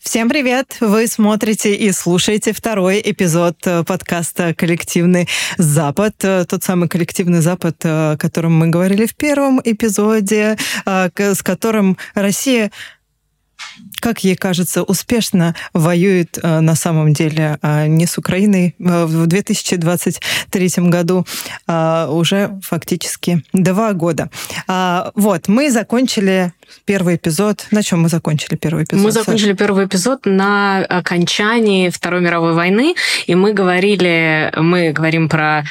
Всем 0.00 0.30
привет! 0.30 0.76
Вы 0.80 1.06
смотрите 1.06 1.74
и 1.74 1.92
слушаете 1.92 2.54
второй 2.54 3.02
эпизод 3.04 3.58
э, 3.66 3.84
подкаста 3.84 4.54
«Коллективный 4.54 5.28
Запад». 5.58 6.14
Э, 6.22 6.46
Тот 6.48 6.64
самый 6.64 6.88
коллективный 6.88 7.40
Запад, 7.40 7.84
э, 7.84 8.12
о 8.12 8.16
котором 8.16 8.56
мы 8.56 8.68
говорили 8.68 9.04
в 9.04 9.14
первом 9.14 9.60
эпизоде, 9.62 10.56
с 10.86 11.42
которым 11.42 11.98
Россия 12.14 12.70
как 14.02 14.24
ей 14.24 14.36
кажется, 14.36 14.82
успешно 14.82 15.54
воюет 15.72 16.38
э, 16.42 16.60
на 16.60 16.74
самом 16.74 17.12
деле 17.12 17.58
а 17.62 17.86
не 17.86 18.06
с 18.06 18.18
Украиной. 18.18 18.74
Э, 18.78 19.04
В 19.06 19.26
2023 19.26 20.70
году 20.88 21.24
уже 22.08 22.58
фактически 22.62 23.44
два 23.52 23.92
года. 23.92 24.30
А, 24.66 25.12
Вот, 25.14 25.48
мы 25.48 25.70
закончили 25.70 26.52
первый 26.84 27.16
эпизод. 27.16 27.66
На 27.70 27.82
чем 27.82 28.02
мы 28.02 28.08
закончили 28.08 28.56
первый 28.56 28.84
эпизод? 28.84 29.04
Мы 29.04 29.12
закончили 29.12 29.52
первый 29.52 29.86
эпизод 29.86 30.26
на 30.26 30.78
окончании 30.78 31.90
Второй 31.90 32.20
мировой 32.20 32.54
войны, 32.54 32.94
и 33.26 33.34
мы 33.34 33.52
говорили, 33.52 34.52
мы 34.56 34.92
говорим 34.92 35.28
про 35.28 35.64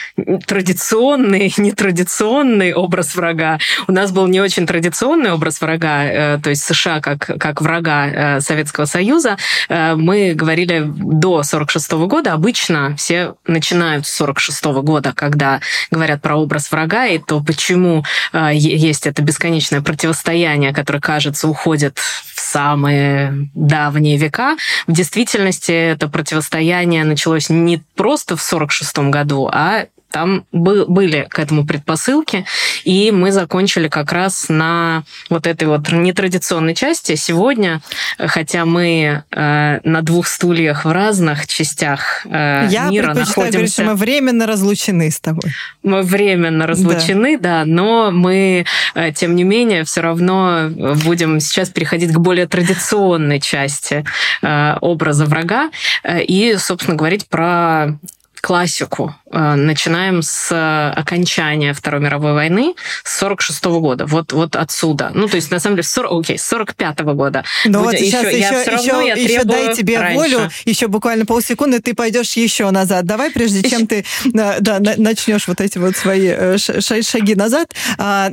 традиционный, 0.46 1.54
нетрадиционный 1.58 2.74
образ 2.74 3.16
врага. 3.16 3.60
У 3.88 3.92
нас 3.92 4.12
был 4.12 4.28
не 4.28 4.40
очень 4.42 4.66
традиционный 4.66 5.32
образ 5.32 5.62
врага, 5.62 6.04
э, 6.04 6.40
то 6.40 6.50
есть 6.50 6.64
США 6.64 7.02
как, 7.02 7.20
как 7.40 7.62
врага 7.62 8.08
э, 8.08 8.21
Советского 8.40 8.86
Союза. 8.86 9.38
Э, 9.70 9.96
Мы 9.96 10.34
говорили 10.34 10.84
до 10.86 11.44
46 11.44 11.92
года. 12.08 12.34
Обычно 12.34 12.96
все 12.98 13.36
начинают 13.46 14.08
с 14.08 14.14
46 14.16 14.64
года, 14.82 15.14
когда 15.14 15.62
говорят 15.90 16.22
про 16.22 16.36
образ 16.36 16.72
врага, 16.72 17.06
и 17.06 17.18
то, 17.18 17.42
почему 17.42 18.04
э, 18.34 18.52
есть 18.54 19.08
это 19.08 19.22
бесконечное 19.22 19.82
противостояние, 19.82 20.74
которое, 20.74 21.00
кажется, 21.00 21.48
уходит 21.48 21.98
в 21.98 22.40
самые 22.40 23.50
давние 23.54 24.18
века. 24.18 24.58
В 24.88 24.92
действительности 24.92 25.72
это 25.72 26.08
противостояние 26.08 27.04
началось 27.04 27.50
не 27.50 27.82
просто 27.96 28.36
в 28.36 28.42
46 28.42 28.98
году, 29.10 29.50
а 29.52 29.86
там 30.12 30.46
бы- 30.52 30.86
были 30.88 31.28
к 31.30 31.40
этому 31.40 31.66
предпосылки, 31.66 32.46
и 32.84 33.12
мы 33.12 33.32
закончили 33.32 33.88
как 33.88 34.12
раз 34.12 34.48
на 34.50 35.04
вот 35.30 35.48
этой 35.48 35.68
вот 35.68 35.92
нетрадиционной 35.92 36.76
части. 36.76 37.16
Сегодня, 37.16 37.82
э, 38.18 38.28
хотя 38.28 38.66
мы 38.66 39.24
э, 39.32 39.80
на 39.84 40.02
двух 40.02 40.28
стульях 40.28 40.86
в 40.86 40.92
разных 40.92 41.48
частях 41.48 42.26
э, 42.26 42.68
Я 42.70 42.90
мира 42.90 43.08
предпочитаю 43.14 43.52
говорить, 43.52 43.78
находимся, 43.78 43.84
мы 43.84 43.96
временно 43.96 44.46
разлучены 44.48 45.10
с 45.10 45.20
тобой. 45.20 45.52
мы 45.84 46.02
временно 46.02 46.68
разлучены, 46.68 47.38
да, 47.40 47.64
но 47.66 48.12
мы, 48.12 48.66
э, 48.96 49.12
тем 49.14 49.36
не 49.36 49.44
менее, 49.44 49.84
все 49.84 50.02
равно 50.02 50.70
э, 50.70 50.94
будем 51.06 51.40
сейчас 51.40 51.70
переходить 51.70 52.12
к 52.12 52.20
более 52.20 52.48
традиционной 52.48 53.40
части 53.40 54.04
э, 54.42 54.76
образа 54.82 55.26
врага 55.26 55.70
э, 56.04 56.22
и, 56.24 56.56
собственно, 56.58 56.98
говорить 56.98 57.28
про 57.28 57.98
классику. 58.42 59.16
Э, 59.32 59.56
Начинаем 59.56 60.22
с 60.24 60.52
окончания 60.96 61.74
Второй 61.74 62.02
мировой 62.02 62.34
войны 62.34 62.74
с 63.04 63.18
46 63.20 63.64
года. 63.80 64.06
Вот, 64.06 64.34
вот 64.34 64.56
отсюда. 64.56 65.12
Ну, 65.14 65.28
то 65.28 65.36
есть, 65.36 65.52
на 65.52 65.60
самом 65.60 65.76
деле, 65.78 65.84
с 65.84 65.92
40, 65.92 66.20
окей, 66.22 66.38
с 66.38 66.44
45 66.48 67.00
года. 67.14 67.44
Но 67.66 67.80
Будет 67.84 68.00
вот 68.00 68.00
сейчас 68.00 68.26
еще- 68.26 68.40
я 68.40 68.50
еще, 68.50 68.62
всё 68.62 68.72
равно 68.72 69.02
еще, 69.02 69.08
я 69.08 69.16
еще 69.16 69.44
дай 69.44 69.76
тебе 69.76 70.00
раньше. 70.00 70.18
волю, 70.20 70.50
еще 70.66 70.88
буквально 70.88 71.26
полсекунды, 71.26 71.80
ты 71.80 71.94
пойдешь 71.94 72.34
еще 72.34 72.70
назад. 72.72 73.06
Давай, 73.06 73.32
прежде 73.32 73.68
чем 73.70 73.88
ты 73.88 74.06
да, 74.26 74.58
да, 74.60 74.80
на- 74.80 74.96
начнешь 74.98 75.48
вот 75.48 75.62
эти 75.62 75.78
вот 75.78 75.96
свои 75.96 76.28
э, 76.28 76.58
шаги 76.58 77.36
назад, 77.36 77.70
а, 77.98 78.32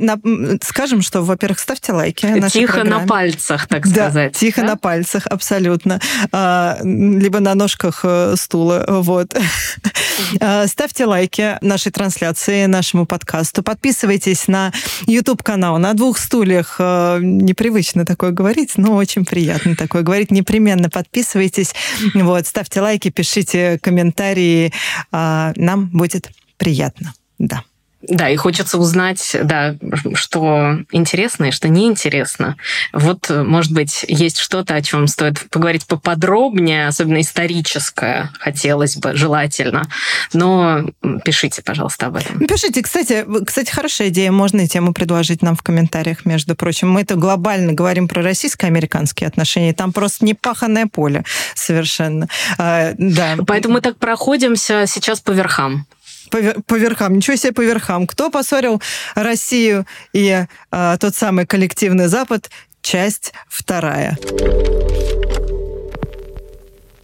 скажем, 0.63 1.01
что, 1.01 1.21
во-первых, 1.21 1.59
ставьте 1.59 1.93
лайки. 1.93 2.27
Тихо 2.51 2.83
на 2.83 2.99
пальцах, 3.05 3.67
так 3.67 3.87
да, 3.87 4.05
сказать. 4.09 4.35
тихо 4.35 4.61
да? 4.61 4.67
на 4.67 4.75
пальцах, 4.77 5.27
абсолютно. 5.27 5.99
А, 6.31 6.77
либо 6.83 7.39
на 7.39 7.53
ножках 7.55 8.01
э, 8.03 8.35
стула. 8.37 8.83
Вот. 8.87 9.33
А, 10.39 10.67
Ставьте 10.67 11.05
лайки 11.05 11.57
нашей 11.61 11.91
трансляции, 11.91 12.65
нашему 12.65 13.05
подкасту. 13.05 13.63
Подписывайтесь 13.63 14.47
на 14.47 14.71
YouTube-канал 15.07 15.77
на 15.77 15.93
двух 15.93 16.17
стульях. 16.17 16.75
Э, 16.79 17.19
Непривычно 17.21 18.05
такое 18.05 18.31
говорить, 18.31 18.73
но 18.77 18.95
очень 18.95 19.25
приятно 19.25 19.75
такое 19.75 20.01
говорить. 20.01 20.31
Непременно 20.31 20.89
подписывайтесь. 20.89 21.73
Вот, 22.13 22.47
ставьте 22.47 22.81
лайки, 22.81 23.09
пишите 23.09 23.79
комментарии. 23.81 24.73
А, 25.11 25.53
Нам 25.55 25.87
будет 25.87 26.29
приятно. 26.57 27.13
Да. 27.37 27.63
Да, 28.01 28.29
и 28.29 28.37
хочется 28.37 28.77
узнать, 28.77 29.35
да, 29.43 29.75
что 30.13 30.77
интересно 30.91 31.45
и 31.45 31.51
что 31.51 31.67
неинтересно. 31.67 32.55
Вот, 32.93 33.29
может 33.29 33.73
быть, 33.73 34.05
есть 34.07 34.37
что-то, 34.37 34.75
о 34.75 34.81
чем 34.81 35.07
стоит 35.07 35.49
поговорить 35.49 35.85
поподробнее, 35.85 36.87
особенно 36.87 37.19
историческое, 37.19 38.31
хотелось 38.39 38.95
бы, 38.95 39.15
желательно. 39.15 39.89
Но 40.31 40.85
пишите, 41.25 41.61
пожалуйста, 41.61 42.07
об 42.07 42.15
этом. 42.15 42.39
Пишите, 42.47 42.81
кстати, 42.81 43.25
кстати, 43.45 43.69
хорошая 43.69 44.07
идея, 44.07 44.31
можно 44.31 44.61
и 44.61 44.67
тему 44.67 44.93
предложить 44.93 45.41
нам 45.41 45.57
в 45.57 45.61
комментариях, 45.61 46.25
между 46.25 46.55
прочим. 46.55 46.89
Мы 46.89 47.01
это 47.01 47.15
глобально 47.15 47.73
говорим 47.73 48.07
про 48.07 48.21
российско-американские 48.21 49.27
отношения, 49.27 49.73
там 49.73 49.91
просто 49.91 50.23
непаханное 50.23 50.87
поле 50.87 51.25
совершенно. 51.53 52.29
А, 52.57 52.93
да. 52.97 53.35
Поэтому 53.45 53.75
мы 53.75 53.81
так 53.81 53.97
проходимся 53.97 54.85
сейчас 54.87 55.19
по 55.19 55.31
верхам. 55.31 55.85
По, 56.29 56.37
по 56.65 56.75
верхам. 56.75 57.15
Ничего 57.15 57.35
себе 57.35 57.53
по 57.53 57.61
верхам. 57.61 58.07
Кто 58.07 58.29
поссорил 58.29 58.81
Россию 59.15 59.85
и 60.13 60.45
а, 60.71 60.97
тот 60.97 61.15
самый 61.15 61.45
коллективный 61.45 62.07
Запад? 62.07 62.49
Часть 62.81 63.33
вторая. 63.47 64.17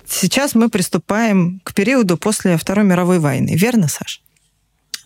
Сейчас 0.07 0.55
мы 0.55 0.69
приступаем 0.69 1.59
к 1.63 1.73
периоду 1.73 2.17
после 2.17 2.57
Второй 2.57 2.85
мировой 2.85 3.19
войны. 3.19 3.55
Верно, 3.55 3.87
Саш? 3.87 4.21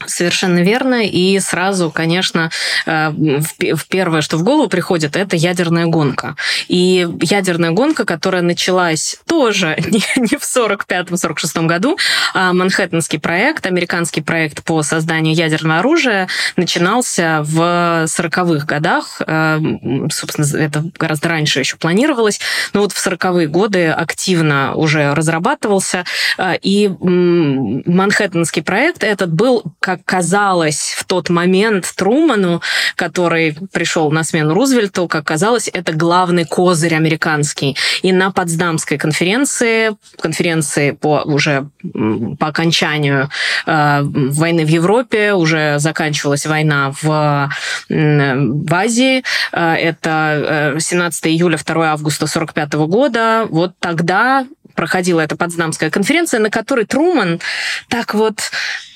Совершенно 0.05 0.59
верно. 0.59 1.05
И 1.05 1.39
сразу, 1.39 1.91
конечно, 1.91 2.49
э, 2.85 3.09
в 3.09 3.55
пе- 3.57 3.75
в 3.75 3.85
первое, 3.87 4.21
что 4.21 4.37
в 4.37 4.43
голову 4.43 4.69
приходит, 4.69 5.15
это 5.15 5.35
ядерная 5.35 5.85
гонка. 5.87 6.35
И 6.67 7.07
ядерная 7.21 7.71
гонка, 7.71 8.05
которая 8.05 8.41
началась 8.41 9.17
тоже 9.27 9.75
не 9.87 10.01
не 10.15 10.37
в 10.37 10.43
45-46 10.43 11.65
году, 11.65 11.97
а 12.33 12.53
Манхэттенский 12.53 13.19
проект, 13.19 13.65
американский 13.65 14.21
проект 14.21 14.63
по 14.63 14.83
созданию 14.83 15.35
ядерного 15.35 15.79
оружия, 15.79 16.27
начинался 16.55 17.41
в 17.43 18.05
40-х 18.05 18.65
годах. 18.65 19.21
Э, 19.27 19.59
Собственно, 20.11 20.45
это 20.57 20.83
гораздо 20.97 21.29
раньше 21.29 21.59
еще 21.59 21.77
планировалось. 21.77 22.39
Но 22.73 22.81
вот 22.81 22.93
в 22.93 23.05
40-е 23.07 23.47
годы 23.47 23.87
активно 23.89 24.73
уже 24.75 25.13
разрабатывался. 25.13 26.05
Э, 26.37 26.55
И 26.61 26.87
Манхэттенский 27.85 28.63
проект 28.63 29.03
этот 29.03 29.31
был, 29.33 29.63
как 29.89 30.05
казалось 30.05 30.93
в 30.95 31.03
тот 31.03 31.29
момент 31.31 31.91
Труману, 31.95 32.61
который 32.95 33.57
пришел 33.73 34.11
на 34.11 34.23
смену 34.23 34.53
Рузвельту, 34.53 35.07
как 35.07 35.25
казалось, 35.25 35.67
это 35.73 35.93
главный 35.93 36.45
козырь 36.45 36.93
американский. 36.93 37.75
И 38.03 38.11
на 38.11 38.29
Потсдамской 38.29 38.99
конференции, 38.99 39.97
конференции 40.21 40.91
по 40.91 41.23
уже 41.25 41.69
по 42.39 42.47
окончанию 42.47 43.31
э, 43.65 44.01
войны 44.03 44.63
в 44.63 44.69
Европе, 44.69 45.33
уже 45.33 45.79
заканчивалась 45.79 46.45
война 46.45 46.93
в, 47.01 47.49
в 47.89 48.73
Азии, 48.75 49.23
э, 49.51 49.73
это 49.73 50.75
э, 50.75 50.79
17 50.79 51.25
июля, 51.25 51.57
2 51.57 51.91
августа 51.91 52.27
45 52.27 52.73
года, 52.73 53.47
вот 53.49 53.71
тогда 53.79 54.45
проходила 54.75 55.21
эта 55.21 55.35
Потсдамская 55.35 55.89
конференция, 55.89 56.39
на 56.39 56.51
которой 56.51 56.85
Труман 56.85 57.39
так 57.89 58.13
вот 58.13 58.51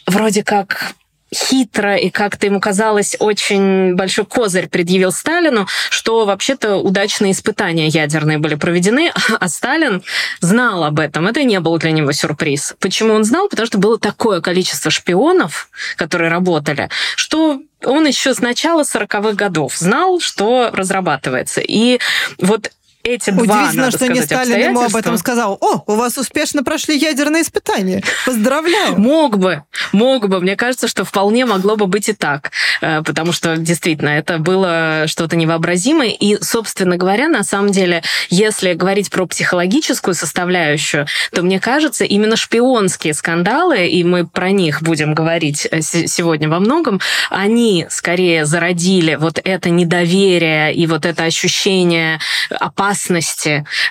вроде 0.08 0.44
как 0.44 0.96
хитро 1.34 1.96
и 1.96 2.10
как-то 2.10 2.46
ему 2.46 2.60
казалось 2.60 3.16
очень 3.20 3.96
большой 3.96 4.26
козырь 4.26 4.68
предъявил 4.70 5.12
Сталину, 5.12 5.68
что 5.90 6.26
вообще-то 6.26 6.78
удачные 6.78 7.32
испытания 7.32 7.88
ядерные 7.88 8.38
были 8.38 8.56
проведены, 8.56 9.12
а 9.40 9.50
Сталин 9.50 10.04
знал 10.40 10.84
об 10.84 11.00
этом. 11.00 11.28
Это 11.28 11.44
не 11.44 11.60
был 11.60 11.78
для 11.78 11.92
него 11.92 12.12
сюрприз. 12.12 12.76
Почему 12.80 13.14
он 13.14 13.24
знал? 13.24 13.50
Потому 13.50 13.66
что 13.68 13.78
было 13.78 14.00
такое 14.00 14.42
количество 14.42 14.92
шпионов, 14.92 15.70
которые 15.98 16.30
работали, 16.30 16.90
что 17.16 17.60
он 17.84 18.06
еще 18.06 18.34
с 18.34 18.40
начала 18.40 18.84
40-х 18.84 19.34
годов 19.34 19.76
знал, 19.76 20.20
что 20.20 20.70
разрабатывается. 20.72 21.62
И 21.62 22.00
вот 22.38 22.72
эти 23.04 23.32
два, 23.32 23.44
Удивительно, 23.44 23.92
что 23.92 24.08
не 24.08 24.22
сказать, 24.22 24.48
Сталин 24.48 24.70
ему 24.70 24.82
об 24.82 24.96
этом 24.96 25.18
сказал. 25.18 25.58
О, 25.60 25.84
у 25.88 25.96
вас 25.96 26.18
успешно 26.18 26.64
прошли 26.64 26.98
ядерные 26.98 27.44
испытания. 27.44 28.02
Поздравляю. 28.26 28.98
Мог 28.98 29.38
бы, 29.38 29.64
мог 29.92 30.30
бы. 30.30 30.40
Мне 30.40 30.56
кажется, 30.56 30.88
что 30.88 31.04
вполне 31.04 31.46
могло 31.46 31.76
бы 31.76 31.88
быть 31.88 32.10
и 32.10 32.14
так, 32.14 32.52
Э, 32.82 33.02
потому 33.02 33.32
что 33.32 33.58
действительно 33.58 34.10
это 34.10 34.38
было 34.40 35.04
что-то 35.08 35.36
невообразимое. 35.36 36.10
И, 36.10 36.42
собственно 36.42 36.98
говоря, 36.98 37.28
на 37.30 37.44
самом 37.44 37.72
деле, 37.72 38.04
если 38.30 38.74
говорить 38.74 39.10
про 39.10 39.26
психологическую 39.26 40.14
составляющую, 40.14 41.08
то 41.32 41.44
мне 41.44 41.60
кажется, 41.60 42.04
именно 42.04 42.36
шпионские 42.36 43.14
скандалы, 43.14 43.88
и 43.88 44.04
мы 44.04 44.28
про 44.28 44.52
них 44.52 44.82
будем 44.82 45.14
говорить 45.14 45.68
э, 45.70 45.82
се- 45.82 46.08
сегодня 46.08 46.50
во 46.50 46.60
многом, 46.60 47.00
они 47.30 47.86
скорее 47.90 48.46
зародили 48.46 49.16
вот 49.16 49.40
это 49.44 49.70
недоверие 49.70 50.74
и 50.74 50.88
вот 50.88 51.06
это 51.06 51.24
ощущение 51.24 52.20
опасности 52.50 52.93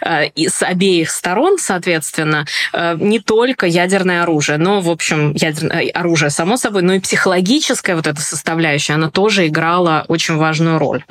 э, 0.05 0.27
и 0.29 0.49
с 0.49 0.63
обеих 0.63 1.11
сторон, 1.11 1.59
соответственно, 1.59 2.47
э, 2.73 2.97
не 2.99 3.19
только 3.19 3.67
ядерное 3.67 4.23
оружие, 4.23 4.59
но, 4.59 4.81
в 4.81 4.91
общем, 4.91 5.33
ядерное 5.35 5.91
оружие, 5.91 6.31
само 6.31 6.57
собой, 6.57 6.83
но 6.83 6.95
и 6.95 7.01
психологическая 7.01 7.97
вот 7.97 8.07
эта 8.07 8.21
составляющая, 8.21 8.95
она 8.95 9.11
тоже 9.11 9.47
играла 9.47 10.05
очень 10.09 10.37
важную 10.37 10.79
роль 10.79 11.05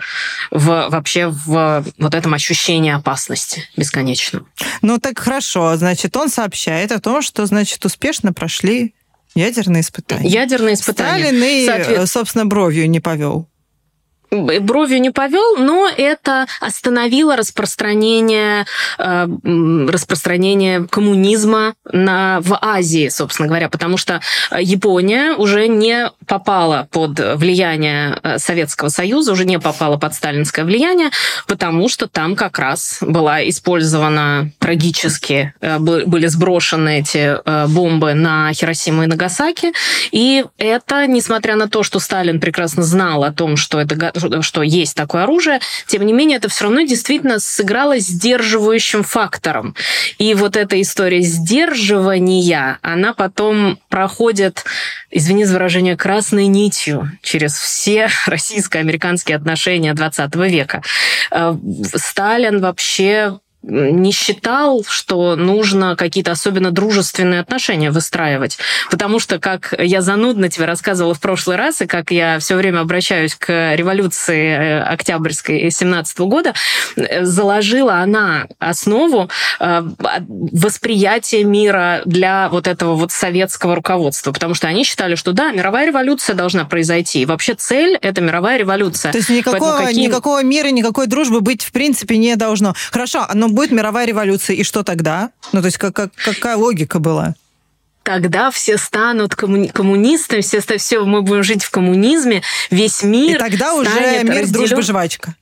в, 0.52 0.88
вообще 0.90 1.28
в 1.28 1.84
вот 1.98 2.16
этом 2.16 2.34
ощущении 2.34 2.92
опасности 2.92 3.64
бесконечном. 3.78 4.48
Ну 4.82 4.98
так 5.00 5.20
хорошо, 5.20 5.76
значит, 5.76 6.16
он 6.18 6.30
сообщает 6.30 6.92
о 6.92 7.00
том, 7.00 7.22
что, 7.22 7.46
значит, 7.46 7.84
успешно 7.86 8.34
прошли 8.34 8.94
ядерные 9.36 9.82
испытания. 9.82 10.30
Ядерные 10.30 10.76
испытания. 10.76 11.26
Сталин 11.26 11.44
и, 11.44 11.66
Соответ- 11.66 12.04
э, 12.04 12.06
собственно, 12.06 12.46
бровью 12.46 12.90
не 12.90 13.00
повел. 13.00 13.48
Бровью 14.32 15.02
не 15.02 15.10
повел, 15.10 15.58
но 15.58 15.90
это 15.90 16.48
остановило 16.60 17.36
распространение, 17.36 18.66
э, 18.98 19.28
распространение 19.88 20.88
коммунизма 20.88 21.74
на, 21.92 22.40
в 22.42 22.58
Азии, 22.62 23.10
собственно 23.10 23.48
говоря, 23.48 23.70
потому 23.70 23.98
что 23.98 24.22
э, 24.52 24.62
Япония 24.62 25.34
уже 25.36 25.68
не 25.68 26.10
попала 26.32 26.88
под 26.92 27.20
влияние 27.20 28.18
э, 28.24 28.40
Советского 28.40 28.88
Союза, 28.88 29.34
уже 29.34 29.44
не 29.44 29.60
попала 29.60 29.98
под 29.98 30.14
сталинское 30.14 30.64
влияние, 30.64 31.10
потому 31.46 31.90
что 31.90 32.08
там 32.08 32.38
как 32.38 32.58
раз 32.58 33.00
была 33.02 33.46
использована 33.50 34.50
трагически, 34.58 35.54
э, 35.60 35.78
бы- 35.78 36.06
были 36.06 36.28
сброшены 36.28 37.00
эти 37.00 37.36
э, 37.36 37.68
бомбы 37.68 38.14
на 38.14 38.54
Хиросиму 38.54 39.04
и 39.04 39.08
Нагасаки, 39.08 39.74
и 40.14 40.46
это, 40.58 41.06
несмотря 41.06 41.58
на 41.58 41.68
то, 41.68 41.84
что 41.84 42.00
Сталин 42.00 42.40
прекрасно 42.40 42.84
знал 42.84 43.26
о 43.26 43.34
том, 43.34 43.58
что 43.58 43.82
это 43.82 44.42
что 44.42 44.62
есть 44.62 44.96
такое 44.96 45.24
оружие, 45.24 45.60
тем 45.88 46.06
не 46.06 46.14
менее 46.14 46.38
это 46.38 46.48
все 46.48 46.64
равно 46.64 46.84
действительно 46.84 47.42
сыграло 47.42 48.00
сдерживающим 48.00 49.04
фактором. 49.04 49.76
И 50.18 50.34
вот 50.34 50.56
эта 50.56 50.80
история 50.82 51.20
сдерживания, 51.24 52.80
она 52.82 53.14
потом 53.14 53.80
проходит, 53.90 54.64
извини 55.10 55.44
за 55.44 55.56
выражение, 55.56 55.98
красной 56.22 56.46
нитью 56.46 57.10
через 57.24 57.56
все 57.56 58.08
российско-американские 58.28 59.36
отношения 59.38 59.92
20 59.96 60.36
века. 60.36 60.84
Э, 61.32 61.58
Сталин 61.96 62.62
вообще 62.62 63.40
не 63.64 64.12
считал, 64.12 64.84
что 64.88 65.36
нужно 65.36 65.96
какие-то 65.96 66.32
особенно 66.32 66.72
дружественные 66.72 67.42
отношения 67.42 67.92
выстраивать. 67.92 68.58
Потому 68.90 69.20
что, 69.20 69.40
как 69.40 69.74
я 69.78 70.02
занудно 70.02 70.50
тебе 70.50 70.66
рассказывала 70.66 71.14
в 71.14 71.20
прошлый 71.20 71.58
раз, 71.58 71.82
и 71.82 71.86
как 71.86 72.12
я 72.12 72.40
все 72.40 72.56
время 72.56 72.80
обращаюсь 72.80 73.36
к 73.36 73.76
революции 73.76 74.48
э, 74.48 74.84
Октябрьской 74.84 75.70
17 75.70 76.20
года, 76.22 76.54
э, 76.96 77.24
заложила 77.24 77.96
она 77.96 78.48
основу 78.58 79.30
э, 79.60 79.84
восприятия 80.28 81.44
мира 81.44 82.02
для 82.06 82.50
вот 82.50 82.68
этого 82.68 82.96
вот 82.96 83.12
советского 83.12 83.76
руководства. 83.76 84.32
Потому 84.32 84.56
что 84.56 84.68
они 84.68 84.84
считали, 84.84 85.14
что 85.16 85.34
да, 85.34 85.52
мировая 85.52 85.86
революция 85.86 86.36
должна 86.36 86.66
произойти. 86.66 87.22
И 87.22 87.26
вообще 87.26 87.54
цель— 87.54 87.98
это 88.02 88.22
мировая 88.22 88.58
революция. 88.58 89.12
То 89.12 89.20
есть 89.20 89.30
никакого, 89.30 89.60
Поэтому 89.60 89.88
какие- 89.88 90.06
никакого 90.08 90.44
мира, 90.44 90.68
никакой 90.70 91.06
дружбы 91.06 91.42
быть 91.42 91.64
в 91.64 91.72
принципе 91.72 92.18
не 92.18 92.36
должно. 92.36 92.74
Хорошо, 92.92 93.28
но 93.34 93.51
будет 93.52 93.72
мировая 93.72 94.06
революция, 94.06 94.56
и 94.56 94.64
что 94.64 94.84
тогда? 94.84 95.32
Ну, 95.54 95.62
то 95.62 95.66
есть 95.68 95.78
как, 95.78 95.96
как- 95.96 96.12
какая 96.16 96.56
логика 96.58 97.00
была? 97.00 97.36
Тогда 98.04 98.50
все 98.50 98.78
станут 98.78 99.36
коммуни- 99.36 99.72
коммунистами, 99.72 100.42
все, 100.42 100.60
все, 100.62 101.06
мы 101.06 101.22
будем 101.22 101.44
жить 101.44 101.64
в 101.64 101.70
коммунизме, 101.70 102.42
весь 102.72 103.04
мир 103.04 103.36
и 103.36 103.40
тогда 103.40 103.74
уже 103.76 103.92
мир, 104.24 104.44
разделен- 104.44 104.52
дружба, 104.52 104.82
жвачка. 104.82 105.36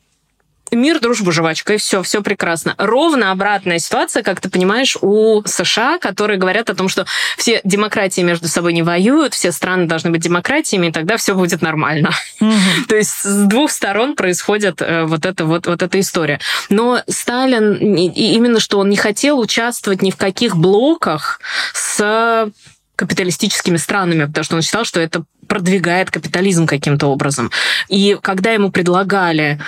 Мир, 0.71 0.99
дружба, 0.99 1.31
жвачка, 1.31 1.73
и 1.73 1.77
все, 1.77 2.03
все 2.03 2.21
прекрасно. 2.21 2.75
Ровно 2.77 3.31
обратная 3.31 3.79
ситуация, 3.79 4.23
как 4.23 4.39
ты 4.39 4.49
понимаешь, 4.49 4.97
у 5.01 5.41
США, 5.45 5.97
которые 5.99 6.37
говорят 6.37 6.69
о 6.69 6.75
том, 6.75 6.89
что 6.89 7.05
все 7.37 7.61
демократии 7.63 8.21
между 8.21 8.47
собой 8.47 8.73
не 8.73 8.83
воюют, 8.83 9.33
все 9.33 9.51
страны 9.51 9.87
должны 9.87 10.11
быть 10.11 10.21
демократиями, 10.21 10.87
и 10.87 10.91
тогда 10.91 11.17
все 11.17 11.35
будет 11.35 11.61
нормально. 11.61 12.11
То 12.87 12.95
есть 12.95 13.23
с 13.23 13.45
двух 13.47 13.71
сторон 13.71 14.15
происходит 14.15 14.81
э, 14.81 15.05
вот 15.05 15.25
эта 15.25 15.45
вот, 15.45 15.67
вот 15.67 15.81
эта 15.81 15.99
история. 15.99 16.39
Но 16.69 17.01
Сталин, 17.07 17.75
и 17.95 18.33
именно 18.33 18.59
что 18.59 18.79
он 18.79 18.89
не 18.89 18.97
хотел 18.97 19.39
участвовать 19.39 20.01
ни 20.01 20.11
в 20.11 20.17
каких 20.17 20.55
блоках 20.55 21.39
с 21.73 22.51
капиталистическими 22.95 23.77
странами, 23.77 24.25
потому 24.25 24.43
что 24.43 24.55
он 24.57 24.61
считал, 24.61 24.83
что 24.83 24.99
это 24.99 25.23
продвигает 25.47 26.11
капитализм 26.11 26.67
каким-то 26.67 27.07
образом. 27.07 27.49
И 27.87 28.17
когда 28.21 28.51
ему 28.51 28.71
предлагали 28.71 29.59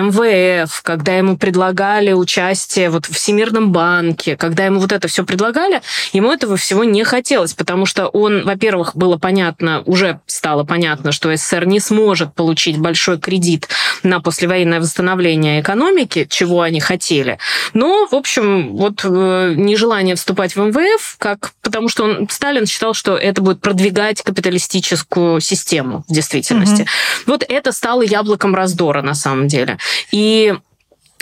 МВФ, 0.00 0.82
когда 0.82 1.16
ему 1.16 1.36
предлагали 1.36 2.12
участие 2.12 2.90
вот 2.90 3.06
в 3.06 3.12
Всемирном 3.12 3.72
банке, 3.72 4.36
когда 4.36 4.64
ему 4.64 4.80
вот 4.80 4.92
это 4.92 5.08
все 5.08 5.24
предлагали, 5.24 5.82
ему 6.12 6.32
этого 6.32 6.56
всего 6.56 6.84
не 6.84 7.04
хотелось, 7.04 7.54
потому 7.54 7.86
что 7.86 8.08
он, 8.08 8.44
во-первых, 8.44 8.96
было 8.96 9.16
понятно, 9.16 9.82
уже 9.86 10.20
стало 10.26 10.64
понятно, 10.64 11.12
что 11.12 11.34
СССР 11.34 11.66
не 11.66 11.80
сможет 11.80 12.34
получить 12.34 12.78
большой 12.78 13.18
кредит 13.18 13.68
на 14.02 14.20
послевоенное 14.20 14.80
восстановление 14.80 15.60
экономики, 15.60 16.26
чего 16.28 16.62
они 16.62 16.80
хотели. 16.80 17.38
Но, 17.74 18.06
в 18.06 18.14
общем, 18.14 18.76
вот 18.76 19.00
э, 19.04 19.54
нежелание 19.56 20.16
вступать 20.16 20.56
в 20.56 20.60
МВФ, 20.60 21.16
как, 21.18 21.52
потому 21.62 21.88
что 21.88 22.04
он, 22.04 22.28
Сталин 22.30 22.66
считал, 22.66 22.94
что 22.94 23.16
это 23.16 23.42
будет 23.42 23.60
продвигать 23.60 24.22
капиталистическую 24.22 25.40
систему 25.40 26.04
в 26.08 26.12
действительности. 26.12 26.86
Вот 27.26 27.44
это 27.48 27.72
стало 27.72 28.02
яблоком 28.02 28.54
раздора 28.54 29.02
на 29.02 29.14
самом 29.14 29.48
деле. 29.48 29.78
И 30.10 30.54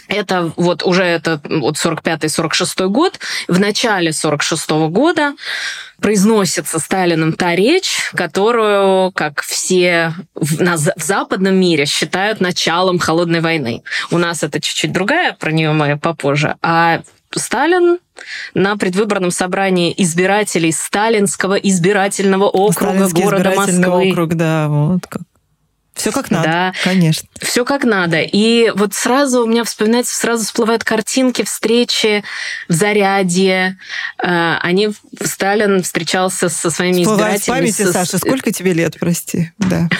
это 0.09 0.53
вот 0.57 0.83
уже 0.83 1.03
это 1.03 1.41
вот 1.45 1.77
45-46 1.77 2.89
год. 2.89 3.19
В 3.49 3.59
начале 3.59 4.13
46 4.13 4.71
года 4.91 5.35
произносится 6.01 6.79
Сталином 6.79 7.33
та 7.33 7.55
речь, 7.55 8.11
которую, 8.15 9.13
как 9.13 9.43
все 9.43 10.15
в, 10.35 10.61
на, 10.61 10.77
в 10.77 11.03
западном 11.03 11.55
мире 11.57 11.87
считают 11.87 12.41
началом 12.41 12.99
холодной 12.99 13.41
войны. 13.41 13.83
У 14.11 14.19
нас 14.19 14.43
это 14.43 14.61
чуть-чуть 14.61 14.93
другая, 14.93 15.33
про 15.33 15.51
нее 15.51 15.73
мы 15.73 15.99
попозже. 15.99 16.57
А 16.61 17.01
Сталин 17.31 17.99
на 18.53 18.77
предвыборном 18.77 19.31
собрании 19.31 19.95
избирателей 19.97 20.73
Сталинского 20.73 21.55
избирательного 21.55 22.45
округа 22.45 23.09
Сталинский 23.09 23.23
города 23.23 23.51
избирательный 23.51 23.89
Москвы. 23.89 24.11
округ, 24.13 24.35
да, 24.35 24.69
вот 24.69 25.07
как. 25.07 25.23
Все 25.95 26.11
как 26.13 26.31
надо, 26.31 26.49
Да. 26.49 26.73
конечно. 26.83 27.29
Все 27.41 27.65
как 27.65 27.85
надо. 27.85 28.21
И 28.21 28.71
вот 28.75 28.95
сразу 28.95 29.43
у 29.43 29.47
меня 29.47 29.65
вспоминается, 29.65 30.17
сразу 30.17 30.45
всплывают 30.45 30.83
картинки 30.85 31.43
встречи 31.45 32.25
в 32.69 32.73
Зарядье. 32.73 33.79
Э, 34.23 34.57
Они, 34.61 34.91
Сталин 35.23 35.83
встречался 35.83 36.49
со 36.49 36.71
своими 36.71 37.03
Всплывает 37.03 37.41
в 37.41 37.43
избирателями. 37.45 37.61
памяти, 37.73 37.83
со- 37.85 37.93
Саша, 37.93 38.19
сколько 38.19 38.51
тебе 38.53 38.73
лет, 38.73 38.97
прости? 38.99 39.53
Да. 39.59 39.89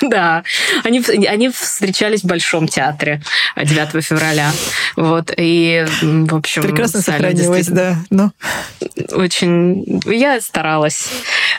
Да. 0.00 0.42
Они, 0.82 1.00
они 1.28 1.48
встречались 1.50 2.22
в 2.22 2.26
Большом 2.26 2.66
театре 2.66 3.22
9 3.56 4.04
февраля. 4.04 4.50
Вот. 4.96 5.32
И, 5.36 5.86
в 6.02 6.34
общем... 6.34 6.62
Прекрасно 6.62 7.00
сохранилось, 7.00 7.68
да. 7.68 7.96
Ну, 8.10 8.32
очень... 9.12 10.02
Я 10.04 10.40
старалась. 10.40 11.08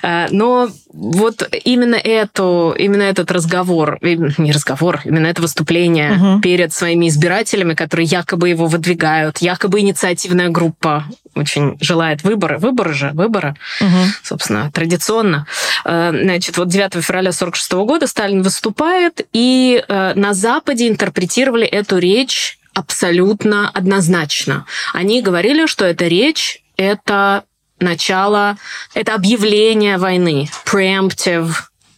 Э, 0.04 0.28
Но 0.32 0.70
вот 0.96 1.48
именно 1.66 1.96
эту, 1.96 2.74
именно 2.78 3.04
этот 3.04 3.30
разговор, 3.30 3.98
не 4.02 4.52
разговор, 4.52 5.02
именно 5.04 5.28
это 5.28 5.42
выступление 5.42 6.12
Мгм. 6.14 6.42
перед 6.42 6.74
своими 6.74 7.10
избирателями, 7.10 7.74
которые 7.74 8.06
якобы 8.06 8.48
его 8.50 8.68
выдвигают, 8.68 9.40
якобы 9.40 9.82
инициативная 9.82 10.50
группа 10.50 11.04
очень 11.36 11.78
желает 11.82 12.24
выборы. 12.24 12.58
Выборы 12.60 12.94
же, 12.94 13.12
выборы, 13.14 13.56
мгм. 13.82 14.14
собственно, 14.24 14.72
традиционно. 14.72 15.48
Э, 15.84 16.14
Значит, 16.16 16.58
вот 16.58 16.70
9 16.70 17.04
февраля 17.04 17.32
46 17.32 17.86
года 17.86 18.08
Сталин 18.08 18.42
выступает, 18.42 19.28
и 19.34 19.84
э, 19.88 20.14
на 20.16 20.34
Западе 20.34 20.88
интерпретировали 20.88 21.66
эту 21.66 21.98
речь 21.98 22.58
абсолютно 22.74 23.70
однозначно. 23.70 24.66
Они 24.94 25.22
говорили, 25.22 25.66
что 25.66 25.86
эта 25.86 26.08
речь— 26.08 26.62
это 26.78 27.44
начало, 27.80 28.58
это 28.94 29.16
объявление 29.16 29.98
войны, 29.98 30.50
preemptive 30.66 31.52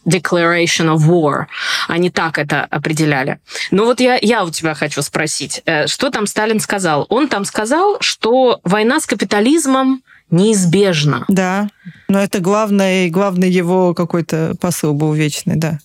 declaration 0.08 0.94
of 0.94 1.06
war. 1.06 1.46
Они 1.86 2.10
так 2.10 2.38
это 2.38 2.64
определяли. 2.64 3.40
Но 3.70 3.84
вот 3.84 4.00
я, 4.00 4.18
я 4.20 4.44
у 4.44 4.50
тебя 4.50 4.74
хочу 4.74 5.02
спросить, 5.02 5.62
э, 5.66 5.86
что 5.86 6.10
там 6.10 6.26
Сталин 6.26 6.60
сказал? 6.60 7.06
Он 7.08 7.28
там 7.28 7.44
сказал, 7.44 7.98
что 8.00 8.60
война 8.64 9.00
с 9.00 9.06
капитализмом 9.06 10.02
неизбежна. 10.30 11.24
Да, 11.28 11.68
но 12.08 12.20
это 12.20 12.40
главный, 12.40 13.10
главный 13.10 13.50
его 13.50 13.94
какой-то 13.94 14.54
посыл 14.60 14.94
был 14.94 15.12
вечный, 15.12 15.56
да. 15.56 15.78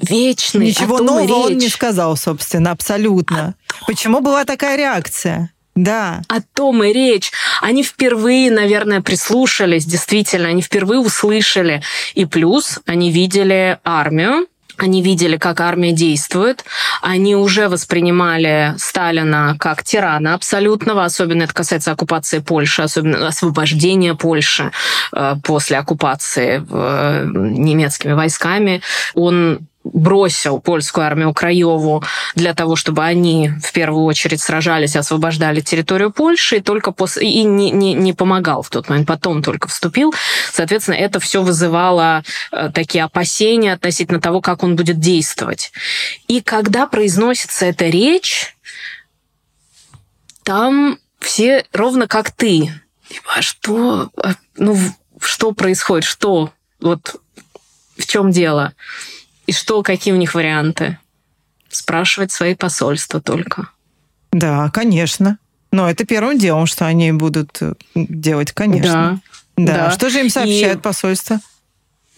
Вечный. 0.00 0.66
Ничего 0.66 0.98
нового 0.98 1.46
он 1.46 1.58
не 1.58 1.68
сказал, 1.68 2.16
собственно, 2.16 2.70
абсолютно. 2.70 3.54
А... 3.82 3.84
Почему 3.86 4.20
была 4.20 4.44
такая 4.44 4.76
реакция? 4.76 5.52
Да. 5.74 6.22
О 6.28 6.40
том 6.40 6.82
и 6.84 6.92
речь. 6.92 7.32
Они 7.60 7.82
впервые, 7.82 8.50
наверное, 8.50 9.00
прислушались, 9.00 9.84
действительно, 9.84 10.48
они 10.48 10.62
впервые 10.62 11.00
услышали. 11.00 11.82
И 12.14 12.26
плюс 12.26 12.80
они 12.86 13.10
видели 13.10 13.78
армию, 13.84 14.46
они 14.80 15.02
видели, 15.02 15.36
как 15.36 15.60
армия 15.60 15.92
действует. 15.92 16.64
Они 17.02 17.36
уже 17.36 17.68
воспринимали 17.68 18.74
Сталина 18.78 19.54
как 19.58 19.82
тирана 19.82 20.34
абсолютного. 20.34 21.04
Особенно 21.04 21.42
это 21.42 21.52
касается 21.52 21.92
оккупации 21.92 22.38
Польши, 22.38 22.82
особенно 22.82 23.28
освобождения 23.28 24.14
Польши 24.14 24.72
э, 25.12 25.36
после 25.44 25.76
оккупации 25.78 26.64
э, 26.68 27.26
немецкими 27.30 28.12
войсками. 28.12 28.80
Он 29.14 29.60
бросил 29.82 30.60
польскую 30.60 31.06
армию 31.06 31.32
Краеву 31.32 32.04
для 32.34 32.54
того, 32.54 32.76
чтобы 32.76 33.02
они 33.02 33.50
в 33.62 33.72
первую 33.72 34.04
очередь 34.04 34.40
сражались, 34.40 34.94
освобождали 34.94 35.60
территорию 35.60 36.10
Польши, 36.10 36.58
и 36.58 36.60
только 36.60 36.92
после 36.92 37.28
и 37.28 37.42
не, 37.44 37.70
не, 37.70 37.94
не 37.94 38.12
помогал 38.12 38.62
в 38.62 38.68
тот 38.68 38.88
момент, 38.88 39.08
потом 39.08 39.42
только 39.42 39.68
вступил. 39.68 40.12
Соответственно, 40.52 40.96
это 40.96 41.18
все 41.18 41.42
вызывало 41.42 42.22
э, 42.52 42.70
такие 42.74 43.04
опасения 43.04 43.72
относительно 43.72 44.20
того, 44.20 44.42
как 44.42 44.62
он 44.62 44.76
будет 44.76 45.00
действовать. 45.00 45.72
И 46.28 46.42
когда 46.42 46.86
произносится 46.86 47.66
эта 47.66 47.86
речь, 47.86 48.54
там 50.42 50.98
все 51.20 51.64
ровно 51.72 52.06
как 52.06 52.30
ты. 52.30 52.70
Типа, 53.08 53.30
а 53.36 53.42
что, 53.42 54.10
а, 54.16 54.34
ну, 54.56 54.76
что 55.20 55.52
происходит, 55.52 56.04
что, 56.04 56.52
вот 56.80 57.16
в 57.96 58.06
чем 58.06 58.30
дело? 58.30 58.74
И 59.50 59.52
что, 59.52 59.82
какие 59.82 60.14
у 60.14 60.16
них 60.16 60.34
варианты? 60.34 60.96
Спрашивать 61.70 62.30
свои 62.30 62.54
посольства 62.54 63.20
только. 63.20 63.68
Да, 64.30 64.70
конечно. 64.70 65.38
Но 65.72 65.90
это 65.90 66.04
первым 66.04 66.38
делом, 66.38 66.66
что 66.66 66.86
они 66.86 67.10
будут 67.10 67.60
э, 67.60 67.72
делать, 67.96 68.52
конечно. 68.52 69.20
Да. 69.56 69.64
Да. 69.64 69.74
да. 69.86 69.90
Что 69.90 70.08
же 70.08 70.20
им 70.20 70.30
сообщают 70.30 70.78
И... 70.78 70.80
посольства? 70.82 71.40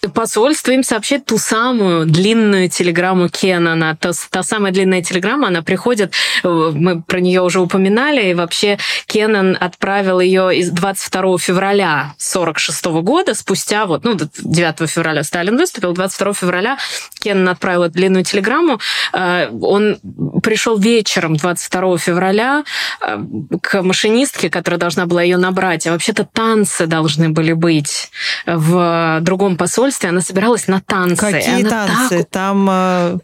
Посольство 0.08 0.72
им 0.72 0.82
сообщает 0.82 1.26
ту 1.26 1.38
самую 1.38 2.06
длинную 2.06 2.68
телеграмму 2.68 3.28
Кеннона. 3.28 3.96
Та, 3.96 4.10
та 4.30 4.42
самая 4.42 4.72
длинная 4.72 5.02
телеграмма, 5.02 5.48
она 5.48 5.62
приходит, 5.62 6.12
э, 6.42 6.48
мы 6.48 7.02
про 7.02 7.20
нее 7.20 7.40
уже 7.40 7.60
упоминали, 7.60 8.30
и 8.30 8.34
вообще 8.34 8.78
Кеннон 9.06 9.56
отправил 9.58 10.18
ее 10.18 10.56
из 10.56 10.70
22 10.70 11.38
февраля 11.38 12.14
46 12.18 12.84
года, 13.02 13.34
спустя 13.34 13.86
вот, 13.86 14.04
ну, 14.04 14.16
9 14.16 14.90
февраля 14.90 15.22
Сталин 15.22 15.56
выступил, 15.56 15.92
22 15.92 16.32
февраля 16.32 16.78
Кеннон 17.20 17.48
отправил 17.50 17.88
длинную 17.88 18.24
телеграмму. 18.24 18.80
Э, 19.12 19.48
он 19.50 19.98
пришел 20.42 20.78
вечером 20.78 21.36
22 21.36 21.98
февраля 21.98 22.64
э, 23.00 23.18
к 23.60 23.82
машинистке, 23.82 24.50
которая 24.50 24.78
должна 24.78 25.06
была 25.06 25.22
ее 25.22 25.36
набрать, 25.36 25.86
а 25.86 25.92
вообще-то 25.92 26.24
танцы 26.24 26.86
должны 26.86 27.30
были 27.30 27.52
быть 27.52 28.10
в 28.46 29.18
другом 29.22 29.56
посольстве, 29.56 30.10
она 30.10 30.20
собиралась 30.20 30.68
на 30.68 30.80
танцы. 30.80 31.16
Какие 31.16 31.64
танцы? 31.64 32.18
Так... 32.18 32.28
Там 32.30 32.68
э, 32.70 33.18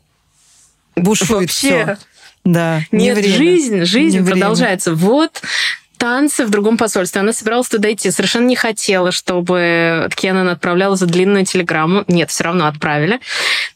бушует 0.97 1.31
Вообще. 1.31 1.49
все. 1.49 1.99
Да, 2.45 2.81
Нет, 2.93 3.17
не 3.19 3.23
жизнь, 3.23 3.85
жизнь 3.85 4.21
не 4.21 4.27
продолжается. 4.27 4.95
Время. 4.95 5.11
Вот 5.11 5.43
танцы 5.99 6.47
в 6.47 6.51
другом 6.51 6.79
посольстве. 6.79 7.21
Она 7.21 7.33
собиралась 7.33 7.69
туда 7.69 7.93
идти, 7.93 8.11
совершенно 8.11 8.47
не 8.47 8.57
хотела, 8.57 9.13
чтобы 9.13 10.09
Кеннон 10.15 10.49
отправлял 10.49 10.97
за 10.97 11.07
длинную 11.07 11.45
телеграмму. 11.45 12.05
Нет, 12.09 12.31
все 12.31 12.45
равно 12.45 12.67
отправили. 12.67 13.21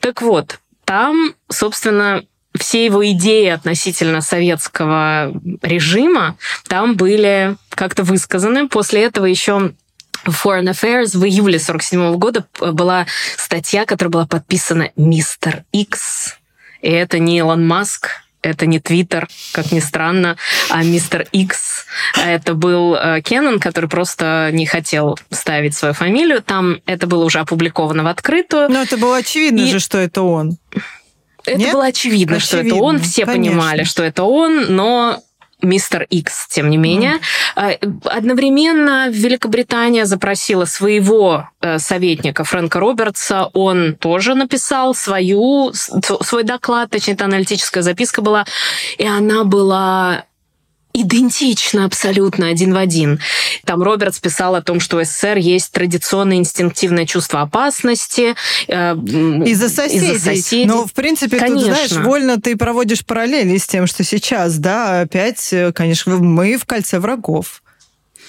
Так 0.00 0.22
вот, 0.22 0.60
там, 0.84 1.34
собственно, 1.50 2.24
все 2.58 2.84
его 2.84 3.08
идеи 3.12 3.48
относительно 3.48 4.20
советского 4.20 5.32
режима 5.62 6.36
там 6.68 6.96
были 6.96 7.56
как-то 7.70 8.02
высказаны. 8.02 8.68
После 8.68 9.04
этого 9.04 9.26
еще 9.26 9.72
Foreign 10.26 10.70
Affairs 10.70 11.16
в 11.16 11.24
июле 11.24 11.58
47 11.58 12.14
года 12.16 12.46
была 12.60 13.06
статья, 13.36 13.84
которая 13.84 14.12
была 14.12 14.26
подписана 14.26 14.90
«Мистер 14.96 15.64
Икс». 15.72 16.36
И 16.80 16.90
это 16.90 17.18
не 17.18 17.38
Илон 17.38 17.66
Маск, 17.66 18.08
это 18.42 18.66
не 18.66 18.80
Твиттер, 18.80 19.28
как 19.52 19.70
ни 19.70 19.78
странно, 19.78 20.36
а 20.68 20.82
мистер 20.82 21.26
Икс. 21.30 21.86
Это 22.16 22.54
был 22.54 22.96
э, 22.96 23.20
Кеннон, 23.22 23.60
который 23.60 23.88
просто 23.88 24.50
не 24.52 24.66
хотел 24.66 25.16
ставить 25.30 25.76
свою 25.76 25.94
фамилию. 25.94 26.42
Там 26.42 26.80
это 26.86 27.06
было 27.06 27.24
уже 27.24 27.38
опубликовано 27.38 28.02
в 28.02 28.08
открытую. 28.08 28.68
Но 28.68 28.82
это 28.82 28.96
было 28.96 29.18
очевидно 29.18 29.60
и... 29.60 29.70
же, 29.70 29.78
что 29.78 29.98
это 29.98 30.22
он. 30.22 30.58
Это 31.44 31.58
Нет? 31.58 31.72
было 31.72 31.86
очевидно, 31.86 32.36
очевидно, 32.36 32.40
что 32.40 32.58
это 32.58 32.74
он. 32.76 32.98
Все 33.00 33.26
Конечно. 33.26 33.50
понимали, 33.50 33.84
что 33.84 34.02
это 34.02 34.24
он, 34.24 34.74
но 34.74 35.22
мистер 35.62 36.06
Икс, 36.10 36.46
тем 36.48 36.70
не 36.70 36.76
менее. 36.76 37.20
Mm. 37.56 38.02
Одновременно 38.04 39.08
Великобритания 39.08 40.04
запросила 40.06 40.64
своего 40.64 41.48
э, 41.60 41.78
советника 41.78 42.44
Фрэнка 42.44 42.80
Робертса. 42.80 43.48
Он 43.52 43.94
тоже 43.94 44.34
написал 44.34 44.94
свою, 44.94 45.72
свой 45.72 46.42
доклад, 46.42 46.90
точнее, 46.90 47.14
это 47.14 47.24
аналитическая 47.24 47.82
записка 47.82 48.22
была, 48.22 48.44
и 48.98 49.06
она 49.06 49.44
была 49.44 50.24
идентично 50.92 51.84
абсолютно 51.84 52.48
один 52.48 52.72
в 52.74 52.76
один. 52.76 53.20
Там 53.64 53.82
Робертс 53.82 54.18
писал 54.18 54.54
о 54.54 54.62
том, 54.62 54.80
что 54.80 54.98
у 54.98 55.04
СССР 55.04 55.38
есть 55.38 55.72
традиционное 55.72 56.36
инстинктивное 56.36 57.06
чувство 57.06 57.40
опасности. 57.40 58.34
Э, 58.68 58.94
из-за 58.94 59.68
соседей. 59.68 60.14
из 60.14 60.22
соседей. 60.22 60.66
Но, 60.66 60.86
в 60.86 60.92
принципе, 60.92 61.38
конечно. 61.38 61.74
тут, 61.74 61.88
знаешь, 61.88 62.04
вольно 62.04 62.40
ты 62.40 62.56
проводишь 62.56 63.04
параллели 63.04 63.56
с 63.56 63.66
тем, 63.66 63.86
что 63.86 64.04
сейчас, 64.04 64.56
да, 64.58 65.00
опять, 65.00 65.52
э, 65.52 65.72
конечно, 65.72 66.16
мы 66.16 66.56
в 66.56 66.64
кольце 66.64 66.98
врагов. 66.98 67.62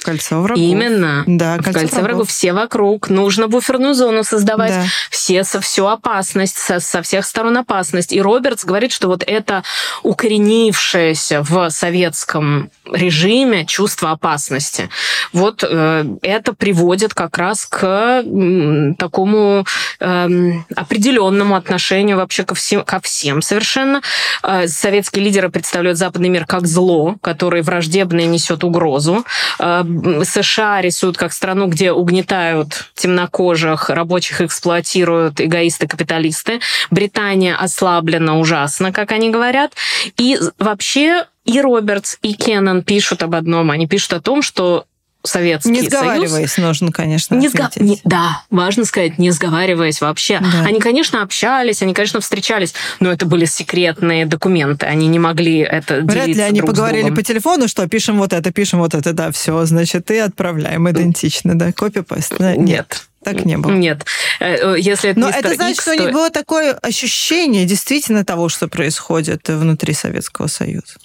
Кольцо 0.03 0.41
врагов. 0.41 0.63
Именно. 0.63 1.23
Да, 1.25 1.57
кольцо, 1.57 1.79
кольцо 1.79 1.95
врагов. 1.95 2.07
врагов. 2.07 2.29
Все 2.29 2.53
вокруг. 2.53 3.09
Нужно 3.09 3.47
буферную 3.47 3.93
зону 3.93 4.23
создавать. 4.23 4.71
Да. 4.71 4.83
Все 5.09 5.43
со 5.43 5.61
всю 5.61 5.87
опасность, 5.87 6.57
со, 6.57 6.79
со 6.79 7.01
всех 7.01 7.25
сторон 7.25 7.57
опасность. 7.57 8.11
И 8.13 8.21
Робертс 8.21 8.65
говорит, 8.65 8.91
что 8.91 9.07
вот 9.07 9.23
это 9.25 9.63
укоренившееся 10.03 11.41
в 11.41 11.69
советском 11.69 12.69
режиме 12.91 13.65
чувство 13.65 14.11
опасности, 14.11 14.89
вот 15.31 15.63
э, 15.67 16.05
это 16.21 16.53
приводит 16.53 17.13
как 17.13 17.37
раз 17.37 17.65
к 17.65 17.83
э, 17.83 18.93
такому 18.97 19.65
э, 19.99 20.29
определенному 20.75 21.55
отношению 21.55 22.17
вообще 22.17 22.43
ко 22.43 22.55
всем, 22.55 22.83
ко 22.83 22.99
всем 22.99 23.41
совершенно. 23.41 24.01
Э, 24.43 24.67
советские 24.67 25.23
лидеры 25.23 25.49
представляют 25.49 25.97
западный 25.97 26.29
мир 26.29 26.45
как 26.45 26.67
зло, 26.67 27.15
которое 27.21 27.63
враждебно 27.63 28.19
и 28.21 28.25
несет 28.25 28.63
угрозу. 28.63 29.25
Э, 29.59 29.83
США 30.23 30.81
рисуют 30.81 31.17
как 31.17 31.33
страну, 31.33 31.67
где 31.67 31.91
угнетают 31.91 32.89
темнокожих, 32.95 33.89
рабочих 33.89 34.41
эксплуатируют 34.41 35.39
эгоисты-капиталисты. 35.39 36.59
Британия 36.91 37.55
ослаблена 37.55 38.37
ужасно, 38.37 38.91
как 38.91 39.11
они 39.11 39.29
говорят. 39.29 39.73
И 40.17 40.39
вообще 40.59 41.25
и 41.45 41.59
Робертс, 41.59 42.17
и 42.21 42.33
Кеннон 42.33 42.83
пишут 42.83 43.23
об 43.23 43.35
одном. 43.35 43.71
Они 43.71 43.87
пишут 43.87 44.13
о 44.13 44.21
том, 44.21 44.41
что 44.41 44.85
Советский 45.25 45.71
Не 45.71 45.81
сговариваясь, 45.83 46.51
Союз. 46.51 46.67
нужно, 46.67 46.91
конечно, 46.91 47.35
не 47.35 47.49
сго... 47.49 47.69
не, 47.77 47.99
Да, 48.03 48.41
важно 48.49 48.83
сказать, 48.83 49.17
не 49.17 49.31
сговариваясь 49.31 50.01
вообще. 50.01 50.39
Да. 50.41 50.65
Они, 50.65 50.81
конечно, 50.81 51.21
общались, 51.21 51.81
они, 51.81 51.93
конечно, 51.93 52.19
встречались, 52.19 52.73
но 52.99 53.09
это 53.09 53.25
были 53.25 53.45
секретные 53.45 54.25
документы, 54.25 54.85
они 54.85 55.07
не 55.07 55.19
могли 55.19 55.59
это 55.59 56.01
Вряд 56.01 56.27
ли 56.27 56.41
они 56.41 56.59
друг 56.59 56.71
поговорили 56.71 57.09
по 57.09 57.23
телефону, 57.23 57.69
что 57.69 57.87
пишем 57.87 58.17
вот 58.17 58.33
это, 58.33 58.51
пишем 58.51 58.79
вот 58.79 58.93
это, 58.93 59.13
да, 59.13 59.31
все, 59.31 59.65
значит, 59.65 60.11
и 60.11 60.17
отправляем 60.17 60.89
идентично, 60.89 61.57
да, 61.57 61.71
копи-паст. 61.71 62.35
Да? 62.37 62.55
Нет. 62.57 63.07
Так 63.23 63.45
не 63.45 63.57
было. 63.57 63.71
Нет. 63.71 64.05
Э, 64.39 64.75
э, 64.75 64.79
если 64.79 65.11
это 65.11 65.19
Но 65.19 65.29
это 65.29 65.53
значит, 65.55 65.77
X, 65.77 65.83
что 65.83 65.95
то... 65.95 66.01
у 66.01 66.05
них 66.05 66.13
было 66.13 66.29
такое 66.29 66.73
ощущение 66.73 67.65
действительно 67.65 68.25
того, 68.25 68.49
что 68.49 68.67
происходит 68.67 69.47
внутри 69.47 69.93
Советского 69.93 70.47
Союза. 70.47 70.95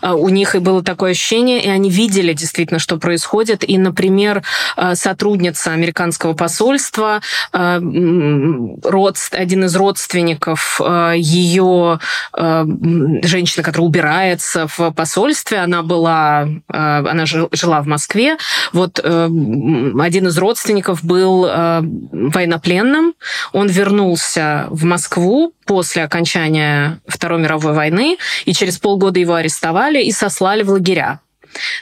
А, 0.00 0.14
у 0.14 0.28
них 0.28 0.54
и 0.54 0.58
было 0.58 0.82
такое 0.82 1.12
ощущение, 1.12 1.62
и 1.62 1.68
они 1.68 1.90
видели 1.90 2.32
действительно, 2.32 2.78
что 2.78 2.96
происходит. 2.96 3.68
И, 3.68 3.78
например, 3.78 4.42
а, 4.76 4.94
сотрудница 4.94 5.72
американского 5.72 6.34
посольства, 6.34 7.20
а, 7.52 7.76
один 7.76 9.64
из 9.64 9.76
родственников 9.76 10.80
ее 11.14 11.98
женщины, 12.36 13.62
которая 13.62 13.86
убирается 13.86 14.66
в 14.66 14.90
посольстве, 14.92 15.58
она 15.58 15.82
была, 15.82 16.48
она 16.68 17.26
жила 17.26 17.80
в 17.82 17.86
Москве. 17.86 18.36
Вот 18.72 18.98
один 18.98 20.26
из 20.28 20.38
родственников 20.38 21.04
был 21.04 21.42
военнопленным, 21.42 23.14
он 23.52 23.68
вернулся 23.68 24.66
в 24.70 24.84
Москву 24.84 25.52
после 25.70 26.02
окончания 26.02 26.98
Второй 27.06 27.40
мировой 27.40 27.74
войны, 27.74 28.18
и 28.44 28.52
через 28.52 28.78
полгода 28.78 29.20
его 29.20 29.34
арестовали 29.34 29.69
и 30.02 30.12
сослали 30.12 30.62
в 30.62 30.70
лагеря. 30.70 31.20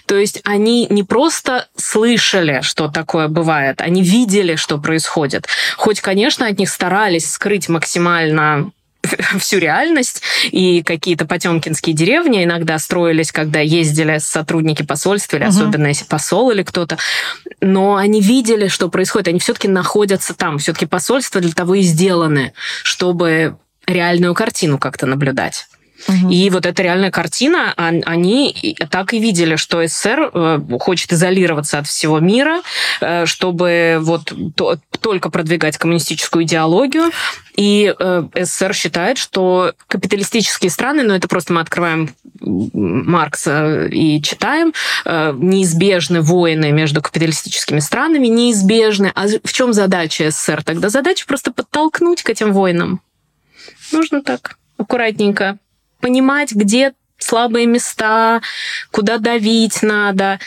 То 0.06 0.16
есть 0.16 0.40
они 0.44 0.86
не 0.88 1.02
просто 1.02 1.68
слышали, 1.76 2.60
что 2.62 2.88
такое 2.88 3.28
бывает, 3.28 3.80
они 3.80 4.02
видели, 4.02 4.56
что 4.56 4.78
происходит. 4.78 5.46
Хоть, 5.76 6.00
конечно, 6.00 6.46
от 6.46 6.58
них 6.58 6.70
старались 6.70 7.30
скрыть 7.30 7.68
максимально 7.68 8.72
всю 9.38 9.58
реальность, 9.58 10.22
и 10.50 10.82
какие-то 10.82 11.26
потемкинские 11.26 11.94
деревни 11.94 12.44
иногда 12.44 12.78
строились, 12.78 13.32
когда 13.32 13.60
ездили 13.60 14.18
сотрудники 14.18 14.82
посольства, 14.82 15.36
или 15.36 15.44
угу. 15.44 15.50
особенно 15.50 15.86
если 15.88 16.04
посол 16.04 16.50
или 16.50 16.62
кто-то, 16.62 16.98
но 17.60 17.96
они 17.96 18.20
видели, 18.20 18.68
что 18.68 18.88
происходит, 18.88 19.28
они 19.28 19.40
все-таки 19.40 19.68
находятся 19.68 20.34
там, 20.34 20.58
все-таки 20.58 20.86
посольства 20.86 21.40
для 21.40 21.52
того 21.52 21.74
и 21.74 21.82
сделаны, 21.82 22.52
чтобы 22.82 23.56
реальную 23.86 24.34
картину 24.34 24.78
как-то 24.78 25.06
наблюдать. 25.06 25.66
Угу. 26.06 26.30
И 26.30 26.50
вот 26.50 26.64
эта 26.66 26.82
реальная 26.82 27.10
картина, 27.10 27.74
они 27.76 28.76
так 28.90 29.12
и 29.14 29.18
видели, 29.18 29.56
что 29.56 29.84
СССР 29.86 30.30
э, 30.32 30.60
хочет 30.78 31.12
изолироваться 31.12 31.78
от 31.78 31.86
всего 31.86 32.20
мира, 32.20 32.62
э, 33.00 33.26
чтобы 33.26 33.98
вот 34.00 34.32
только 35.00 35.30
продвигать 35.30 35.76
коммунистическую 35.76 36.44
идеологию. 36.44 37.10
И 37.56 37.92
э, 37.98 38.22
СССР 38.34 38.74
считает, 38.74 39.18
что 39.18 39.72
капиталистические 39.88 40.70
страны, 40.70 41.02
ну 41.02 41.14
это 41.14 41.26
просто 41.26 41.52
мы 41.52 41.60
открываем 41.60 42.10
Маркса 42.40 43.86
и 43.86 44.22
читаем, 44.22 44.72
неизбежны 45.04 46.20
войны 46.20 46.70
между 46.70 47.02
капиталистическими 47.02 47.80
странами, 47.80 48.28
неизбежны. 48.28 49.10
А 49.16 49.26
в 49.26 49.52
чем 49.52 49.72
задача 49.72 50.30
СССР 50.30 50.62
тогда? 50.62 50.88
Задача 50.88 51.26
просто 51.26 51.50
подтолкнуть 51.50 52.22
к 52.22 52.30
этим 52.30 52.52
войнам. 52.52 53.00
Нужно 53.90 54.22
так, 54.22 54.56
аккуратненько 54.76 55.58
понимать, 56.00 56.52
где 56.52 56.92
слабые 57.18 57.66
места, 57.66 58.40
куда 58.90 59.18
давить 59.18 59.82
надо. 59.82 60.38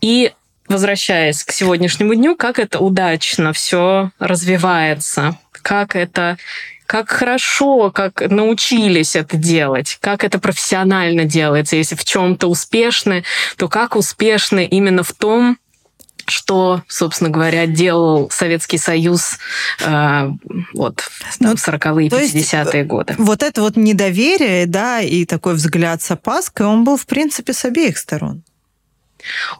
И 0.00 0.32
возвращаясь 0.68 1.44
к 1.44 1.52
сегодняшнему 1.52 2.14
дню, 2.14 2.36
как 2.36 2.58
это 2.58 2.78
удачно 2.78 3.52
все 3.52 4.10
развивается, 4.18 5.38
как 5.50 5.96
это 5.96 6.38
как 6.86 7.10
хорошо, 7.10 7.90
как 7.90 8.30
научились 8.30 9.14
это 9.14 9.36
делать, 9.36 9.98
как 10.00 10.24
это 10.24 10.38
профессионально 10.38 11.26
делается. 11.26 11.76
Если 11.76 11.94
в 11.94 12.04
чем-то 12.04 12.46
успешны, 12.46 13.24
то 13.58 13.68
как 13.68 13.94
успешны 13.94 14.64
именно 14.64 15.02
в 15.02 15.12
том, 15.12 15.58
что, 16.30 16.82
собственно 16.88 17.30
говоря, 17.30 17.66
делал 17.66 18.30
Советский 18.30 18.78
Союз 18.78 19.38
э, 19.80 20.30
вот 20.74 21.08
ну, 21.40 21.52
40-е, 21.52 22.08
50-е 22.08 22.84
годы. 22.84 23.14
Вот 23.18 23.42
это 23.42 23.62
вот 23.62 23.76
недоверие, 23.76 24.66
да, 24.66 25.00
и 25.00 25.24
такой 25.24 25.54
взгляд 25.54 26.02
с 26.02 26.10
опаской, 26.10 26.66
он 26.66 26.84
был, 26.84 26.96
в 26.96 27.06
принципе, 27.06 27.52
с 27.52 27.64
обеих 27.64 27.98
сторон. 27.98 28.42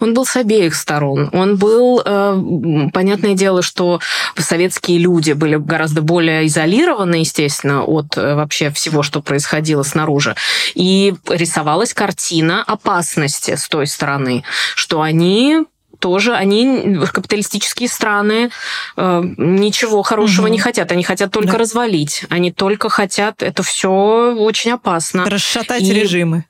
Он 0.00 0.14
был 0.14 0.24
с 0.24 0.36
обеих 0.36 0.74
сторон. 0.74 1.30
Он 1.32 1.56
был, 1.56 2.00
э, 2.04 2.88
понятное 2.92 3.34
дело, 3.34 3.62
что 3.62 4.00
советские 4.36 4.98
люди 4.98 5.32
были 5.32 5.56
гораздо 5.56 6.02
более 6.02 6.46
изолированы, 6.46 7.16
естественно, 7.16 7.84
от 7.84 8.16
э, 8.16 8.34
вообще 8.34 8.70
всего, 8.70 9.02
что 9.02 9.20
происходило 9.20 9.82
снаружи. 9.82 10.36
И 10.74 11.14
рисовалась 11.28 11.94
картина 11.94 12.62
опасности 12.62 13.56
с 13.56 13.68
той 13.68 13.86
стороны, 13.86 14.44
что 14.74 15.02
они 15.02 15.64
тоже 15.98 16.34
они 16.34 16.98
капиталистические 17.12 17.88
страны 17.88 18.50
э, 18.96 19.22
ничего 19.36 20.02
хорошего 20.02 20.46
угу. 20.46 20.52
не 20.52 20.58
хотят, 20.58 20.92
они 20.92 21.02
хотят 21.02 21.32
только 21.32 21.52
да. 21.52 21.58
развалить, 21.58 22.24
они 22.28 22.52
только 22.52 22.88
хотят 22.88 23.42
это 23.42 23.62
все 23.62 24.34
очень 24.38 24.72
опасно. 24.72 25.24
Расшатать 25.24 25.82
и... 25.82 25.92
режимы 25.92 26.44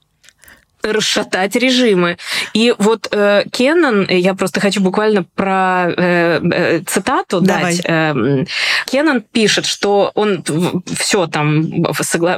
расшатать 0.83 1.57
режимы. 1.57 2.19
И 2.55 2.75
вот 2.79 3.09
э, 3.11 3.45
Кеннон, 3.51 4.07
я 4.09 4.35
просто 4.35 4.61
хочу 4.61 4.81
буквально 4.81 5.25
про 5.25 5.91
э, 5.91 6.41
э, 6.43 6.81
цитату 6.87 7.41
Давай. 7.41 7.77
дать. 7.77 7.85
Э, 7.85 8.45
Кеннон 8.87 9.21
пишет, 9.21 9.67
что 9.67 10.13
он 10.15 10.45
все 10.99 11.27
там, 11.27 11.85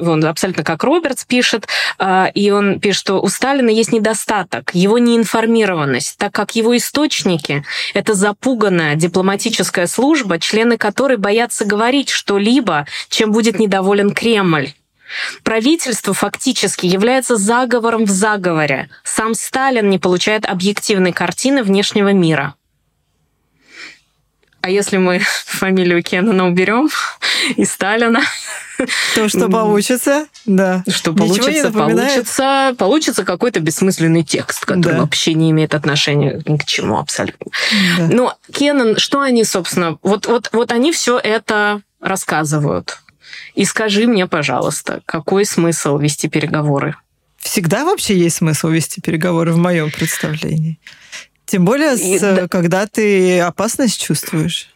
он 0.02 0.25
абсолютно 0.25 0.64
как 0.64 0.85
Робертс 0.85 1.25
пишет, 1.25 1.68
э, 1.99 2.26
и 2.35 2.50
он 2.50 2.80
пишет, 2.80 3.00
что 3.00 3.20
у 3.20 3.28
Сталина 3.28 3.70
есть 3.70 3.92
недостаток, 3.92 4.70
его 4.75 4.99
неинформированность, 4.99 6.18
так 6.18 6.32
как 6.32 6.56
его 6.56 6.76
источники— 6.76 7.64
это 7.94 8.14
запуганная 8.14 8.94
дипломатическая 8.94 9.87
служба, 9.87 10.38
члены 10.38 10.76
которой 10.76 11.16
боятся 11.16 11.64
говорить 11.64 12.11
что-либо, 12.11 12.87
чем 13.09 13.32
будет 13.32 13.59
недоволен 13.59 14.12
Кремль. 14.12 14.72
Правительство 15.42 16.14
фактически 16.14 16.87
является 16.87 17.37
заговором 17.37 18.05
в 18.05 18.11
заговоре. 18.11 18.88
Сам 19.05 19.35
Сталин 19.35 19.88
не 19.88 19.99
получает 19.99 20.46
объективной 20.46 21.12
картины 21.12 21.62
внешнего 21.62 22.12
мира. 22.12 22.55
А 24.62 24.68
если 24.68 24.99
мы 24.99 25.20
фамилию 25.46 26.03
Кеннона 26.03 26.46
уберем 26.46 26.90
и 27.57 27.64
Сталина, 27.64 28.20
то, 29.14 29.29
что 29.29 29.49
получится, 29.49 30.27
да. 30.46 30.83
Что 30.88 31.12
получится, 31.12 31.70
получится, 31.70 32.75
получится 32.79 33.25
какой-то 33.25 33.61
бессмысленный 33.61 34.23
текст, 34.23 34.64
который 34.64 34.94
да. 34.94 35.01
вообще 35.01 35.35
не 35.35 35.51
имеет 35.51 35.75
отношения 35.75 36.42
ни 36.46 36.57
к 36.57 36.64
чему 36.64 36.99
абсолютно. 36.99 37.51
Да. 37.99 38.09
Но 38.11 38.38
Кеннон, 38.53 38.96
что 38.96 39.20
они, 39.20 39.44
собственно, 39.44 39.99
вот, 40.03 40.27
вот, 40.27 40.51
вот 40.53 40.73
они 40.73 40.92
все 40.92 41.18
это 41.18 41.83
рассказывают. 42.01 42.99
И 43.55 43.64
скажи 43.64 44.07
мне, 44.07 44.27
пожалуйста, 44.27 45.03
какой 45.07 45.45
смысл 45.45 45.99
вести 45.99 46.29
переговоры? 46.29 46.97
Всегда 47.38 47.85
вообще 47.85 48.19
есть 48.19 48.37
смысл 48.37 48.69
вести 48.69 49.01
переговоры 49.01 49.53
в 49.53 49.57
моем 49.57 49.90
представлении. 49.90 50.79
Тем 51.47 51.64
более, 51.64 51.95
и, 51.95 52.19
с, 52.19 52.21
да. 52.21 52.49
когда 52.49 52.87
ты 52.87 53.40
опасность 53.40 54.01
чувствуешь. 54.01 54.71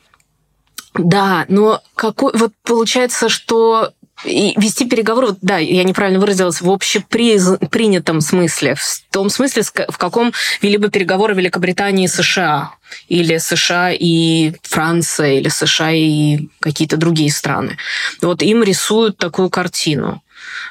Да, 0.95 1.45
но 1.49 1.83
какой 1.95 2.33
вот 2.37 2.53
получается, 2.63 3.29
что 3.29 3.93
и 4.25 4.55
вести 4.59 4.89
переговоры, 4.89 5.37
да, 5.41 5.59
я 5.59 5.85
неправильно 5.85 6.21
выразилась, 6.21 6.61
в 6.61 6.71
общепринятом 6.71 8.21
смысле, 8.21 8.75
в 8.75 9.03
том 9.11 9.31
смысле, 9.31 9.63
в 9.63 9.99
каком 9.99 10.33
вели 10.63 10.77
бы 10.77 10.91
переговоры 10.91 11.35
Великобритании 11.35 12.05
и 12.05 12.09
США, 12.09 12.73
или 13.09 13.39
США 13.39 13.93
и 13.93 14.53
Франция, 14.63 15.39
или 15.39 15.49
США 15.49 15.93
и 15.93 16.49
какие-то 16.61 16.97
другие 16.97 17.31
страны. 17.31 17.77
Вот 18.23 18.43
им 18.43 18.63
рисуют 18.63 19.19
такую 19.19 19.51
картину. 19.51 20.23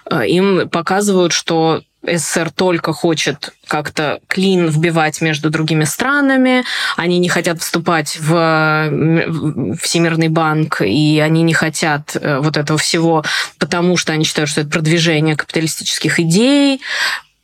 Э, 0.10 0.28
им 0.28 0.70
показывают, 0.70 1.34
что 1.34 1.82
СССР 2.06 2.52
только 2.52 2.94
хочет 2.94 3.54
как-то 3.68 4.20
клин 4.28 4.68
вбивать 4.68 5.22
между 5.22 5.50
другими 5.50 5.86
странами, 5.86 6.64
они 6.98 7.20
не 7.20 7.30
хотят 7.30 7.62
вступать 7.62 8.18
в 8.20 9.78
Всемирный 9.82 10.28
банк, 10.28 10.82
и 10.82 11.20
они 11.20 11.44
не 11.44 11.54
хотят 11.54 12.16
э, 12.16 12.40
вот 12.40 12.58
этого 12.58 12.78
всего, 12.78 13.24
потому 13.58 13.98
что 13.98 14.14
они 14.14 14.26
считают, 14.26 14.50
что 14.50 14.62
это 14.62 14.70
продвижение 14.70 15.36
капиталистических 15.36 16.20
идей, 16.20 16.82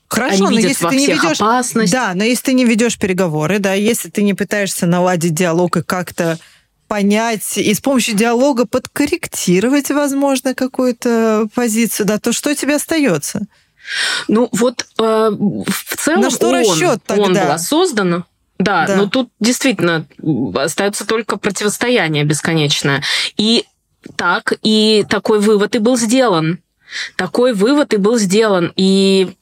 Хорошо, 0.09 0.47
Они 0.47 0.59
но 0.59 0.67
если 0.67 0.83
во 0.83 0.89
ты 0.89 0.95
не 0.95 1.05
ведешь, 1.05 1.39
опасность. 1.39 1.91
Да, 1.91 2.13
но 2.15 2.23
если 2.23 2.45
ты 2.45 2.53
не 2.53 2.65
ведешь 2.65 2.97
переговоры, 2.97 3.59
да, 3.59 3.73
если 3.73 4.09
ты 4.09 4.23
не 4.23 4.33
пытаешься 4.33 4.87
наладить 4.87 5.35
диалог 5.35 5.77
и 5.77 5.83
как-то 5.83 6.39
понять 6.87 7.59
и 7.59 7.71
с 7.71 7.79
помощью 7.79 8.15
диалога 8.15 8.65
подкорректировать, 8.65 9.91
возможно, 9.91 10.55
какую-то 10.55 11.47
позицию, 11.53 12.07
да, 12.07 12.17
то 12.17 12.33
что 12.33 12.55
тебе 12.55 12.77
остается? 12.77 13.41
Ну 14.27 14.49
вот 14.51 14.85
э, 14.99 15.31
в 15.31 15.95
целом 15.97 16.21
На 16.21 16.29
что 16.29 16.49
он, 16.49 16.55
расчет 16.55 16.99
тогда? 17.05 17.23
он 17.23 17.33
был 17.33 17.51
осознан. 17.51 18.25
Да, 18.57 18.85
да, 18.85 18.95
но 18.97 19.07
тут 19.07 19.29
действительно 19.39 20.05
остается 20.55 21.07
только 21.07 21.37
противостояние 21.37 22.25
бесконечное. 22.25 23.01
И 23.37 23.65
так, 24.15 24.53
и 24.61 25.05
такой 25.09 25.39
вывод 25.39 25.75
и 25.75 25.79
был 25.79 25.97
сделан. 25.97 26.59
Такой 27.15 27.53
вывод 27.53 27.93
и 27.93 27.97
был 27.97 28.17
сделан. 28.17 28.73
И, 28.75 29.33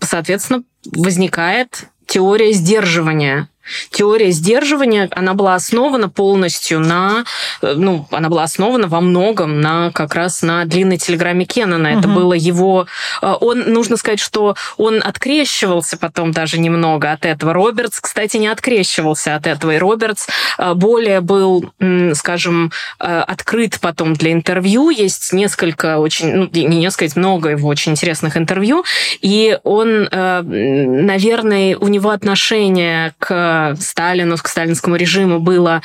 соответственно, 0.00 0.64
возникает 0.86 1.84
теория 2.06 2.52
сдерживания. 2.52 3.48
Теория 3.90 4.30
сдерживания, 4.30 5.08
она 5.12 5.34
была 5.34 5.54
основана 5.54 6.08
полностью 6.08 6.80
на, 6.80 7.24
э, 7.62 7.74
ну, 7.76 8.06
она 8.10 8.28
была 8.28 8.44
основана 8.44 8.88
во 8.88 9.00
многом 9.00 9.60
на 9.60 9.90
как 9.92 10.14
раз 10.14 10.42
на 10.42 10.64
длинной 10.64 10.98
телеграмме 10.98 11.44
Кеннона. 11.44 11.88
Это 11.88 12.08
было 12.08 12.32
его... 12.32 12.86
Э, 13.22 13.34
он, 13.40 13.60
нужно 13.72 13.96
сказать, 13.96 14.20
что 14.20 14.56
он 14.76 15.00
открещивался 15.02 15.96
потом 15.96 16.32
даже 16.32 16.58
немного 16.58 17.12
от 17.12 17.24
этого. 17.24 17.52
Робертс, 17.52 18.00
кстати, 18.00 18.36
не 18.36 18.48
открещивался 18.48 19.34
от 19.34 19.46
этого. 19.46 19.72
И 19.72 19.78
Робертс 19.78 20.26
э, 20.58 20.74
более 20.74 21.20
был, 21.20 21.70
скажем, 22.14 22.72
открыт 22.98 23.78
потом 23.80 24.14
для 24.14 24.32
интервью. 24.32 24.90
Есть 24.90 25.32
несколько 25.32 25.98
очень, 25.98 26.34
ну, 26.34 26.48
не 26.52 26.78
несколько, 26.78 27.18
много 27.18 27.50
его 27.50 27.68
очень 27.68 27.92
интересных 27.92 28.36
интервью. 28.36 28.84
И 29.20 29.58
он, 29.62 30.08
наверное, 30.10 31.76
у 31.76 31.88
него 31.88 32.10
отношение 32.10 33.14
к 33.18 33.57
Сталину, 33.78 34.36
к 34.36 34.48
сталинскому 34.48 34.96
режиму 34.96 35.40
было 35.40 35.82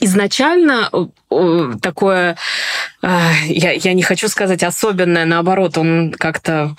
изначально 0.00 0.90
э, 1.30 1.72
такое, 1.80 2.36
э, 3.02 3.08
я, 3.46 3.72
я 3.72 3.92
не 3.94 4.02
хочу 4.02 4.28
сказать 4.28 4.62
особенное, 4.62 5.24
наоборот, 5.24 5.78
он 5.78 6.12
как-то 6.12 6.76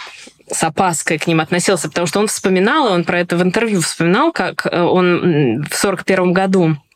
с 0.51 0.63
опаской 0.63 1.17
к 1.17 1.27
ним 1.27 1.39
относился, 1.39 1.87
потому 1.87 2.07
что 2.07 2.19
он 2.19 2.27
вспоминал, 2.27 2.91
он 2.91 3.03
про 3.03 3.19
это 3.19 3.37
в 3.37 3.41
интервью 3.41 3.81
вспоминал, 3.81 4.31
как 4.31 4.65
э, 4.65 4.81
он 4.81 5.63
в 5.63 5.81
1941 5.81 6.33
году 6.33 6.75
Э, 6.75 6.90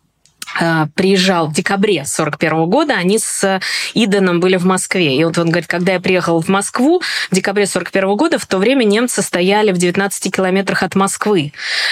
приезжал 0.96 1.48
в 1.48 1.54
декабре 1.54 2.06
41 2.06 2.66
года, 2.70 2.96
они 2.96 3.20
с 3.20 3.60
Иденом 3.94 4.40
были 4.40 4.58
в 4.58 4.66
Москве. 4.66 5.18
И 5.18 5.24
вот 5.24 5.38
он 5.38 5.50
говорит, 5.50 5.68
когда 5.68 5.94
я 5.94 6.00
приехал 6.00 6.42
в 6.42 6.48
Москву 6.48 7.02
в 7.30 7.36
декабре 7.36 7.66
41 7.66 8.16
года, 8.16 8.40
в 8.40 8.46
то 8.46 8.58
время 8.58 8.84
немцы 8.84 9.22
стояли 9.22 9.72
в 9.72 9.78
19 9.78 10.34
километрах 10.34 10.84
от 10.84 10.96
Москвы. 10.96 11.52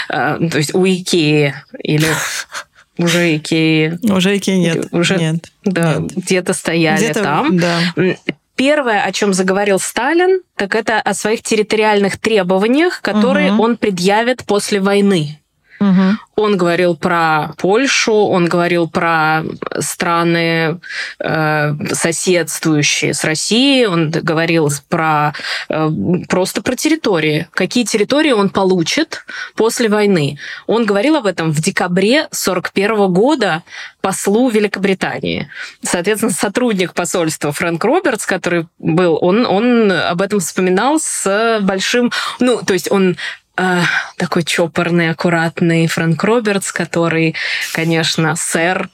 Э, 0.10 0.38
то 0.52 0.58
есть 0.58 0.74
у 0.74 0.86
Икеи 0.86 1.56
или 1.80 2.08
уже 2.98 3.38
Икеи. 3.38 3.98
Уже 4.04 4.38
Икеи 4.38 4.58
нет. 4.58 4.88
Уже, 4.92 5.18
нет. 5.18 5.52
Да, 5.64 5.98
где-то 6.00 6.54
стояли 6.54 7.10
где 7.10 7.14
там. 7.14 7.58
Да. 7.58 7.80
Первое, 8.56 9.04
о 9.04 9.12
чем 9.12 9.34
заговорил 9.34 9.80
Сталин, 9.80 10.42
так 10.56 10.76
это 10.76 11.02
о 11.02 11.16
своих 11.16 11.42
территориальных 11.42 12.20
требованиях, 12.20 13.02
которые 13.02 13.52
угу. 13.52 13.64
он 13.64 13.78
предъявит 13.78 14.44
после 14.46 14.80
войны. 14.80 15.40
Угу. 15.84 16.44
Он 16.44 16.58
говорил 16.58 16.96
про 16.96 17.54
Польшу, 17.58 18.14
он 18.14 18.48
говорил 18.48 18.88
про 18.88 19.44
страны 19.80 20.80
э, 21.20 21.74
соседствующие 21.92 23.14
с 23.14 23.24
Россией, 23.24 23.86
он 23.88 24.10
говорил 24.10 24.70
про 24.88 25.34
э, 25.70 25.90
просто 26.30 26.62
про 26.62 26.76
территории. 26.76 27.48
Какие 27.52 27.84
территории 27.84 28.32
он 28.32 28.50
получит 28.50 29.26
после 29.56 29.90
войны? 29.90 30.40
Он 30.68 30.86
говорил 30.86 31.18
об 31.18 31.26
этом 31.26 31.52
в 31.52 31.60
декабре 31.60 32.28
41 32.32 33.12
года 33.12 33.64
послу 34.02 34.50
Великобритании. 34.50 35.50
Соответственно, 35.82 36.32
сотрудник 36.32 36.94
посольства 36.94 37.52
Фрэнк 37.52 37.84
Робертс, 37.84 38.26
который 38.26 38.68
был, 38.80 39.18
он, 39.22 39.46
он 39.46 39.92
об 39.92 40.22
этом 40.22 40.40
вспоминал 40.40 41.00
с 41.00 41.60
большим... 41.62 42.12
Ну, 42.40 42.62
то 42.64 42.74
есть 42.74 42.92
он 42.92 43.18
э, 43.58 43.82
такой 44.18 44.44
чопорный, 44.44 45.10
аккуратный 45.10 45.88
Фрэнк 45.88 46.24
Робертс, 46.24 46.72
который, 46.72 47.36
конечно, 47.74 48.36
сэр, 48.36 48.90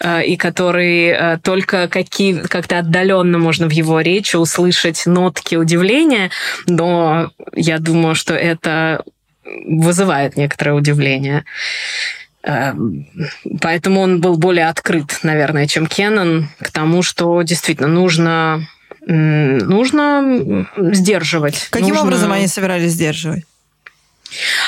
э, 0.00 0.24
и 0.24 0.36
который 0.36 1.06
э, 1.08 1.38
только 1.42 1.88
какие, 1.88 2.40
как-то 2.40 2.78
отдаленно 2.78 3.38
можно 3.38 3.68
в 3.68 3.72
его 3.72 4.00
речи 4.00 4.36
услышать 4.36 5.06
нотки 5.06 5.56
удивления, 5.56 6.30
но 6.66 7.30
я 7.54 7.78
думаю, 7.78 8.14
что 8.14 8.34
это 8.34 9.04
вызывает 9.44 10.36
некоторое 10.36 10.72
удивление. 10.72 11.44
Э, 12.42 12.72
поэтому 13.60 14.00
он 14.00 14.20
был 14.20 14.36
более 14.36 14.68
открыт, 14.68 15.18
наверное, 15.22 15.66
чем 15.66 15.86
Кеннон 15.86 16.48
к 16.60 16.70
тому, 16.70 17.02
что 17.02 17.42
действительно 17.42 17.88
нужно, 17.88 18.66
нужно 19.06 20.66
сдерживать. 20.76 21.68
Каким 21.70 21.90
нужно... 21.90 22.04
образом 22.04 22.32
они 22.32 22.46
собирались 22.46 22.92
сдерживать? 22.92 23.44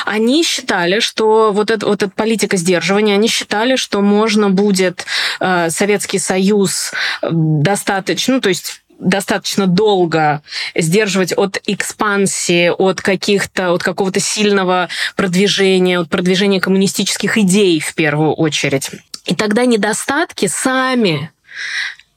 Они 0.07 0.43
считали, 0.43 1.01
что 1.01 1.53
вот, 1.53 1.71
это, 1.71 1.87
вот 1.87 2.03
эта 2.03 2.11
политика 2.11 2.57
сдерживания, 2.57 3.15
они 3.15 3.29
считали, 3.29 3.77
что 3.77 4.01
можно 4.01 4.51
будет 4.51 5.07
э, 5.41 5.71
Советский 5.71 6.19
Союз 6.19 6.93
э, 7.23 7.29
достаточно, 7.31 8.35
ну, 8.35 8.41
то 8.41 8.49
есть 8.49 8.83
достаточно 9.01 9.67
долго 9.67 10.43
сдерживать 10.75 11.33
от 11.33 11.61
экспансии, 11.67 12.69
от 12.69 13.01
каких-то, 13.01 13.73
от 13.73 13.83
какого-то 13.83 14.21
сильного 14.21 14.89
продвижения, 15.17 15.99
от 15.99 16.11
продвижения 16.11 16.61
коммунистических 16.61 17.39
идей 17.39 17.81
в 17.81 17.95
первую 17.95 18.35
очередь. 18.35 18.91
И 19.27 19.35
тогда 19.35 19.65
недостатки 19.65 20.47
сами 20.47 21.31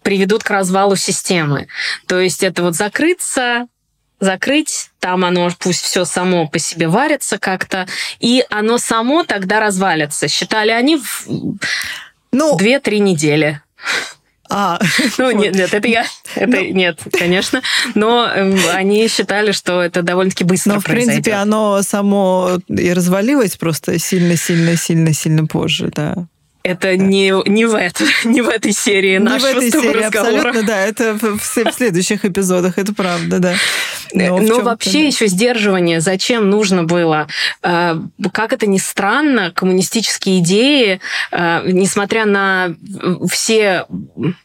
приведут 0.03 0.43
к 0.43 0.49
развалу 0.49 0.95
системы. 0.95 1.67
То 2.08 2.19
есть 2.19 2.43
это 2.43 2.63
вот 2.63 2.75
закрыться, 2.75 3.67
закрыть, 4.23 4.89
там 4.99 5.25
оно 5.25 5.49
пусть 5.59 5.83
все 5.83 6.05
само 6.05 6.47
по 6.47 6.59
себе 6.59 6.88
варится 6.88 7.38
как-то, 7.38 7.88
и 8.19 8.43
оно 8.49 8.77
само 8.77 9.23
тогда 9.23 9.59
развалится. 9.59 10.27
Считали 10.27 10.71
они 10.71 10.97
в 10.97 11.27
ну, 12.31 12.57
2-3 12.57 12.99
недели. 12.99 13.62
А, 14.49 14.79
ну 15.17 15.31
нет, 15.31 15.55
нет, 15.55 15.73
это 15.73 15.88
я, 15.88 16.05
это 16.36 16.57
ну, 16.57 16.73
нет, 16.73 16.99
конечно, 17.12 17.62
но 17.95 18.27
э, 18.27 18.55
они 18.73 19.07
считали, 19.07 19.51
что 19.51 19.81
это 19.81 20.03
довольно-таки 20.03 20.43
быстро 20.43 20.73
Но 20.73 20.79
в 20.79 20.83
произойдет. 20.83 21.23
принципе 21.23 21.33
оно 21.33 21.81
само 21.81 22.59
и 22.67 22.93
развалилось 22.93 23.55
просто 23.55 23.97
сильно-сильно-сильно-сильно 23.97 25.47
позже, 25.47 25.91
да. 25.95 26.27
Это 26.63 26.95
не, 26.95 27.34
не, 27.49 27.65
в 27.65 27.76
это, 27.76 28.06
не 28.23 28.41
в 28.41 28.47
этой 28.47 28.71
серии 28.71 29.17
не 29.17 29.19
нашего 29.19 29.52
в 29.52 29.58
этой 29.58 29.71
серии, 29.71 30.04
разговора. 30.04 30.36
Абсолютно, 30.36 30.63
да. 30.63 30.80
Это 30.86 31.13
в, 31.13 31.38
в 31.38 31.73
следующих 31.73 32.23
эпизодах, 32.23 32.78
это 32.78 32.93
правда, 32.93 33.39
да. 33.39 33.54
Но, 34.13 34.38
Но 34.38 34.62
вообще 34.62 34.99
да. 34.99 35.08
еще 35.08 35.28
сдерживание. 35.28 35.99
Зачем 35.99 36.49
нужно 36.49 36.84
было? 36.84 37.28
Э, 37.63 37.95
как 38.32 38.54
это 38.54 38.67
ни 38.67 38.78
странно, 38.78 39.52
коммунистические 39.52 40.39
идеи, 40.39 41.02
э, 41.32 41.62
несмотря 41.65 42.26
на 42.26 42.76
все 43.30 43.86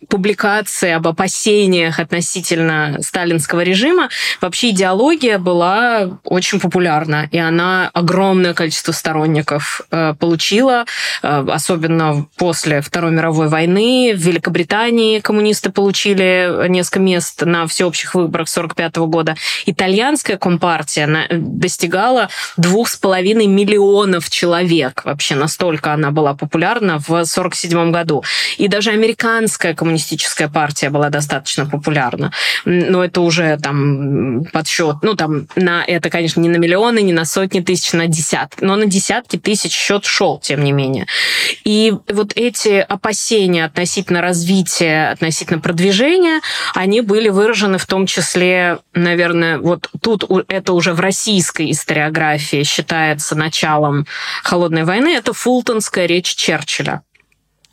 публикации 0.09 0.91
об 0.91 1.07
опасениях 1.07 2.01
относительно 2.01 2.99
сталинского 3.01 3.61
режима, 3.61 4.09
вообще 4.41 4.71
идеология 4.71 5.39
была 5.39 6.19
очень 6.25 6.59
популярна. 6.59 7.29
И 7.31 7.39
она 7.39 7.91
огромное 7.93 8.55
количество 8.55 8.93
сторонников 8.93 9.83
э, 9.91 10.15
получила, 10.19 10.85
особенно 11.23 12.08
после 12.37 12.81
Второй 12.81 13.13
мировой 13.13 13.49
войны. 13.49 14.13
В 14.15 14.19
Великобритании 14.19 15.21
коммунисты 15.21 15.71
получили 15.71 16.69
несколько 16.69 17.01
мест 17.01 17.43
на 17.43 17.67
всеобщих 17.67 18.15
выборах 18.15 18.49
1945 18.49 18.97
года. 19.09 19.37
Итальянская 19.67 20.37
компартия 20.37 21.29
достигала 21.31 22.29
двух 22.57 22.89
с 22.89 22.97
половиной 22.97 23.47
миллионов 23.47 24.31
человек. 24.31 25.05
Вообще 25.05 25.35
настолько 25.35 25.93
она 25.93 26.11
была 26.11 26.35
популярна 26.35 26.99
в 26.99 27.11
1947 27.11 27.91
году. 27.91 28.25
И 28.57 28.69
даже 28.69 28.91
американская 28.91 29.75
коммунистическая 29.75 30.49
партия 30.49 30.91
была 30.91 31.11
достаточно 31.11 31.67
популярна. 31.67 32.33
Но 32.65 33.05
это 33.05 33.21
уже 33.21 33.57
там 33.59 34.45
подсчет. 34.53 34.97
Ну, 35.03 35.15
там 35.15 35.47
на 35.57 35.85
это, 35.85 36.11
конечно, 36.11 36.41
не 36.41 36.49
на 36.49 36.57
миллионы, 36.57 37.03
не 37.03 37.13
на 37.13 37.25
сотни 37.25 37.61
тысяч, 37.61 37.93
на 37.93 38.07
десятки. 38.07 38.63
Но 38.65 38.77
на 38.77 38.87
десятки 38.87 39.37
тысяч 39.37 39.73
счет 39.73 40.05
шел, 40.05 40.39
тем 40.39 40.65
не 40.65 40.73
менее. 40.73 41.07
И 41.65 41.95
вот 42.09 42.33
эти 42.37 42.79
опасения 42.79 43.65
относительно 43.65 44.21
развития, 44.21 45.11
относительно 45.11 45.61
продвижения, 45.61 46.41
они 46.75 47.01
были 47.01 47.29
выражены 47.29 47.79
в 47.79 47.87
том 47.87 48.07
числе, 48.07 48.79
наверное, 48.95 49.59
вот 49.59 49.91
тут 50.01 50.25
это 50.49 50.73
уже 50.73 50.93
в 50.95 51.01
российской 51.01 51.71
историографии 51.71 52.63
считается 52.63 53.35
началом 53.35 54.07
холодной 54.43 54.85
войны, 54.85 55.15
это 55.15 55.33
фултонская 55.33 56.07
речь 56.07 56.35
Черчилля. 56.35 57.03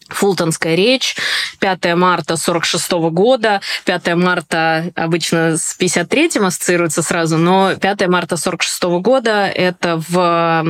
Фултонская 0.09 0.75
речь, 0.75 1.15
5 1.59 1.95
марта 1.95 2.37
46 2.37 2.91
года. 3.11 3.61
5 3.85 4.15
марта 4.15 4.91
обычно 4.95 5.57
с 5.57 5.75
53-м 5.79 6.45
ассоциируется 6.45 7.01
сразу, 7.01 7.37
но 7.37 7.75
5 7.75 8.07
марта 8.07 8.37
46 8.37 8.83
года 9.01 9.47
это 9.47 10.01
в, 10.07 10.63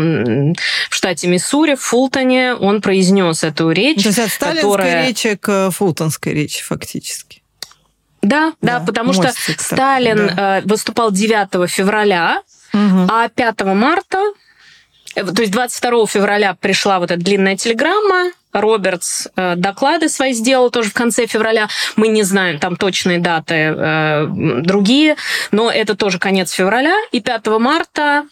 в 0.89 0.95
штате 0.95 1.27
Миссури, 1.27 1.75
в 1.75 1.81
Фултоне, 1.81 2.55
он 2.55 2.81
произнес 2.81 3.43
эту 3.43 3.71
речь. 3.71 4.03
То 4.03 4.09
есть 4.09 4.19
от 4.19 4.29
сталинской 4.29 4.71
которая... 4.71 5.07
речи 5.07 5.35
к 5.35 5.71
фултонской 5.71 6.33
речи 6.33 6.63
фактически. 6.63 7.41
Да, 8.21 8.53
да, 8.61 8.79
да 8.79 8.85
потому 8.85 9.13
что 9.13 9.31
Сталин 9.57 10.31
да. 10.35 10.59
Э, 10.59 10.61
выступал 10.65 11.11
9 11.11 11.69
февраля, 11.69 12.41
угу. 12.73 13.07
а 13.09 13.29
5 13.29 13.61
марта, 13.65 14.17
э, 15.15 15.23
то 15.23 15.41
есть 15.41 15.51
22 15.51 16.07
февраля 16.07 16.55
пришла 16.55 16.99
вот 16.99 17.11
эта 17.11 17.21
длинная 17.21 17.55
телеграмма, 17.55 18.31
Робертс 18.55 19.27
э, 19.35 19.55
доклады 19.55 20.09
свои 20.09 20.33
сделал 20.33 20.69
тоже 20.69 20.89
в 20.89 20.93
конце 20.93 21.27
февраля. 21.27 21.67
Мы 21.95 22.07
не 22.07 22.23
знаем 22.23 22.59
там 22.59 22.75
точные 22.75 23.19
даты 23.19 23.55
э, 23.55 24.27
другие, 24.61 25.17
но 25.51 25.69
это 25.69 25.95
тоже 25.95 26.19
конец 26.19 26.51
февраля. 26.51 26.95
И 27.11 27.19
5 27.19 27.47
марта 27.59 28.25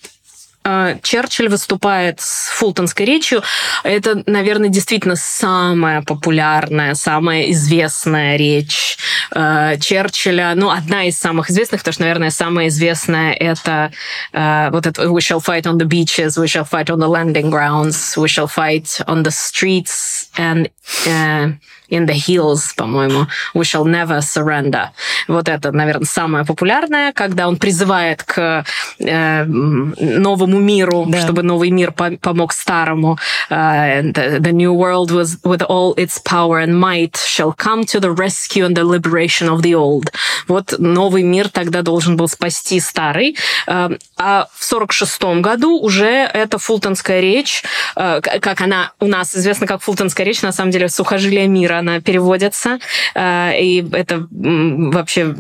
Черчилль 1.02 1.50
выступает 1.50 2.22
с 2.22 2.50
фултонской 2.50 3.06
речью. 3.06 3.44
Это, 3.84 4.24
наверное, 4.26 4.70
действительно 4.70 5.16
самая 5.16 6.02
популярная, 6.02 6.94
самая 6.94 7.52
известная 7.52 8.38
речь 8.38 8.98
э, 9.36 9.78
Черчилля. 9.80 10.54
Ну, 10.56 10.70
одна 10.70 11.06
из 11.06 11.18
самых 11.18 11.50
известных, 11.50 11.82
потому 11.82 11.94
что, 11.94 12.04
наверное, 12.04 12.30
самая 12.30 12.68
известная 12.68 13.34
это 13.34 13.92
э, 14.32 14.70
вот 14.72 14.88
это 14.88 15.04
«We 15.04 15.20
shall 15.20 15.44
fight 15.44 15.64
on 15.64 15.78
the 15.78 15.86
beaches, 15.86 16.38
we 16.38 16.48
shall 16.48 16.68
fight 16.70 16.90
on 16.90 17.00
the 17.00 17.10
landing 17.10 17.50
grounds, 17.50 18.16
we 18.18 18.28
shall 18.28 18.48
fight 18.48 19.02
on 19.08 19.24
the 19.24 19.32
streets 19.32 20.30
and 20.38 20.70
uh, 21.08 21.52
in 21.94 22.06
the 22.06 22.16
hills», 22.16 22.74
по-моему, 22.76 23.28
«We 23.54 23.64
shall 23.64 23.86
never 23.86 24.20
surrender». 24.20 24.88
Вот 25.28 25.48
это, 25.48 25.72
наверное, 25.72 26.06
самое 26.06 26.46
популярное, 26.46 27.14
когда 27.14 27.48
он 27.48 27.58
призывает 27.58 28.24
к 28.24 28.66
э, 29.00 29.46
новому 29.46 30.60
миру, 30.60 31.06
да. 31.08 31.22
чтобы 31.22 31.44
новый 31.44 31.70
мир 31.70 31.92
помог 31.94 32.54
старому. 32.54 33.18
Uh, 33.50 34.02
the, 34.14 34.40
the 34.40 34.52
new 34.52 34.74
world 34.74 35.12
was, 35.12 35.38
with 35.44 35.62
all 35.64 35.94
its 35.96 36.20
power 36.20 36.60
and 36.60 36.80
might 36.80 37.18
shall 37.18 37.54
come 37.54 37.86
to 37.86 38.00
the 38.00 38.12
rescue 38.12 38.66
and 38.66 38.76
the 38.76 38.84
liberation 38.84 39.48
of 39.50 39.62
the 39.62 39.76
old. 39.76 40.12
Вот 40.48 40.76
новый 40.80 41.24
мир 41.24 41.50
тогда 41.50 41.82
должен 41.82 42.18
был 42.18 42.28
спасти 42.28 42.80
старый. 42.80 43.38
Uh, 43.68 44.00
а 44.18 44.48
в 44.54 44.64
46 44.64 45.24
году 45.42 45.80
уже 45.80 46.06
эта 46.06 46.58
фултонская 46.58 47.20
речь, 47.20 47.64
uh, 47.96 48.22
как 48.22 48.62
она 48.62 48.92
у 49.00 49.08
нас 49.08 49.36
известна 49.36 49.68
как 49.68 49.82
фултонская 49.82 50.26
речь, 50.26 50.42
на 50.42 50.52
самом 50.52 50.72
деле 50.72 50.90
сухожилие 50.90 51.48
мира, 51.48 51.82
она 51.84 52.02
переводится. 52.02 52.80
И 53.16 53.86
это 53.92 54.28
вообще 54.32 55.36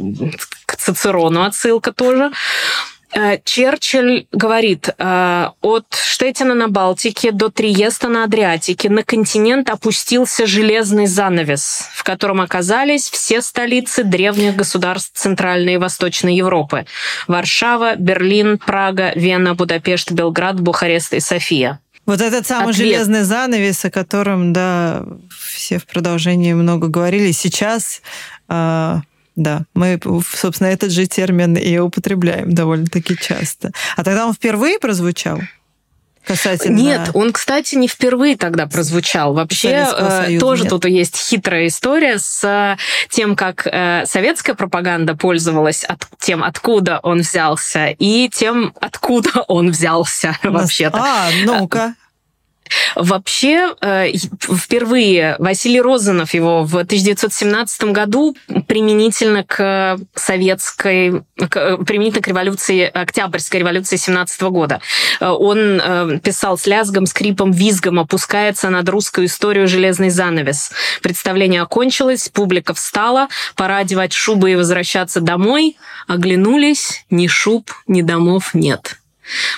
к 0.65 0.75
Цицерону 0.75 1.43
отсылка 1.43 1.91
тоже. 1.91 2.31
Э, 3.13 3.37
Черчилль 3.43 4.25
говорит, 4.31 4.89
э, 4.97 5.49
от 5.61 5.85
Штетина 5.93 6.55
на 6.55 6.67
Балтике 6.67 7.31
до 7.31 7.49
Триеста 7.49 8.09
на 8.09 8.23
Адриатике 8.23 8.89
на 8.89 9.03
континент 9.03 9.69
опустился 9.69 10.47
железный 10.47 11.05
занавес, 11.05 11.89
в 11.93 12.03
котором 12.03 12.41
оказались 12.41 13.09
все 13.09 13.41
столицы 13.41 14.03
древних 14.03 14.55
государств 14.55 15.11
Центральной 15.13 15.75
и 15.75 15.77
Восточной 15.77 16.35
Европы. 16.35 16.85
Варшава, 17.27 17.95
Берлин, 17.95 18.57
Прага, 18.57 19.11
Вена, 19.15 19.53
Будапешт, 19.53 20.11
Белград, 20.11 20.59
Бухарест 20.59 21.13
и 21.13 21.19
София. 21.19 21.79
Вот 22.05 22.21
этот 22.21 22.45
самый 22.45 22.71
Ответ. 22.71 22.87
железный 22.87 23.23
занавес, 23.23 23.85
о 23.85 23.91
котором, 23.91 24.51
да, 24.51 25.05
все 25.29 25.77
в 25.79 25.85
продолжении 25.85 26.53
много 26.53 26.87
говорили. 26.87 27.31
Сейчас 27.31 28.01
э, 28.49 28.99
да, 29.35 29.63
мы, 29.73 29.99
собственно, 30.29 30.67
этот 30.67 30.91
же 30.91 31.07
термин 31.07 31.55
и 31.55 31.77
употребляем 31.77 32.53
довольно-таки 32.53 33.17
часто. 33.17 33.71
А 33.95 34.03
тогда 34.03 34.27
он 34.27 34.33
впервые 34.33 34.79
прозвучал? 34.79 35.39
Касательно... 36.25 36.77
Нет, 36.77 37.11
он, 37.13 37.33
кстати, 37.33 37.75
не 37.75 37.87
впервые 37.87 38.37
тогда 38.37 38.65
прозвучал. 38.65 39.33
Вообще 39.33 39.69
э, 39.69 40.09
Союза, 40.09 40.39
тоже 40.39 40.63
нет. 40.63 40.69
тут 40.69 40.85
есть 40.85 41.17
хитрая 41.17 41.67
история 41.67 42.17
с 42.17 42.43
э, 42.43 42.77
тем, 43.09 43.35
как 43.35 43.67
э, 43.67 44.05
советская 44.05 44.55
пропаганда 44.55 45.15
пользовалась 45.15 45.83
от, 45.83 46.07
тем, 46.19 46.43
откуда 46.43 46.99
он 47.03 47.19
взялся, 47.19 47.87
и 47.87 48.29
тем, 48.29 48.73
откуда 48.79 49.41
он 49.47 49.71
взялся 49.71 50.37
вообще-то. 50.43 50.97
А, 50.97 51.29
ну-ка. 51.45 51.95
Вообще, 52.95 53.73
э, 53.81 54.11
впервые 54.39 55.35
Василий 55.39 55.81
Розанов 55.81 56.33
его 56.33 56.63
в 56.63 56.77
1917 56.77 57.91
году 57.91 58.35
применительно 58.67 59.43
к 59.43 59.97
советской, 60.15 61.23
применительно 61.37 62.21
к 62.21 62.27
революции, 62.27 62.83
Октябрьской 62.83 63.59
революции 63.59 63.95
17 63.95 64.41
года. 64.43 64.81
Э, 65.19 65.29
он 65.29 65.81
э, 65.81 66.19
писал 66.23 66.57
с 66.57 66.65
лязгом, 66.67 67.05
скрипом, 67.05 67.51
визгом, 67.51 67.99
опускается 67.99 68.69
над 68.69 68.87
русскую 68.89 69.27
историю 69.27 69.67
железный 69.67 70.09
занавес. 70.09 70.71
Представление 71.01 71.61
окончилось, 71.61 72.29
публика 72.29 72.73
встала, 72.73 73.27
пора 73.55 73.77
одевать 73.77 74.13
шубы 74.13 74.51
и 74.51 74.55
возвращаться 74.55 75.21
домой. 75.21 75.77
Оглянулись, 76.07 77.05
ни 77.09 77.27
шуб, 77.27 77.71
ни 77.87 78.01
домов 78.01 78.53
нет. 78.53 78.97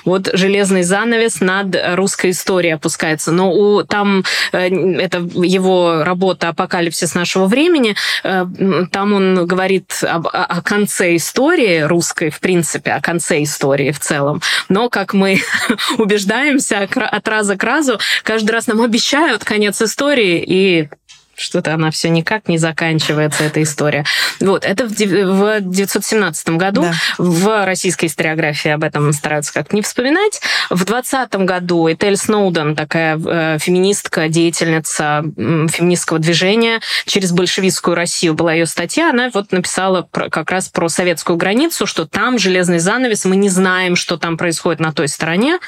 Вот 0.04 0.30
железный 0.34 0.84
занавес 0.84 1.41
над 1.41 1.75
русской 1.95 2.32
историей 2.32 2.73
опускается. 2.73 3.32
Но 3.32 3.51
у, 3.51 3.84
там 3.84 4.23
э, 4.51 4.67
это 4.67 5.19
его 5.36 6.04
работа 6.04 6.49
«Апокалипсис 6.49 7.15
нашего 7.15 7.45
времени». 7.45 7.95
Э, 8.23 8.45
там 8.91 9.13
он 9.13 9.45
говорит 9.45 10.04
об, 10.04 10.28
о 10.28 10.62
конце 10.62 11.15
истории 11.15 11.82
русской, 11.82 12.30
в 12.30 12.39
принципе, 12.39 12.91
о 12.91 13.01
конце 13.01 13.43
истории 13.43 13.91
в 13.91 13.99
целом. 13.99 14.41
Но, 14.69 14.89
как 14.89 15.13
мы 15.13 15.41
убеждаемся 15.97 16.88
от 16.95 17.28
раза 17.28 17.56
к 17.58 17.63
разу, 17.63 17.99
каждый 18.23 18.51
раз 18.51 18.67
нам 18.67 18.82
обещают 18.82 19.43
конец 19.43 19.82
истории, 19.82 20.43
и 20.45 20.89
что-то 21.36 21.74
она 21.74 21.91
все 21.91 22.10
никак 22.10 22.48
не 22.48 22.58
заканчивается, 22.58 23.43
эта 23.43 23.62
история. 23.62 24.06
Вот, 24.39 24.65
это 24.65 24.88
в 24.88 24.91
1917 24.91 26.50
году. 26.50 26.82
Да. 26.82 26.93
В 27.17 27.65
российской 27.65 28.06
историографии 28.06 28.69
об 28.69 28.84
этом 28.84 29.12
стараются 29.13 29.54
как-то 29.54 29.76
не 29.76 29.82
вспоминать. 29.82 30.41
В 30.69 30.86
20 30.86 31.36
году 31.36 31.91
Этель 31.91 32.17
Сноуден, 32.17 32.76
такая 32.76 33.17
э, 33.17 33.58
феминистка, 33.60 34.28
деятельница 34.30 35.24
феминистского 35.36 36.19
движения 36.19 36.80
через 37.06 37.32
большевистскую 37.32 37.95
Россию 37.95 38.34
была 38.34 38.54
ее 38.54 38.65
статья, 38.65 39.10
она 39.10 39.30
вот 39.34 39.52
написала 39.52 40.02
про, 40.04 40.30
как 40.30 40.52
раз 40.52 40.69
про 40.69 40.89
советскую 40.89 41.38
границу, 41.38 41.86
что 41.86 42.06
там 42.06 42.39
железный 42.39 42.80
занавес, 42.80 43.26
мы 43.26 43.36
не 43.36 43.50
знаем, 43.50 43.95
что 43.95 44.17
там 44.17 44.38
происходит 44.38 44.80
на 44.80 44.93
той 44.93 45.08
стороне. 45.08 45.60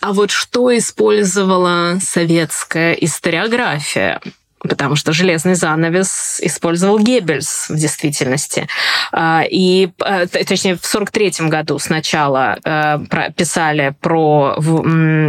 А 0.00 0.12
вот 0.12 0.30
что 0.30 0.76
использовала 0.76 1.98
советская 2.00 2.92
историография? 2.92 4.20
Потому 4.68 4.96
что 4.96 5.12
железный 5.12 5.54
занавес 5.54 6.40
использовал 6.40 6.98
Геббельс 6.98 7.68
в 7.68 7.76
действительности. 7.76 8.68
А, 9.12 9.42
и, 9.48 9.90
а, 10.00 10.26
точнее, 10.26 10.76
в 10.76 10.84
1943 10.84 11.48
году 11.48 11.78
сначала 11.78 12.58
а, 12.64 12.98
писали 13.36 13.94
про... 14.00 14.56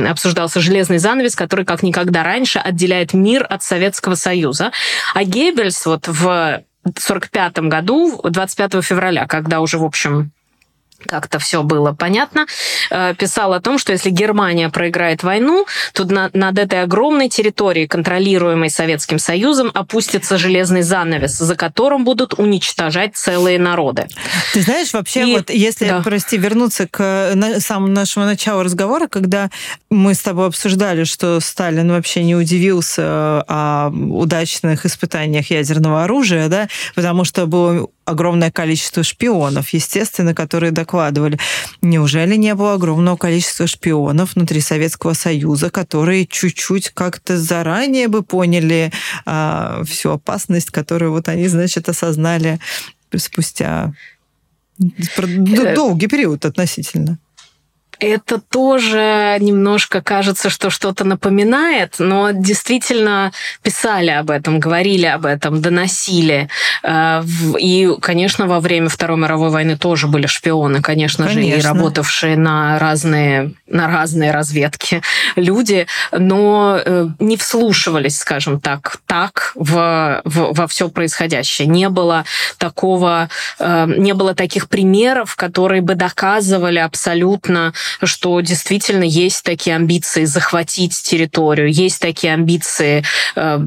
обсуждался 0.10 0.60
железный 0.60 0.98
занавес, 0.98 1.36
который 1.36 1.65
как 1.65 1.84
никогда 1.84 2.24
раньше 2.24 2.60
отделяет 2.60 3.13
мир 3.13 3.45
от 3.50 3.63
Советского 3.63 4.15
Союза. 4.15 4.71
А 5.13 5.24
Геббельс 5.24 5.86
вот 5.86 6.08
в 6.08 6.63
1945 6.86 7.60
году, 7.69 8.21
25 8.24 8.84
февраля, 8.84 9.26
когда 9.26 9.60
уже, 9.62 9.80
в 9.80 9.84
общем, 9.84 10.32
как-то 11.05 11.39
все 11.39 11.63
было 11.63 11.93
понятно, 11.93 12.45
э, 12.91 13.13
писал 13.17 13.53
о 13.53 13.59
том, 13.59 13.77
что 13.77 13.91
если 13.91 14.09
Германия 14.09 14.69
проиграет 14.69 15.23
войну, 15.23 15.65
то 15.93 16.05
над 16.05 16.57
этой 16.57 16.81
огромной 16.81 17.29
территорией, 17.29 17.87
контролируемой 17.87 18.69
Советским 18.69 19.19
Союзом, 19.19 19.71
опустится 19.73 20.37
железный 20.37 20.81
занавес, 20.81 21.37
за 21.37 21.55
которым 21.55 22.03
будут 22.03 22.33
уничтожать 22.33 23.15
целые 23.15 23.59
народы. 23.59 24.07
Ты 24.53 24.61
знаешь, 24.61 24.93
вообще, 24.93 25.27
И... 25.27 25.35
вот 25.35 25.49
если, 25.49 25.87
да. 25.87 26.01
прости, 26.01 26.37
вернуться 26.37 26.87
к 26.87 27.33
самому 27.59 27.87
нашему 27.87 28.25
началу 28.25 28.63
разговора, 28.63 29.07
когда 29.07 29.49
мы 29.89 30.13
с 30.13 30.19
тобой 30.19 30.47
обсуждали, 30.47 31.03
что 31.03 31.39
Сталин 31.39 31.89
вообще 31.89 32.23
не 32.23 32.35
удивился 32.35 33.01
э, 33.01 33.43
о 33.47 33.89
удачных 33.89 34.85
испытаниях 34.85 35.49
ядерного 35.49 36.03
оружия, 36.03 36.47
да, 36.47 36.67
потому 36.95 37.23
что 37.23 37.45
было 37.45 37.87
огромное 38.05 38.51
количество 38.51 39.03
шпионов, 39.03 39.69
естественно, 39.69 40.33
которые 40.33 40.71
докладывали. 40.71 40.94
Неужели 41.81 42.36
не 42.36 42.55
было 42.55 42.73
огромного 42.73 43.17
количества 43.17 43.67
шпионов 43.67 44.36
внутри 44.36 44.62
Советского 44.62 45.13
Союза, 45.13 45.69
которые 45.69 46.25
чуть-чуть 46.25 46.89
как-то 46.89 47.38
заранее 47.38 48.08
бы 48.08 48.23
поняли 48.23 48.91
а, 49.25 49.84
всю 49.86 50.12
опасность, 50.12 50.71
которую 50.71 51.12
вот 51.12 51.27
они, 51.27 51.47
значит, 51.47 51.89
осознали 51.89 52.60
спустя 53.15 53.93
э, 54.79 55.75
долгий 55.75 56.08
период 56.08 56.45
относительно? 56.45 57.19
Это 57.99 58.39
тоже 58.39 59.38
немножко 59.39 60.01
кажется, 60.01 60.49
что 60.49 60.69
что-то 60.69 61.03
напоминает, 61.03 61.95
но 61.99 62.31
действительно 62.31 63.31
писали 63.62 64.10
об 64.10 64.29
этом, 64.29 64.60
говорили 64.60 65.05
об 65.05 65.25
этом, 65.25 65.62
доносили. 65.62 66.49
Э, 66.84 67.23
и, 67.60 67.89
конечно, 68.01 68.47
во 68.47 68.60
время 68.60 68.89
Второй 68.89 69.17
мировой 69.17 69.49
войны 69.49 69.77
тоже 69.77 70.08
были 70.08 70.27
шпионы, 70.27 70.81
конечно, 70.81 71.25
конечно. 71.25 71.51
же, 71.51 71.58
и 71.58 71.62
работавшие 71.62 72.38
на 72.38 72.79
разные, 72.79 73.53
на 73.67 73.88
разные 73.88 74.31
разведки 74.31 75.01
люди, 75.36 75.88
но 76.12 76.79
э, 76.84 77.08
не 77.19 77.38
вслушивались, 77.38 78.17
скажем 78.17 78.60
так, 78.60 78.97
так 79.05 79.51
в, 79.55 80.21
в, 80.23 80.53
во 80.53 80.67
все 80.67 80.89
происходящее. 80.89 81.67
Не 81.67 81.89
было 81.89 82.25
такого, 82.58 83.29
э, 83.60 83.86
не 83.97 84.13
было 84.13 84.36
таких 84.36 84.69
примеров, 84.69 85.36
которые 85.36 85.81
бы 85.81 85.95
доказывали 85.95 86.79
абсолютно 86.79 87.73
что 88.04 88.39
действительно 88.41 89.04
есть 89.04 89.43
такие 89.43 89.76
амбиции 89.76 90.26
захватить 90.26 91.02
территорию, 91.02 91.71
есть 91.71 92.02
такие 92.02 92.34
амбиции 92.34 93.04
э, 93.36 93.60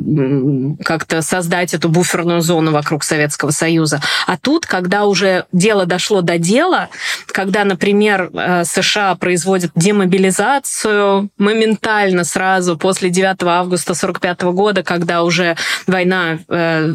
как-то 0.85 1.23
создать 1.23 1.75
эту 1.75 1.89
буферную 1.89 2.41
зону 2.41 2.73
вокруг 2.73 3.05
Советского 3.05 3.51
Союза. 3.51 4.01
А 4.27 4.37
тут, 4.37 4.67
когда 4.67 5.07
уже 5.07 5.47
дело 5.53 5.87
дошло 5.87 6.21
до 6.21 6.39
дела, 6.39 6.89
когда, 7.27 7.65
например, 7.65 8.31
э, 8.33 8.65
США 8.65 9.15
производят 9.15 9.73
демобилизацию 9.75 11.31
моментально 11.39 12.25
сразу 12.25 12.77
после 12.77 13.11
9 13.11 13.43
августа 13.45 13.93
1945 13.93 14.43
года, 14.55 14.83
когда 14.83 15.23
уже 15.23 15.57
война 15.87 16.39
э, 16.49 16.87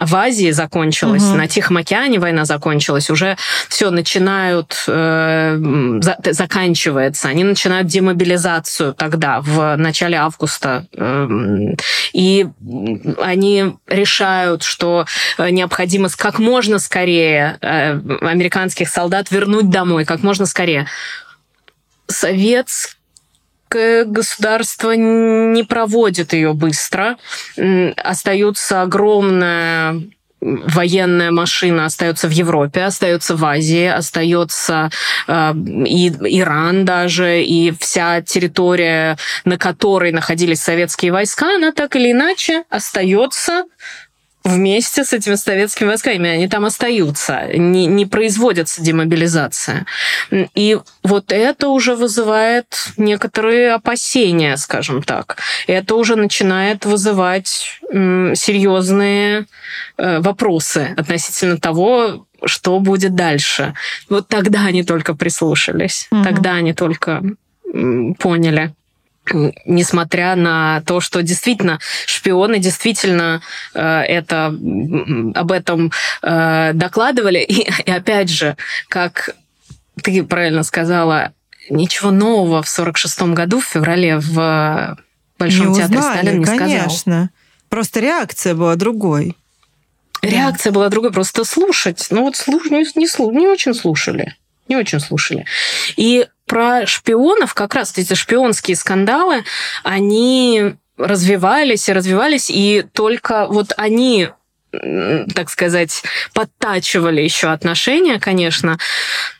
в 0.00 0.16
Азии 0.16 0.50
закончилась, 0.50 1.24
угу. 1.24 1.36
на 1.36 1.48
Тихом 1.48 1.76
океане 1.76 2.18
война 2.18 2.44
закончилась, 2.44 3.10
уже 3.10 3.36
все 3.68 3.90
начинают, 3.90 4.84
э, 4.88 5.95
заканчивается, 6.02 7.28
они 7.28 7.44
начинают 7.44 7.88
демобилизацию 7.88 8.94
тогда, 8.94 9.40
в 9.40 9.76
начале 9.76 10.16
августа. 10.16 10.86
И 12.12 12.46
они 13.20 13.76
решают, 13.86 14.62
что 14.62 15.06
необходимо 15.38 16.08
как 16.16 16.38
можно 16.38 16.78
скорее 16.78 17.58
американских 17.60 18.88
солдат 18.88 19.30
вернуть 19.30 19.70
домой, 19.70 20.04
как 20.04 20.22
можно 20.22 20.46
скорее. 20.46 20.86
Советское 22.08 22.96
государство 24.04 24.92
не 24.92 25.62
проводит 25.64 26.32
ее 26.32 26.52
быстро. 26.54 27.16
Остается 27.96 28.82
огромная 28.82 30.02
военная 30.46 31.30
машина 31.30 31.86
остается 31.86 32.28
в 32.28 32.30
Европе, 32.30 32.82
остается 32.84 33.36
в 33.36 33.44
Азии, 33.44 33.86
остается 33.86 34.90
э, 35.26 35.52
и 35.86 36.08
Иран 36.08 36.84
даже, 36.84 37.42
и 37.42 37.72
вся 37.78 38.22
территория, 38.22 39.18
на 39.44 39.58
которой 39.58 40.12
находились 40.12 40.62
советские 40.62 41.12
войска, 41.12 41.56
она 41.56 41.72
так 41.72 41.96
или 41.96 42.12
иначе 42.12 42.64
остается 42.70 43.64
вместе 44.46 45.04
с 45.04 45.12
этими 45.12 45.34
советскими 45.34 45.88
войсками. 45.88 46.30
Они 46.30 46.48
там 46.48 46.64
остаются, 46.64 47.46
не, 47.54 47.86
не 47.86 48.06
производится 48.06 48.82
демобилизация. 48.82 49.86
И 50.54 50.78
вот 51.02 51.32
это 51.32 51.68
уже 51.68 51.96
вызывает 51.96 52.92
некоторые 52.96 53.72
опасения, 53.72 54.56
скажем 54.56 55.02
так. 55.02 55.38
Это 55.66 55.96
уже 55.96 56.16
начинает 56.16 56.84
вызывать 56.84 57.80
серьезные 57.90 59.46
э, 59.96 60.20
вопросы 60.20 60.94
относительно 60.96 61.58
того, 61.58 62.26
что 62.44 62.78
будет 62.78 63.14
дальше. 63.14 63.74
Вот 64.08 64.28
тогда 64.28 64.66
они 64.66 64.84
только 64.84 65.14
прислушались, 65.14 66.08
угу. 66.10 66.22
тогда 66.22 66.54
они 66.54 66.72
только 66.72 67.22
поняли 68.18 68.72
несмотря 69.64 70.36
на 70.36 70.82
то, 70.86 71.00
что 71.00 71.22
действительно 71.22 71.78
шпионы 72.06 72.58
действительно 72.58 73.42
э, 73.74 73.80
это, 73.80 74.46
об 74.46 75.52
этом 75.52 75.92
э, 76.22 76.72
докладывали. 76.74 77.38
И, 77.38 77.68
и 77.84 77.90
опять 77.90 78.28
же, 78.28 78.56
как 78.88 79.30
ты 80.02 80.22
правильно 80.24 80.62
сказала, 80.62 81.32
ничего 81.70 82.10
нового 82.10 82.62
в 82.62 82.68
46 82.68 83.22
году, 83.22 83.60
в 83.60 83.64
феврале, 83.64 84.18
в 84.18 84.96
Большом 85.38 85.72
не 85.72 85.76
театре 85.76 85.98
узнали, 85.98 86.18
Сталин 86.18 86.38
не 86.38 86.44
конечно. 86.44 86.66
сказал. 86.66 86.86
Конечно. 86.86 87.30
Просто 87.68 88.00
реакция 88.00 88.54
была 88.54 88.76
другой. 88.76 89.36
Реакция 90.22 90.70
да. 90.70 90.74
была 90.74 90.88
другой. 90.88 91.12
Просто 91.12 91.44
слушать. 91.44 92.06
Ну 92.10 92.22
вот 92.22 92.36
слуш... 92.36 92.70
не, 92.70 92.84
не, 92.94 93.32
не 93.32 93.48
очень 93.48 93.74
слушали. 93.74 94.34
Не 94.68 94.76
очень 94.76 95.00
слушали. 95.00 95.44
И 95.96 96.26
про 96.46 96.86
шпионов, 96.86 97.54
как 97.54 97.74
раз 97.74 97.96
эти 97.96 98.14
шпионские 98.14 98.76
скандалы, 98.76 99.44
они 99.82 100.74
развивались 100.96 101.88
и 101.88 101.92
развивались, 101.92 102.50
и 102.50 102.84
только 102.92 103.46
вот 103.46 103.72
они 103.76 104.30
так 105.34 105.48
сказать, 105.48 106.02
подтачивали 106.34 107.22
еще 107.22 107.48
отношения, 107.48 108.18
конечно. 108.20 108.78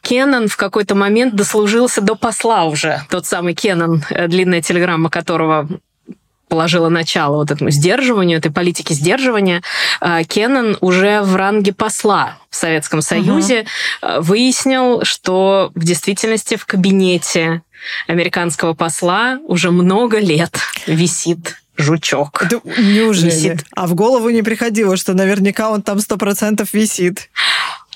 Кеннон 0.00 0.48
в 0.48 0.56
какой-то 0.56 0.94
момент 0.94 1.34
дослужился 1.34 2.00
до 2.00 2.14
посла 2.14 2.64
уже. 2.64 3.02
Тот 3.10 3.26
самый 3.26 3.54
Кеннон, 3.54 4.02
э, 4.08 4.28
длинная 4.28 4.62
телеграмма 4.62 5.10
которого 5.10 5.68
положила 6.48 6.88
начало 6.88 7.36
вот 7.36 7.50
этому 7.50 7.70
сдерживанию, 7.70 8.38
этой 8.38 8.52
политике 8.52 8.94
сдерживания, 8.94 9.62
э, 10.00 10.24
Кеннон 10.24 10.76
уже 10.80 11.22
в 11.22 11.36
ранге 11.36 11.72
посла 11.72 12.38
в 12.50 12.56
Советском 12.56 13.02
Союзе 13.02 13.66
угу. 14.02 14.22
выяснил, 14.22 15.04
что 15.04 15.72
в 15.74 15.84
действительности 15.84 16.56
в 16.56 16.66
кабинете 16.66 17.62
американского 18.06 18.74
посла 18.74 19.38
уже 19.46 19.70
много 19.70 20.18
лет 20.18 20.58
висит 20.86 21.56
жучок. 21.76 22.44
Да, 22.50 22.60
неужели? 22.78 23.30
Висит. 23.30 23.64
А 23.74 23.86
в 23.86 23.94
голову 23.94 24.30
не 24.30 24.42
приходило, 24.42 24.96
что 24.96 25.14
наверняка 25.14 25.70
он 25.70 25.82
там 25.82 26.00
сто 26.00 26.16
процентов 26.16 26.72
висит 26.72 27.28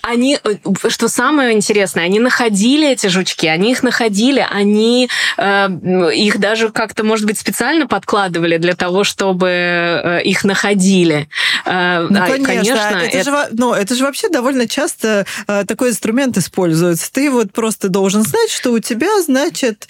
они, 0.03 0.39
э, 0.43 0.89
что 0.89 1.09
самое 1.09 1.55
интересное, 1.55 2.05
они 2.05 2.21
находили 2.21 2.89
эти 2.89 3.09
жучки, 3.09 3.47
они 3.47 3.73
их 3.73 3.83
находили, 3.83 4.47
они 4.51 5.09
э, 5.37 5.69
их 6.15 6.39
даже 6.39 6.71
как-то, 6.71 7.05
может 7.05 7.27
быть, 7.27 7.39
специально 7.39 7.87
подкладывали 7.87 8.57
для 8.57 8.75
того, 8.75 9.05
чтобы 9.05 9.49
э, 9.49 10.23
их 10.23 10.45
находили. 10.45 11.29
Э, 11.65 12.07
ну, 12.09 12.21
конечно, 12.21 12.45
конечно 12.45 12.75
это, 12.75 13.19
это... 13.19 13.25
Же, 13.25 13.49
ну, 13.53 13.73
это 13.73 13.95
же 13.95 14.05
вообще 14.05 14.29
довольно 14.29 14.69
часто 14.69 15.27
э, 15.47 15.65
такой 15.67 15.91
инструмент 15.91 16.37
используется. 16.37 17.13
Ты 17.13 17.31
вот 17.31 17.53
просто 17.53 17.89
должен 17.89 18.23
знать, 18.23 18.51
что 18.51 18.73
у 18.73 18.79
тебя, 18.79 19.23
значит, 19.23 19.89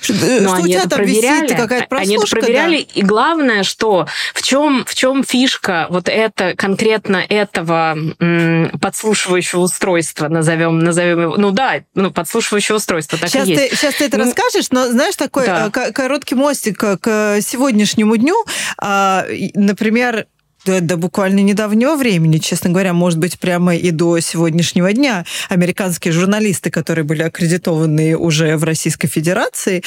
что, 0.00 0.12
э, 0.14 0.40
Но 0.40 0.48
что 0.48 0.56
они 0.56 0.64
у 0.64 0.68
тебя 0.68 0.78
это 0.80 0.88
там 0.88 0.98
проверяли, 0.98 1.44
висит 1.44 1.56
какая-то 1.56 1.86
прослушка? 1.86 1.96
Они 1.98 2.16
это 2.16 2.30
проверяли, 2.30 2.76
да? 2.82 3.00
и 3.00 3.02
главное, 3.02 3.62
что 3.62 4.06
в 4.34 4.42
чем, 4.42 4.84
в 4.86 4.94
чем 4.94 5.24
фишка 5.24 5.86
вот 5.90 6.08
это 6.08 6.54
конкретно 6.56 7.24
этого 7.28 7.96
м, 8.18 8.78
подслушивающего 8.80 9.60
устройства, 9.60 10.28
назовем, 10.28 10.78
назовем 10.78 11.20
его, 11.20 11.36
ну 11.36 11.50
да, 11.50 11.82
ну 11.94 12.10
подслушивающего 12.10 12.76
устройства, 12.76 13.18
так 13.18 13.28
сейчас 13.28 13.46
и 13.46 13.52
есть. 13.52 13.70
Ты, 13.70 13.76
сейчас 13.76 13.94
ты 13.94 14.04
это 14.04 14.18
ну, 14.18 14.24
расскажешь, 14.24 14.70
но 14.70 14.88
знаешь, 14.88 15.16
такой 15.16 15.46
да. 15.46 15.70
Э, 15.74 15.92
короткий 15.92 16.34
мостик 16.34 16.78
к 16.78 17.40
сегодняшнему 17.40 18.16
дню, 18.16 18.44
а, 18.78 19.26
например, 19.54 20.26
до, 20.64 20.80
до 20.80 20.96
буквально 20.96 21.40
недавнего 21.40 21.96
времени, 21.96 22.38
честно 22.38 22.70
говоря, 22.70 22.92
может 22.92 23.18
быть, 23.18 23.38
прямо 23.38 23.74
и 23.76 23.90
до 23.90 24.18
сегодняшнего 24.20 24.92
дня, 24.92 25.24
американские 25.48 26.12
журналисты, 26.12 26.70
которые 26.70 27.04
были 27.04 27.22
аккредитованы 27.22 28.16
уже 28.16 28.56
в 28.56 28.64
Российской 28.64 29.08
Федерации, 29.08 29.82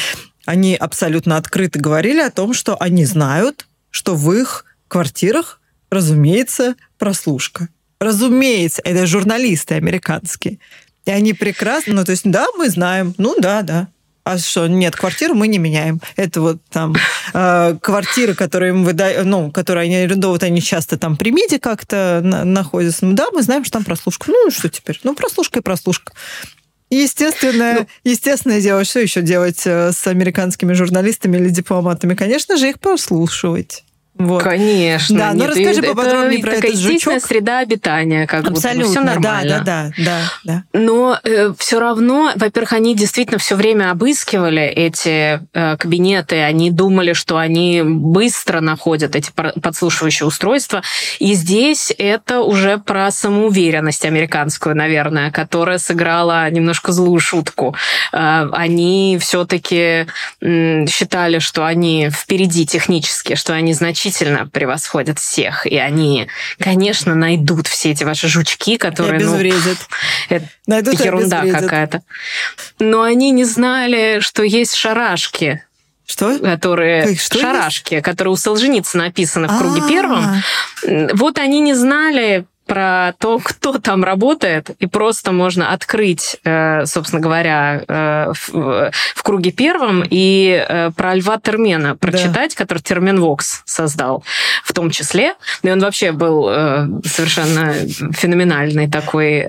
они 0.45 0.75
абсолютно 0.75 1.37
открыто 1.37 1.79
говорили 1.79 2.19
о 2.19 2.31
том, 2.31 2.53
что 2.53 2.75
они 2.79 3.05
знают, 3.05 3.67
что 3.89 4.15
в 4.15 4.31
их 4.33 4.65
квартирах, 4.87 5.61
разумеется, 5.89 6.75
прослушка. 6.97 7.69
Разумеется, 7.99 8.81
это 8.83 9.05
журналисты 9.05 9.75
американские. 9.75 10.59
И 11.05 11.11
они 11.11 11.33
прекрасно, 11.33 11.93
ну, 11.93 12.03
то 12.03 12.11
есть, 12.11 12.29
да, 12.29 12.47
мы 12.57 12.69
знаем, 12.69 13.13
ну, 13.17 13.35
да, 13.39 13.61
да, 13.61 13.87
а 14.23 14.37
что, 14.37 14.67
нет, 14.67 14.95
квартиру 14.95 15.35
мы 15.35 15.47
не 15.47 15.57
меняем. 15.57 15.99
Это 16.15 16.39
вот 16.41 16.57
там 16.69 16.95
э, 17.33 17.77
квартиры, 17.81 18.35
которые 18.35 18.69
им 18.69 18.85
выдают, 18.85 19.25
ну, 19.25 19.51
которые 19.51 19.83
они 19.83 19.95
арендуют, 19.95 20.43
они 20.43 20.61
часто 20.61 20.97
там 20.97 21.17
при 21.17 21.31
МИДе 21.31 21.59
как-то 21.59 22.21
на- 22.23 22.45
находятся. 22.45 23.05
Ну, 23.05 23.13
да, 23.13 23.27
мы 23.31 23.41
знаем, 23.41 23.65
что 23.65 23.73
там 23.73 23.83
прослушка. 23.83 24.31
Ну, 24.31 24.49
что 24.49 24.69
теперь? 24.69 24.99
Ну, 25.03 25.13
прослушка 25.13 25.59
и 25.59 25.61
прослушка. 25.61 26.13
Естественное, 26.89 27.79
ну, 27.79 27.87
естественное 28.03 28.61
дело, 28.61 28.85
что 28.85 28.99
еще 28.99 29.21
делать 29.21 29.63
э, 29.65 29.91
с 29.91 30.07
американскими 30.07 30.73
журналистами 30.73 31.37
или 31.37 31.49
дипломатами? 31.49 32.13
Конечно 32.13 32.55
же, 32.55 32.69
их 32.69 32.79
прослушивать. 32.79 33.83
Вот. 34.15 34.43
Конечно. 34.43 35.17
Да, 35.17 35.33
ну 35.33 35.47
расскажи 35.47 35.81
поподробнее 35.81 36.39
это 36.39 36.47
про 36.47 36.57
этот 36.57 36.77
жучок. 36.77 37.23
среда 37.23 37.59
обитания, 37.59 38.27
как 38.27 38.47
Абсолютно, 38.47 38.85
будто 38.85 38.91
все 38.91 39.01
нормально. 39.01 39.63
Да, 39.65 39.91
да, 39.97 40.03
да, 40.05 40.19
да. 40.43 40.63
Но 40.73 41.19
э, 41.23 41.51
все 41.57 41.79
равно, 41.79 42.31
во-первых, 42.35 42.73
они 42.73 42.95
действительно 42.95 43.39
все 43.39 43.55
время 43.55 43.89
обыскивали 43.89 44.61
эти 44.61 45.41
э, 45.53 45.77
кабинеты, 45.77 46.41
они 46.43 46.69
думали, 46.69 47.13
что 47.13 47.37
они 47.37 47.81
быстро 47.83 48.61
находят 48.61 49.15
эти 49.15 49.31
подслушивающие 49.31 50.27
устройства. 50.27 50.83
И 51.17 51.33
здесь 51.33 51.91
это 51.97 52.41
уже 52.41 52.77
про 52.77 53.09
самоуверенность 53.09 54.05
американскую, 54.05 54.75
наверное, 54.75 55.31
которая 55.31 55.79
сыграла 55.79 56.47
немножко 56.51 56.91
злую 56.91 57.19
шутку. 57.19 57.75
Э, 58.11 58.47
они 58.51 59.17
все-таки 59.19 60.05
э, 60.39 60.85
считали, 60.85 61.39
что 61.39 61.65
они 61.65 62.11
впереди 62.11 62.67
технически, 62.67 63.33
что 63.33 63.53
они 63.53 63.73
значительно 63.73 64.02
значительно 64.03 64.47
превосходят 64.47 65.19
всех. 65.19 65.65
И 65.65 65.77
они, 65.77 66.27
конечно, 66.59 67.15
найдут 67.15 67.67
все 67.67 67.91
эти 67.91 68.03
ваши 68.03 68.27
жучки, 68.27 68.77
которые... 68.77 69.23
Ну, 69.23 69.37
это 70.29 70.45
найдут 70.67 70.99
ерунда 70.99 71.45
какая-то. 71.45 72.01
Но 72.79 73.01
они 73.01 73.31
не 73.31 73.45
знали, 73.45 74.19
что 74.19 74.43
есть 74.43 74.75
шарашки. 74.75 75.63
Что? 76.05 76.37
Которые 76.37 77.15
что 77.15 77.39
шарашки, 77.39 77.95
есть? 77.95 78.05
которые 78.05 78.33
у 78.33 78.35
Солженицына 78.35 79.05
написаны 79.05 79.47
в 79.47 79.57
круге 79.57 79.81
А-а-а. 79.81 79.89
первом. 79.89 80.43
Вот 81.17 81.39
они 81.39 81.61
не 81.61 81.73
знали 81.73 82.45
про 82.65 83.13
то, 83.19 83.39
кто 83.39 83.77
там 83.77 84.03
работает, 84.03 84.71
и 84.79 84.87
просто 84.87 85.31
можно 85.31 85.71
открыть, 85.71 86.37
э, 86.43 86.85
собственно 86.85 87.21
говоря, 87.21 87.83
э, 87.87 88.33
в, 88.33 88.91
в 89.15 89.23
круге 89.23 89.51
первом 89.51 90.03
и 90.09 90.65
э, 90.67 90.91
про 90.95 91.15
Льва 91.15 91.37
Термена 91.37 91.95
прочитать, 91.95 92.55
да. 92.55 92.63
который 92.63 92.79
Терменвокс 92.79 93.63
создал 93.65 94.23
в 94.63 94.73
том 94.73 94.89
числе. 94.91 95.33
И 95.61 95.69
он 95.69 95.79
вообще 95.79 96.11
был 96.11 96.43
совершенно 97.05 97.73
феноменальный 98.13 98.89
такой 98.89 99.41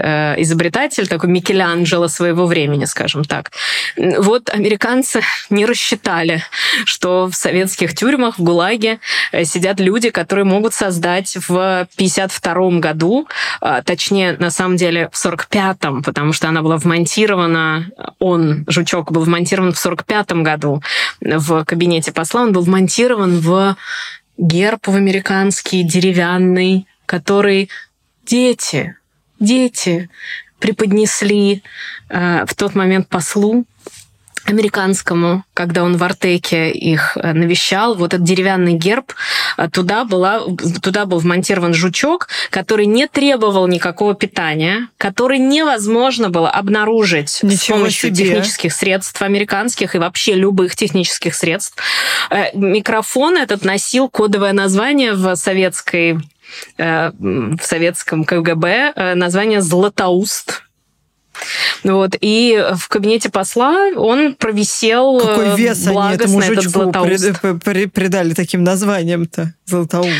изобретатель, 0.42 1.06
такой 1.06 1.30
Микеланджело 1.30 2.08
своего 2.08 2.46
времени, 2.46 2.84
скажем 2.84 3.24
так. 3.24 3.52
Вот 3.96 4.50
американцы 4.50 5.22
не 5.50 5.66
рассчитали, 5.66 6.42
что 6.84 7.28
в 7.28 7.34
советских 7.34 7.94
тюрьмах, 7.94 8.38
в 8.38 8.42
ГУЛАГе 8.42 8.98
сидят 9.44 9.80
люди, 9.80 10.10
которые 10.10 10.44
могут 10.44 10.74
создать 10.74 11.36
в 11.48 11.88
52 11.96 12.80
году, 12.80 13.03
а, 13.60 13.82
точнее, 13.82 14.36
на 14.38 14.50
самом 14.50 14.76
деле, 14.76 15.08
в 15.12 15.24
45-м, 15.24 16.02
потому 16.02 16.32
что 16.32 16.48
она 16.48 16.62
была 16.62 16.76
вмонтирована, 16.76 17.90
он, 18.18 18.64
жучок, 18.68 19.12
был 19.12 19.22
вмонтирован 19.22 19.72
в 19.72 19.86
45-м 19.86 20.42
году 20.42 20.82
в 21.20 21.64
кабинете 21.64 22.12
посла, 22.12 22.42
он 22.42 22.52
был 22.52 22.62
вмонтирован 22.62 23.38
в 23.38 23.76
герб 24.36 24.86
в 24.86 24.94
американский, 24.94 25.82
деревянный, 25.82 26.86
который 27.06 27.70
дети, 28.24 28.96
дети 29.40 30.10
преподнесли 30.58 31.62
э, 32.08 32.44
в 32.46 32.54
тот 32.54 32.74
момент 32.74 33.08
послу 33.08 33.64
американскому, 34.46 35.44
когда 35.54 35.82
он 35.82 35.96
в 35.96 36.04
Артеке 36.04 36.70
их 36.70 37.16
э, 37.16 37.32
навещал, 37.32 37.94
вот 37.94 38.14
этот 38.14 38.24
деревянный 38.24 38.74
герб, 38.74 39.12
э, 39.56 39.68
туда, 39.70 40.04
была, 40.04 40.40
туда 40.82 41.06
был 41.06 41.18
вмонтирован 41.18 41.74
жучок, 41.74 42.28
который 42.50 42.86
не 42.86 43.06
требовал 43.06 43.66
никакого 43.66 44.14
питания, 44.14 44.88
который 44.98 45.38
невозможно 45.38 46.30
было 46.30 46.50
обнаружить 46.50 47.40
Ничего 47.42 47.56
с 47.56 47.80
помощью 47.80 48.14
себе. 48.14 48.26
технических 48.26 48.72
средств 48.72 49.20
американских 49.22 49.94
и 49.94 49.98
вообще 49.98 50.34
любых 50.34 50.76
технических 50.76 51.34
средств. 51.34 51.76
Э, 52.30 52.54
микрофон 52.54 53.36
этот 53.36 53.64
носил 53.64 54.08
кодовое 54.08 54.52
название 54.52 55.14
в 55.14 55.34
советской 55.36 56.18
в 56.78 57.58
советском 57.62 58.24
КГБ 58.24 59.14
название 59.16 59.60
«Златоуст». 59.60 60.63
Вот. 61.82 62.16
И 62.20 62.64
в 62.74 62.88
кабинете 62.88 63.30
посла 63.30 63.90
он 63.96 64.34
провисел 64.34 65.20
Какой 65.20 65.56
вес 65.56 65.86
они 65.86 66.14
этому 66.14 66.40
при, 66.40 67.58
при, 67.58 67.86
придали 67.86 68.34
таким 68.34 68.64
названием-то? 68.64 69.54
Златоуст. 69.66 70.10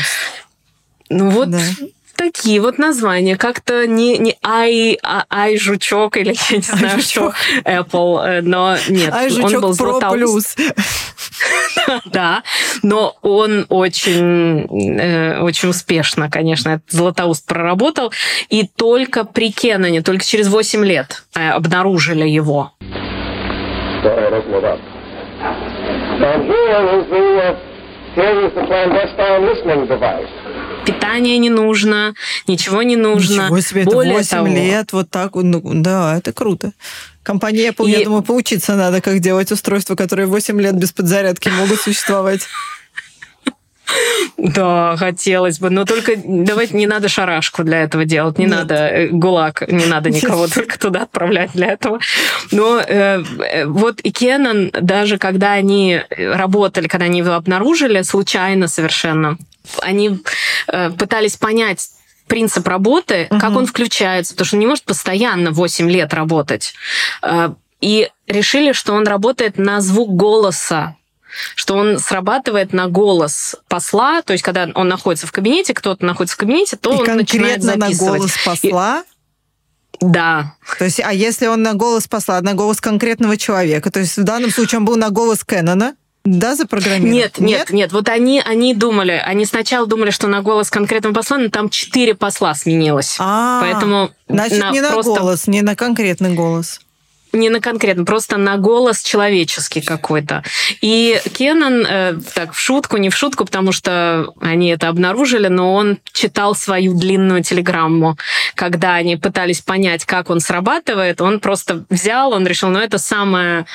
Ну 1.09 1.29
вот 1.29 1.49
да 1.49 1.59
такие 2.15 2.61
вот 2.61 2.77
названия. 2.77 3.37
Как-то 3.37 3.87
не, 3.87 4.17
не 4.17 4.37
ай, 4.43 4.97
а, 5.03 5.25
ай 5.29 5.57
жучок 5.57 6.17
или 6.17 6.35
я 6.49 6.57
не 6.57 6.61
знаю, 6.61 7.01
что 7.01 7.33
Apple, 7.63 8.25
э, 8.25 8.41
но 8.41 8.75
нет, 8.89 9.13
ай, 9.13 9.31
он 9.41 9.61
был 9.61 9.71
Pro 9.73 10.11
плюс. 10.11 10.55
Да, 12.05 12.41
но 12.81 13.15
он 13.21 13.67
очень, 13.69 14.99
э, 14.99 15.39
очень 15.41 15.69
успешно, 15.69 16.31
конечно, 16.31 16.69
этот 16.69 16.91
Златоуст 16.91 17.45
проработал. 17.45 18.11
И 18.49 18.67
только 18.67 19.23
при 19.23 19.51
Кеноне, 19.51 20.01
только 20.01 20.25
через 20.25 20.47
8 20.47 20.83
лет 20.83 21.23
э, 21.35 21.49
обнаружили 21.49 22.27
его. 22.27 22.71
And 26.17 26.45
here 26.45 26.85
is 26.95 27.09
the, 27.09 27.25
uh, 27.43 27.59
here 28.15 28.45
is 28.45 28.53
the 28.55 28.65
clandestine 28.65 29.45
listening 29.45 29.85
device 29.85 30.44
питания 30.85 31.37
не 31.37 31.49
нужно, 31.49 32.13
ничего 32.47 32.83
не 32.83 32.95
нужно. 32.95 33.43
Ничего 33.43 33.61
себе, 33.61 33.83
Более 33.83 34.19
это 34.19 34.21
8 34.21 34.29
того, 34.37 34.47
лет, 34.47 34.93
вот 34.93 35.09
так, 35.09 35.35
ну, 35.35 35.61
да, 35.63 36.17
это 36.17 36.31
круто. 36.31 36.71
Компания 37.23 37.69
Apple, 37.69 37.87
и... 37.87 37.91
я 37.91 38.03
думаю, 38.03 38.21
поучиться 38.21 38.75
надо, 38.75 39.01
как 39.01 39.19
делать 39.19 39.51
устройства, 39.51 39.95
которые 39.95 40.27
8 40.27 40.61
лет 40.61 40.75
без 40.75 40.91
подзарядки 40.91 41.49
могут 41.49 41.81
существовать. 41.81 42.41
Да, 44.37 44.95
хотелось 44.97 45.59
бы. 45.59 45.69
Но 45.69 45.85
только 45.85 46.13
давайте 46.25 46.75
не 46.75 46.87
надо 46.87 47.07
шарашку 47.07 47.63
для 47.63 47.83
этого 47.83 48.05
делать, 48.05 48.37
не 48.37 48.45
Нет. 48.45 48.55
надо 48.55 48.75
э, 48.75 49.07
гулаг, 49.09 49.63
не 49.67 49.85
надо 49.85 50.09
никого 50.09 50.47
только 50.53 50.79
туда 50.79 51.03
отправлять 51.03 51.51
для 51.53 51.67
этого. 51.67 51.99
Но 52.51 52.79
э, 52.79 53.23
э, 53.23 53.65
вот 53.65 54.01
и 54.01 54.11
Кеннон, 54.11 54.71
даже 54.71 55.17
когда 55.17 55.53
они 55.53 56.01
работали, 56.17 56.87
когда 56.87 57.05
они 57.05 57.19
его 57.19 57.33
обнаружили, 57.33 58.01
случайно 58.01 58.67
совершенно, 58.67 59.37
они 59.81 60.19
э, 60.67 60.91
пытались 60.91 61.37
понять, 61.37 61.89
принцип 62.27 62.67
работы, 62.67 63.27
угу. 63.29 63.39
как 63.39 63.55
он 63.55 63.67
включается, 63.67 64.33
потому 64.33 64.47
что 64.47 64.55
он 64.55 64.59
не 64.61 64.67
может 64.67 64.83
постоянно 64.83 65.51
8 65.51 65.89
лет 65.89 66.13
работать. 66.13 66.73
Э, 67.21 67.53
и 67.81 68.09
решили, 68.27 68.71
что 68.71 68.93
он 68.93 69.05
работает 69.05 69.57
на 69.57 69.81
звук 69.81 70.15
голоса 70.15 70.95
что 71.55 71.75
он 71.75 71.99
срабатывает 71.99 72.73
на 72.73 72.87
голос 72.87 73.55
посла, 73.67 74.21
то 74.21 74.33
есть 74.33 74.43
когда 74.43 74.69
он 74.73 74.87
находится 74.87 75.27
в 75.27 75.31
кабинете, 75.31 75.73
кто-то 75.73 76.05
находится 76.05 76.35
в 76.35 76.39
кабинете, 76.39 76.77
то 76.77 76.93
и 76.93 77.09
он 77.09 77.17
начинает 77.17 77.63
записывать. 77.63 77.99
на 77.99 78.17
голос 78.17 78.31
посла? 78.43 79.03
И... 79.03 79.15
Да. 80.01 80.55
То 80.77 80.85
есть, 80.85 80.99
а 80.99 81.13
если 81.13 81.47
он 81.47 81.61
на 81.63 81.73
голос 81.73 82.07
посла, 82.07 82.41
на 82.41 82.53
голос 82.53 82.81
конкретного 82.81 83.37
человека, 83.37 83.91
то 83.91 83.99
есть 83.99 84.17
в 84.17 84.23
данном 84.23 84.51
случае 84.51 84.79
он 84.79 84.85
был 84.85 84.97
на 84.97 85.09
голос 85.09 85.43
Кэнона, 85.43 85.95
да, 86.25 86.55
запрограммирован? 86.55 87.13
Нет, 87.13 87.37
нет, 87.37 87.49
нет, 87.49 87.69
нет. 87.69 87.93
Вот 87.93 88.09
они, 88.09 88.41
они 88.43 88.73
думали, 88.73 89.21
они 89.23 89.45
сначала 89.45 89.85
думали, 89.85 90.09
что 90.09 90.27
на 90.27 90.41
голос 90.41 90.71
конкретного 90.71 91.13
посла, 91.13 91.37
но 91.37 91.49
там 91.49 91.69
четыре 91.69 92.15
посла 92.15 92.55
сменилось. 92.55 93.17
А, 93.19 93.61
Поэтому 93.61 94.09
значит, 94.27 94.59
на 94.59 94.71
не 94.71 94.81
на 94.81 94.91
просто... 94.91 95.11
голос, 95.11 95.45
не 95.45 95.61
на 95.61 95.75
конкретный 95.75 96.33
голос 96.33 96.81
не 97.35 97.49
на 97.49 97.59
конкретно, 97.59 98.05
просто 98.05 98.37
на 98.37 98.57
голос 98.57 99.01
человеческий 99.03 99.81
какой-то. 99.81 100.43
И 100.81 101.21
Кеннон, 101.37 101.85
э, 101.85 102.13
так, 102.33 102.53
в 102.53 102.59
шутку, 102.59 102.97
не 102.97 103.09
в 103.09 103.15
шутку, 103.15 103.45
потому 103.45 103.71
что 103.71 104.33
они 104.41 104.69
это 104.69 104.87
обнаружили, 104.87 105.47
но 105.47 105.73
он 105.73 105.99
читал 106.11 106.55
свою 106.55 106.97
длинную 106.97 107.43
телеграмму. 107.43 108.17
Когда 108.55 108.95
они 108.95 109.17
пытались 109.17 109.61
понять, 109.61 110.05
как 110.05 110.29
он 110.29 110.39
срабатывает, 110.39 111.21
он 111.21 111.39
просто 111.39 111.85
взял, 111.89 112.31
он 112.31 112.47
решил, 112.47 112.69
ну, 112.69 112.79
это 112.79 112.97
самое... 112.97 113.65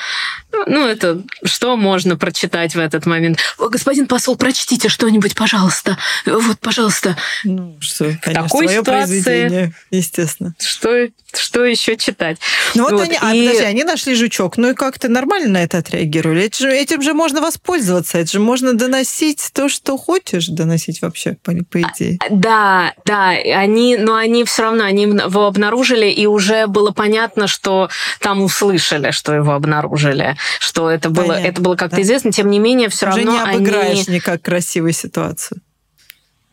Ну, 0.67 0.85
это 0.85 1.21
что 1.43 1.77
можно 1.77 2.17
прочитать 2.17 2.75
в 2.75 2.79
этот 2.79 3.05
момент? 3.05 3.39
Господин 3.57 4.07
посол, 4.07 4.35
прочтите 4.35 4.89
что-нибудь, 4.89 5.35
пожалуйста. 5.35 5.97
Вот, 6.25 6.59
пожалуйста. 6.59 7.17
Ну, 7.43 7.77
что, 7.79 8.05
конечно, 8.21 8.43
в 8.43 8.47
такой 8.47 8.67
ситуации, 8.67 9.73
естественно. 9.91 10.53
Что, 10.59 11.07
что 11.33 11.65
еще 11.65 11.97
читать? 11.97 12.37
Ну, 12.75 12.83
вот, 12.83 12.93
вот 12.93 13.01
они, 13.21 13.45
и... 13.45 13.50
а, 13.51 13.53
подожди, 13.53 13.69
они 13.69 13.83
нашли 13.83 14.15
жучок, 14.15 14.57
ну 14.57 14.71
и 14.71 14.73
как-то 14.73 15.09
нормально 15.09 15.49
на 15.49 15.63
это 15.63 15.77
отреагировали? 15.79 16.45
Это 16.45 16.57
же, 16.57 16.71
этим 16.71 17.01
же 17.01 17.13
можно 17.13 17.41
воспользоваться, 17.41 18.17
это 18.17 18.31
же 18.31 18.39
можно 18.39 18.73
доносить 18.73 19.49
то, 19.53 19.69
что 19.69 19.97
хочешь 19.97 20.47
доносить 20.47 21.01
вообще, 21.01 21.37
по, 21.43 21.53
по 21.69 21.79
а, 21.79 21.81
идее. 21.81 22.19
Да, 22.29 22.93
да, 23.05 23.29
они, 23.29 23.97
но 23.97 24.15
они 24.15 24.43
все 24.43 24.63
равно, 24.63 24.83
они 24.83 25.03
его 25.03 25.45
обнаружили, 25.45 26.07
и 26.07 26.25
уже 26.25 26.67
было 26.67 26.91
понятно, 26.91 27.47
что 27.47 27.89
там 28.19 28.41
услышали, 28.41 29.11
что 29.11 29.33
его 29.33 29.53
обнаружили, 29.53 30.37
что 30.59 30.89
это 30.89 31.09
было, 31.09 31.33
это 31.33 31.61
было 31.61 31.75
как-то 31.75 31.97
да. 31.97 32.01
известно, 32.01 32.31
тем 32.31 32.49
не 32.49 32.59
менее, 32.59 32.89
все 32.89 33.07
уже 33.07 33.17
равно 33.17 33.31
не 33.31 33.55
обыграешь 33.55 34.07
они... 34.07 34.17
никак 34.17 34.41
красивую 34.41 34.93
ситуацию. 34.93 35.61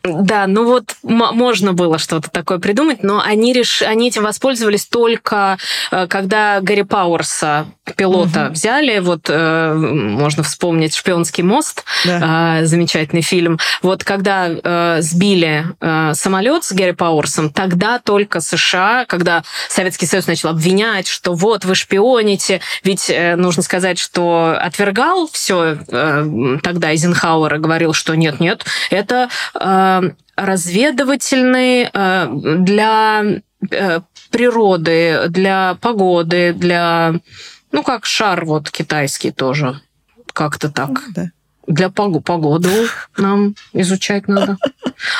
Да, 0.03 0.47
ну 0.47 0.65
вот 0.65 0.95
можно 1.03 1.73
было 1.73 1.97
что-то 1.97 2.29
такое 2.29 2.59
придумать, 2.59 3.03
но 3.03 3.21
они, 3.21 3.51
реш... 3.53 3.81
они 3.81 4.07
этим 4.07 4.23
воспользовались 4.23 4.85
только 4.85 5.57
э, 5.91 6.07
когда 6.07 6.61
Гарри 6.61 6.83
Пауэрса, 6.83 7.67
пилота, 7.97 8.45
угу. 8.45 8.53
взяли. 8.53 8.99
Вот 8.99 9.29
э, 9.29 9.73
можно 9.73 10.43
вспомнить 10.43 10.95
«Шпионский 10.95 11.43
мост», 11.43 11.83
да. 12.05 12.59
Э, 12.59 12.65
замечательный 12.65 13.21
фильм. 13.21 13.59
Вот 13.81 14.03
когда 14.03 14.99
сбили 15.01 15.65
самолет 16.13 16.63
с 16.63 16.71
Гарри 16.71 16.91
Пауэрсом, 16.91 17.49
тогда 17.49 17.99
только 17.99 18.39
США, 18.39 19.05
когда 19.07 19.43
Советский 19.67 20.05
Союз 20.05 20.27
начал 20.27 20.49
обвинять, 20.49 21.07
что 21.07 21.33
вот 21.33 21.65
вы 21.65 21.75
шпионите, 21.75 22.61
ведь 22.83 23.11
нужно 23.37 23.63
сказать, 23.63 23.99
что 23.99 24.57
отвергал 24.59 25.29
все 25.31 25.77
тогда 26.63 26.91
Эйзенхауэр 26.91 27.55
и 27.55 27.59
говорил, 27.59 27.93
что 27.93 28.15
нет-нет, 28.15 28.65
это 28.89 29.29
Э, 29.55 29.88
разведывательный 30.35 31.89
э, 31.91 32.27
для 32.59 33.23
э, 33.71 33.99
природы, 34.31 35.27
для 35.29 35.77
погоды, 35.81 36.53
для... 36.53 37.15
Ну, 37.71 37.83
как 37.83 38.05
шар 38.05 38.45
вот 38.45 38.71
китайский 38.71 39.31
тоже. 39.31 39.79
Как-то 40.33 40.69
так. 40.69 41.01
Да 41.13 41.31
для 41.69 41.89
погоду 41.89 42.69
нам 43.17 43.55
изучать 43.73 44.27
надо. 44.27 44.57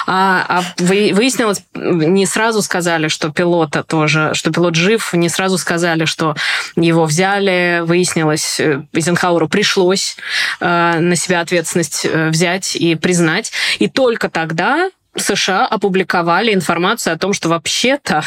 А, 0.08 0.46
а 0.50 0.64
выяснилось, 0.80 1.64
не 1.76 2.26
сразу 2.26 2.62
сказали, 2.62 3.08
что 3.08 3.32
пилота 3.32 3.84
тоже, 3.84 4.32
что 4.34 4.52
пилот 4.52 4.76
жив, 4.76 5.14
не 5.14 5.30
сразу 5.30 5.58
сказали, 5.58 6.06
что 6.06 6.36
его 6.76 7.06
взяли. 7.06 7.82
Выяснилось, 7.86 8.60
Эйзенхауэру 8.60 9.48
пришлось 9.48 10.18
э, 10.60 11.00
на 11.00 11.16
себя 11.16 11.42
ответственность 11.42 12.06
э, 12.06 12.30
взять 12.30 12.76
и 12.76 12.96
признать. 12.96 13.52
И 13.78 13.88
только 13.88 14.28
тогда 14.28 14.90
США 15.16 15.68
опубликовали 15.68 16.54
информацию 16.54 17.14
о 17.14 17.18
том, 17.18 17.34
что 17.34 17.50
вообще-то 17.50 18.24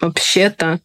вообще-то 0.00 0.78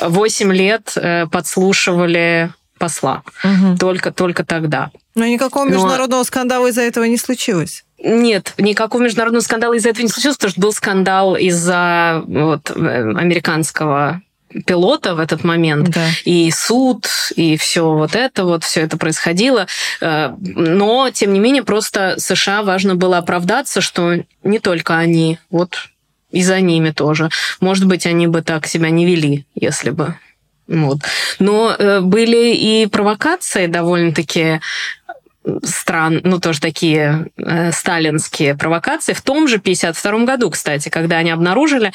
8 0.00 0.52
лет 0.52 0.92
э, 0.96 1.26
подслушивали 1.28 2.52
посла. 2.78 3.22
Угу. 3.44 3.76
Только, 3.78 4.12
только 4.12 4.44
тогда. 4.44 4.90
Но 5.14 5.24
никакого 5.26 5.64
Но- 5.64 5.70
международного 5.72 6.22
скандала 6.24 6.66
из-за 6.68 6.82
этого 6.82 7.04
не 7.04 7.16
случилось. 7.16 7.84
Нет, 7.98 8.54
никакого 8.58 9.02
международного 9.02 9.42
скандала 9.42 9.74
из-за 9.74 9.88
этого 9.88 10.04
не 10.04 10.10
случилось, 10.10 10.36
потому 10.36 10.50
что 10.50 10.60
был 10.60 10.72
скандал 10.72 11.36
из-за 11.36 12.22
вот, 12.26 12.70
э, 12.70 12.74
американского 13.16 14.20
пилота 14.66 15.14
в 15.14 15.18
этот 15.18 15.44
момент. 15.44 15.90
Да. 15.90 16.06
И 16.24 16.50
суд, 16.50 17.06
и 17.34 17.56
все 17.56 17.90
вот 17.92 18.14
это, 18.14 18.44
вот 18.44 18.64
все 18.64 18.82
это 18.82 18.96
происходило. 18.96 19.66
Э, 20.00 20.34
Но, 20.38 21.10
тем 21.10 21.32
не 21.32 21.40
менее, 21.40 21.62
просто 21.62 22.16
США 22.18 22.62
важно 22.62 22.94
было 22.94 23.18
оправдаться, 23.18 23.80
что 23.80 24.14
не 24.42 24.58
только 24.58 24.96
они, 24.96 25.38
вот 25.50 25.88
и 26.30 26.42
за 26.42 26.60
ними 26.60 26.90
тоже. 26.90 27.30
Может 27.60 27.86
быть, 27.86 28.06
они 28.06 28.26
бы 28.26 28.42
так 28.42 28.66
себя 28.66 28.90
не 28.90 29.06
вели, 29.06 29.46
если 29.54 29.90
бы. 29.90 30.16
Вот. 30.68 30.98
Но 31.38 31.74
э, 31.76 32.00
были 32.00 32.54
и 32.54 32.86
провокации 32.86 33.66
довольно-таки 33.66 34.60
стран, 35.62 36.20
ну 36.24 36.40
тоже 36.40 36.60
такие 36.60 37.26
э, 37.36 37.70
сталинские 37.72 38.56
провокации 38.56 39.12
в 39.12 39.22
том 39.22 39.48
же 39.48 39.58
52 39.58 40.24
году, 40.24 40.50
кстати, 40.50 40.88
когда 40.88 41.18
они 41.18 41.30
обнаружили 41.30 41.92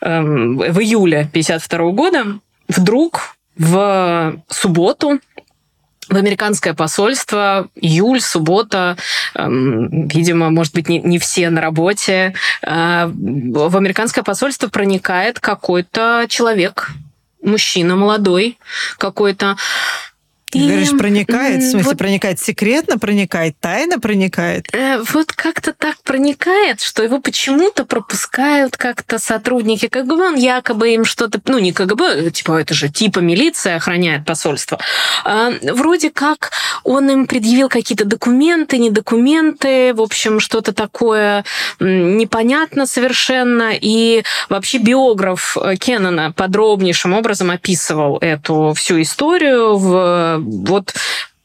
эм, 0.00 0.58
в 0.58 0.80
июле 0.80 1.28
52 1.32 1.90
года 1.92 2.24
вдруг 2.68 3.36
в 3.56 4.42
субботу 4.48 5.18
в 6.08 6.16
американское 6.16 6.74
посольство, 6.74 7.68
июль, 7.76 8.20
суббота, 8.20 8.96
эм, 9.34 10.08
видимо, 10.08 10.50
может 10.50 10.74
быть, 10.74 10.88
не, 10.88 10.98
не 10.98 11.18
все 11.18 11.50
на 11.50 11.60
работе, 11.60 12.34
э, 12.62 13.06
в 13.06 13.76
американское 13.76 14.24
посольство 14.24 14.68
проникает 14.68 15.38
какой-то 15.38 16.26
человек, 16.28 16.90
мужчина 17.42 17.96
молодой 17.96 18.58
какой-то. 18.98 19.56
Ты 20.50 20.58
И, 20.58 20.66
говоришь, 20.66 20.90
проникает, 20.90 21.62
в 21.62 21.70
смысле, 21.70 21.90
вот 21.90 21.98
проникает 21.98 22.40
секретно, 22.40 22.98
проникает, 22.98 23.54
тайно 23.60 24.00
проникает. 24.00 24.66
Э, 24.74 25.00
вот 25.12 25.32
как-то 25.32 25.72
так 25.72 25.96
проникает, 26.02 26.80
что 26.80 27.04
его 27.04 27.20
почему-то 27.20 27.84
пропускают 27.84 28.76
как-то 28.76 29.20
сотрудники 29.20 29.86
КГБ, 29.86 30.14
он 30.14 30.34
якобы 30.34 30.94
им 30.94 31.04
что-то, 31.04 31.40
ну 31.46 31.58
не 31.58 31.72
КГБ, 31.72 32.30
типа 32.32 32.60
это 32.60 32.74
же 32.74 32.88
типа 32.88 33.20
милиция 33.20 33.76
охраняет 33.76 34.24
посольство. 34.24 34.78
А, 35.24 35.52
вроде 35.62 36.10
как 36.10 36.50
он 36.82 37.08
им 37.10 37.26
предъявил 37.26 37.68
какие-то 37.68 38.04
документы, 38.04 38.78
не 38.78 38.90
документы, 38.90 39.94
в 39.94 40.00
общем, 40.00 40.40
что-то 40.40 40.72
такое 40.72 41.44
непонятно 41.78 42.86
совершенно. 42.86 43.70
И 43.80 44.24
вообще 44.48 44.78
биограф 44.78 45.56
э, 45.56 45.76
Кеннона 45.76 46.32
подробнейшим 46.32 47.12
образом 47.12 47.50
описывал 47.50 48.18
эту 48.20 48.72
всю 48.74 49.00
историю 49.00 49.76
в 49.76 50.39
вот 50.40 50.94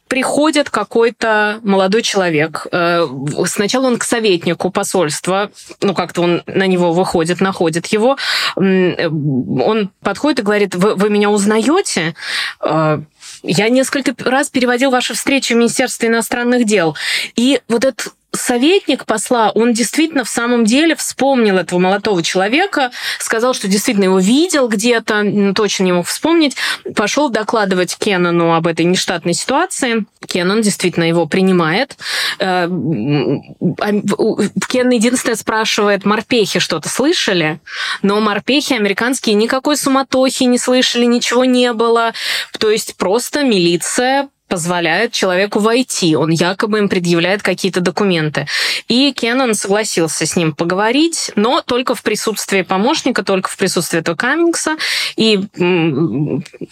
приходит 0.07 0.69
какой-то 0.69 1.59
молодой 1.63 2.01
человек. 2.03 2.67
Э, 2.71 3.07
Сначала 3.45 3.87
он 3.87 3.97
к 3.97 4.03
советнику 4.03 4.69
посольства, 4.69 5.51
ну 5.81 5.93
как-то 5.93 6.21
он 6.21 6.43
на 6.45 6.67
него 6.67 6.93
выходит, 6.93 7.41
находит 7.41 7.87
его. 7.87 8.17
М, 8.55 9.61
Он 9.61 9.89
подходит 10.01 10.39
и 10.39 10.43
говорит, 10.43 10.75
вы, 10.75 10.95
вы 10.95 11.09
меня 11.09 11.29
узнаете? 11.29 12.15
Э, 12.61 12.99
Я 13.43 13.69
несколько 13.69 14.13
раз 14.29 14.49
переводил 14.49 14.91
ваши 14.91 15.13
встречи 15.13 15.53
в 15.53 15.57
Министерстве 15.57 16.09
иностранных 16.09 16.65
дел. 16.65 16.95
И 17.35 17.59
вот 17.67 17.83
этот 17.83 18.13
советник 18.35 19.05
посла, 19.05 19.51
он 19.51 19.73
действительно 19.73 20.23
в 20.23 20.29
самом 20.29 20.65
деле 20.65 20.95
вспомнил 20.95 21.57
этого 21.57 21.79
молодого 21.79 22.23
человека, 22.23 22.91
сказал, 23.19 23.53
что 23.53 23.67
действительно 23.67 24.05
его 24.05 24.19
видел 24.19 24.67
где-то, 24.67 25.53
точно 25.55 25.83
не 25.83 25.91
мог 25.91 26.07
вспомнить, 26.07 26.55
пошел 26.95 27.29
докладывать 27.29 27.97
Кеннону 27.97 28.53
об 28.53 28.67
этой 28.67 28.85
нештатной 28.85 29.33
ситуации. 29.33 30.05
Кеннон 30.27 30.61
действительно 30.61 31.03
его 31.03 31.27
принимает. 31.27 31.97
Э, 32.39 32.65
а, 32.65 32.67
Кеннон 32.67 34.91
единственное 34.91 35.35
спрашивает, 35.35 36.05
морпехи 36.05 36.59
что-то 36.59 36.89
слышали? 36.89 37.59
Но 38.01 38.19
морпехи 38.19 38.73
американские 38.73 39.35
никакой 39.35 39.77
суматохи 39.77 40.43
не 40.43 40.57
слышали, 40.57 41.05
ничего 41.05 41.45
не 41.45 41.73
было. 41.73 42.13
То 42.59 42.69
есть 42.69 42.97
просто 42.97 43.43
милиция 43.43 44.29
позволяет 44.55 45.11
человеку 45.11 45.59
войти. 45.59 46.15
Он 46.15 46.29
якобы 46.29 46.77
им 46.77 46.87
предъявляет 46.87 47.43
какие-то 47.43 47.81
документы. 47.81 48.47
И 48.87 49.11
Кеннон 49.11 49.53
согласился 49.53 50.25
с 50.25 50.37
ним 50.37 50.53
поговорить, 50.53 51.29
но 51.35 51.59
только 51.59 51.93
в 51.93 52.01
присутствии 52.01 52.61
помощника, 52.61 53.21
только 53.23 53.49
в 53.49 53.57
присутствии 53.57 53.99
этого 53.99 54.15
Каммингса. 54.15 54.77
И 55.17 55.41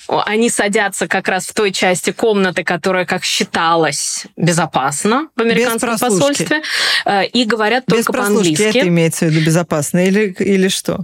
они 0.07 0.49
садятся 0.49 1.09
как 1.09 1.27
раз 1.27 1.47
в 1.47 1.53
той 1.53 1.73
части 1.73 2.11
комнаты, 2.11 2.63
которая, 2.63 3.03
как 3.03 3.25
считалось, 3.25 4.27
безопасна 4.37 5.27
в 5.35 5.41
американском 5.41 5.99
посольстве, 5.99 6.61
э, 7.03 7.25
и 7.25 7.43
говорят 7.43 7.83
Без 7.85 8.05
только 8.05 8.13
по-английски. 8.13 8.63
это 8.63 8.87
имеется 8.87 9.25
в 9.25 9.29
виду 9.29 9.45
безопасно 9.45 10.07
или, 10.07 10.33
или 10.39 10.69
что? 10.69 11.03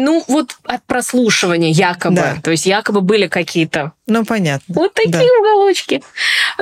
Ну, 0.00 0.24
вот 0.28 0.56
от 0.64 0.82
прослушивания 0.84 1.70
якобы. 1.72 2.14
Да. 2.14 2.36
То 2.42 2.52
есть 2.52 2.66
якобы 2.66 3.00
были 3.00 3.26
какие-то 3.26 3.92
Ну, 4.06 4.24
понятно. 4.24 4.72
вот 4.74 4.94
такие 4.94 5.12
Да. 5.12 5.40
уголочки. 5.40 6.02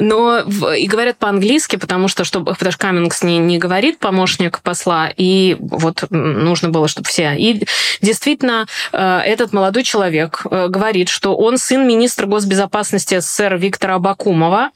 Но 0.01 0.41
и 0.75 0.87
говорят 0.87 1.19
по-английски, 1.19 1.77
потому 1.77 2.09
что, 2.09 2.25
чтобы, 2.25 2.53
потому 2.55 2.73
что 2.73 2.81
Каммингс 2.81 3.23
не, 3.23 3.37
не 3.39 3.59
говорит 3.59 3.99
помощник 3.99 4.61
посла, 4.61 5.11
и 5.15 5.57
вот 5.61 6.05
нужно 6.11 6.71
было, 6.71 6.89
чтобы 6.89 7.09
все. 7.09 7.35
И 7.37 7.63
действительно, 8.01 8.67
э, 8.93 9.19
этот 9.19 9.53
молодой 9.53 9.85
человек 9.85 10.43
э, 10.51 10.69
говорит, 10.69 11.11
что 11.11 11.37
он 11.37 11.59
сын 11.59 11.87
министра 11.87 12.27
госбезопасности 12.27 13.21
СССР 13.21 13.57
Виктора 13.57 13.97
Абакумова, 13.97 14.71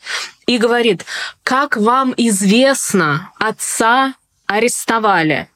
и 0.46 0.58
говорит, 0.58 1.06
как 1.44 1.76
вам 1.78 2.12
известно, 2.16 3.30
отца 3.38 4.14
арестовали. 4.46 5.48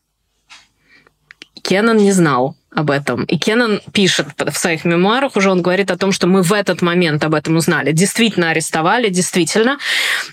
Кеннон 1.62 1.96
не 1.98 2.12
знал 2.12 2.56
об 2.74 2.90
этом. 2.90 3.24
И 3.24 3.38
Кеннон 3.38 3.80
пишет 3.92 4.26
в 4.38 4.56
своих 4.56 4.84
мемуарах, 4.84 5.36
уже 5.36 5.50
он 5.50 5.62
говорит 5.62 5.90
о 5.90 5.96
том, 5.96 6.12
что 6.12 6.26
мы 6.26 6.42
в 6.42 6.52
этот 6.52 6.82
момент 6.82 7.24
об 7.24 7.34
этом 7.34 7.56
узнали. 7.56 7.92
Действительно 7.92 8.50
арестовали, 8.50 9.08
действительно. 9.08 9.78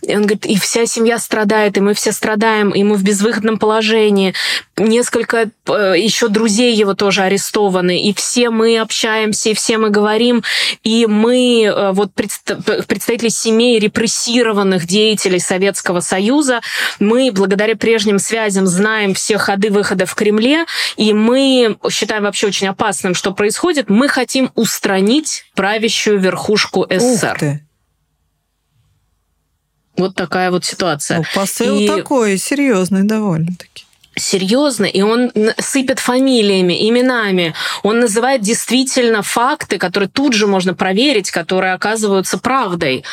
И 0.02 0.16
он 0.16 0.24
говорит, 0.24 0.46
и 0.46 0.58
вся 0.58 0.86
семья 0.86 1.20
страдает, 1.20 1.78
и 1.78 1.82
мы 1.82 1.94
все 1.94 2.12
страдаем, 2.12 2.72
и 2.72 2.84
мы 2.84 2.96
в 2.96 3.04
безвыходном 3.04 3.58
положении. 3.58 4.34
Несколько 4.78 5.50
э, 5.68 5.94
еще 5.98 6.28
друзей 6.28 6.76
его 6.76 6.96
тоже 6.96 7.22
арестованы, 7.22 8.02
и 8.02 8.14
все 8.14 8.50
мы 8.50 8.80
общаемся, 8.80 9.50
и 9.50 9.54
все 9.54 9.78
мы 9.78 9.90
говорим, 9.90 10.44
и 10.84 11.06
мы, 11.06 11.64
э, 11.64 11.92
вот 11.92 12.12
предста- 12.16 12.84
представители 12.88 13.30
семей 13.30 13.80
репрессированных 13.80 14.88
деятелей 14.88 15.40
Советского 15.40 16.00
Союза, 16.00 16.62
мы 17.00 17.32
благодаря 17.32 17.76
прежним 17.76 18.18
связям 18.18 18.66
знаем 18.66 19.14
все 19.14 19.38
ходы-выхода 19.38 20.06
в 20.06 20.16
Кремле, 20.16 20.66
и 20.98 21.14
мы 21.14 21.78
считаем 21.92 22.26
вообще 22.32 22.48
очень 22.48 22.68
опасным, 22.68 23.14
что 23.14 23.34
происходит. 23.34 23.90
Мы 23.90 24.08
хотим 24.08 24.52
устранить 24.56 25.44
правящую 25.54 26.18
верхушку 26.18 26.82
Ух 26.82 26.90
СССР. 26.92 27.38
ты. 27.38 27.66
Вот 29.98 30.16
такая 30.16 30.50
вот 30.50 30.64
ситуация. 30.64 31.18
Ну, 31.20 31.24
посыл 31.36 31.78
И- 31.78 31.88
такой 31.88 32.38
серьезный 32.38 33.04
довольно-таки. 33.04 33.86
серьезно, 34.18 34.86
и 34.86 35.02
он 35.02 35.32
сыпет 35.58 36.00
фамилиями, 36.00 36.90
именами. 36.90 37.54
Он 37.84 38.00
называет 38.00 38.42
действительно 38.42 39.22
факты, 39.24 39.78
которые 39.78 40.10
тут 40.10 40.34
же 40.34 40.48
можно 40.48 40.74
проверить, 40.74 41.32
которые 41.32 41.74
оказываются 41.74 42.38
правдой. 42.38 43.04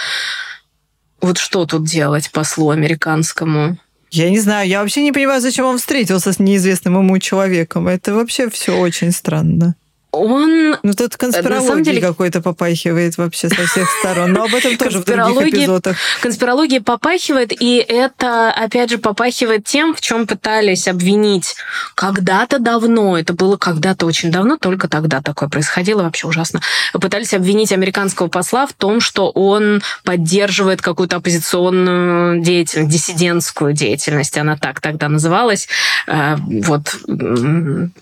Вот 1.20 1.38
что 1.38 1.66
тут 1.66 1.84
делать 1.84 2.30
послу 2.30 2.70
американскому? 2.70 3.78
Я 4.10 4.30
не 4.30 4.40
знаю, 4.40 4.68
я 4.68 4.80
вообще 4.80 5.02
не 5.02 5.12
понимаю, 5.12 5.40
зачем 5.40 5.66
он 5.66 5.78
встретился 5.78 6.32
с 6.32 6.38
неизвестным 6.38 6.96
ему 6.98 7.18
человеком. 7.18 7.88
Это 7.88 8.14
вообще 8.14 8.48
все 8.48 8.78
очень 8.78 9.12
странно. 9.12 9.74
Он 10.10 10.76
Ну, 10.82 10.92
тут 10.94 11.16
конспирологии 11.16 11.82
деле- 11.82 12.00
какой-то 12.00 12.40
попахивает 12.40 13.18
вообще 13.18 13.48
со 13.48 13.66
всех 13.66 13.88
сторон. 14.00 14.32
Но 14.32 14.44
об 14.44 14.54
этом 14.54 14.76
тоже 14.78 15.00
в 15.00 15.04
других 15.04 15.48
эпизодах. 15.54 15.96
конспирология 16.22 16.80
попахивает, 16.80 17.52
и 17.52 17.76
это, 17.76 18.50
опять 18.50 18.90
же, 18.90 18.98
попахивает 18.98 19.64
тем, 19.64 19.94
в 19.94 20.00
чем 20.00 20.26
пытались 20.26 20.88
обвинить 20.88 21.56
когда-то 21.94 22.58
давно, 22.58 23.18
это 23.18 23.34
было 23.34 23.58
когда-то 23.58 24.06
очень 24.06 24.30
давно, 24.30 24.56
только 24.56 24.88
тогда 24.88 25.20
такое 25.20 25.48
происходило, 25.50 26.02
вообще 26.02 26.26
ужасно, 26.26 26.62
пытались 26.94 27.34
обвинить 27.34 27.72
американского 27.72 28.28
посла 28.28 28.66
в 28.66 28.72
том, 28.72 29.00
что 29.00 29.30
он 29.30 29.82
поддерживает 30.04 30.80
какую-то 30.80 31.16
оппозиционную 31.16 32.40
деятельность, 32.42 32.90
диссидентскую 32.90 33.74
деятельность, 33.74 34.38
она 34.38 34.56
так 34.56 34.80
тогда 34.80 35.08
называлась, 35.08 35.68
Э, 36.06 36.36
вот 36.38 36.96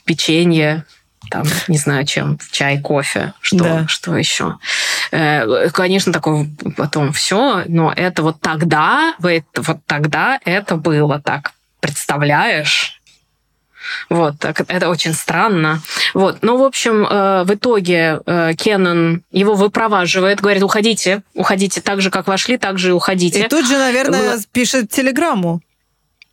печенье, 0.05 0.85
там, 1.31 1.45
не 1.69 1.79
знаю 1.79 2.05
чем, 2.07 2.39
чай, 2.51 2.81
кофе, 2.81 3.33
что, 3.41 3.59
Да. 3.65 3.89
что 3.89 4.17
еще. 4.17 4.59
Э, 5.13 5.69
Конечно, 5.71 6.13
такое 6.13 6.47
потом 6.77 7.13
все, 7.13 7.65
но 7.67 7.93
это 7.95 8.23
вот 8.23 8.41
тогда, 8.41 9.15
вы- 9.19 9.45
вот 9.57 9.79
тогда 9.87 10.39
это 10.45 10.77
было 10.77 11.21
так 11.21 11.53
Представляешь? 11.81 13.01
Вот, 14.11 14.35
это 14.45 14.89
очень 14.89 15.13
странно. 15.13 15.81
Вот, 16.15 16.39
но, 16.43 16.57
в 16.57 16.63
общем, 16.65 17.07
э, 17.09 17.45
в 17.45 17.55
итоге 17.55 18.21
э, 18.27 18.55
Кеннон 18.57 19.23
его 19.31 19.55
выпроваживает, 19.55 20.41
говорит, 20.41 20.63
уходите, 20.65 21.23
уходите 21.35 21.81
так 21.81 22.01
же, 22.01 22.11
как 22.11 22.27
вошли, 22.27 22.59
так 22.59 22.79
же 22.79 22.89
и 22.89 22.93
уходите. 22.93 23.45
И 23.45 23.49
тут 23.49 23.67
же, 23.69 23.79
наверное, 23.79 24.21
Было- 24.33 24.43
пишет 24.51 24.91
телеграмму. 24.91 25.61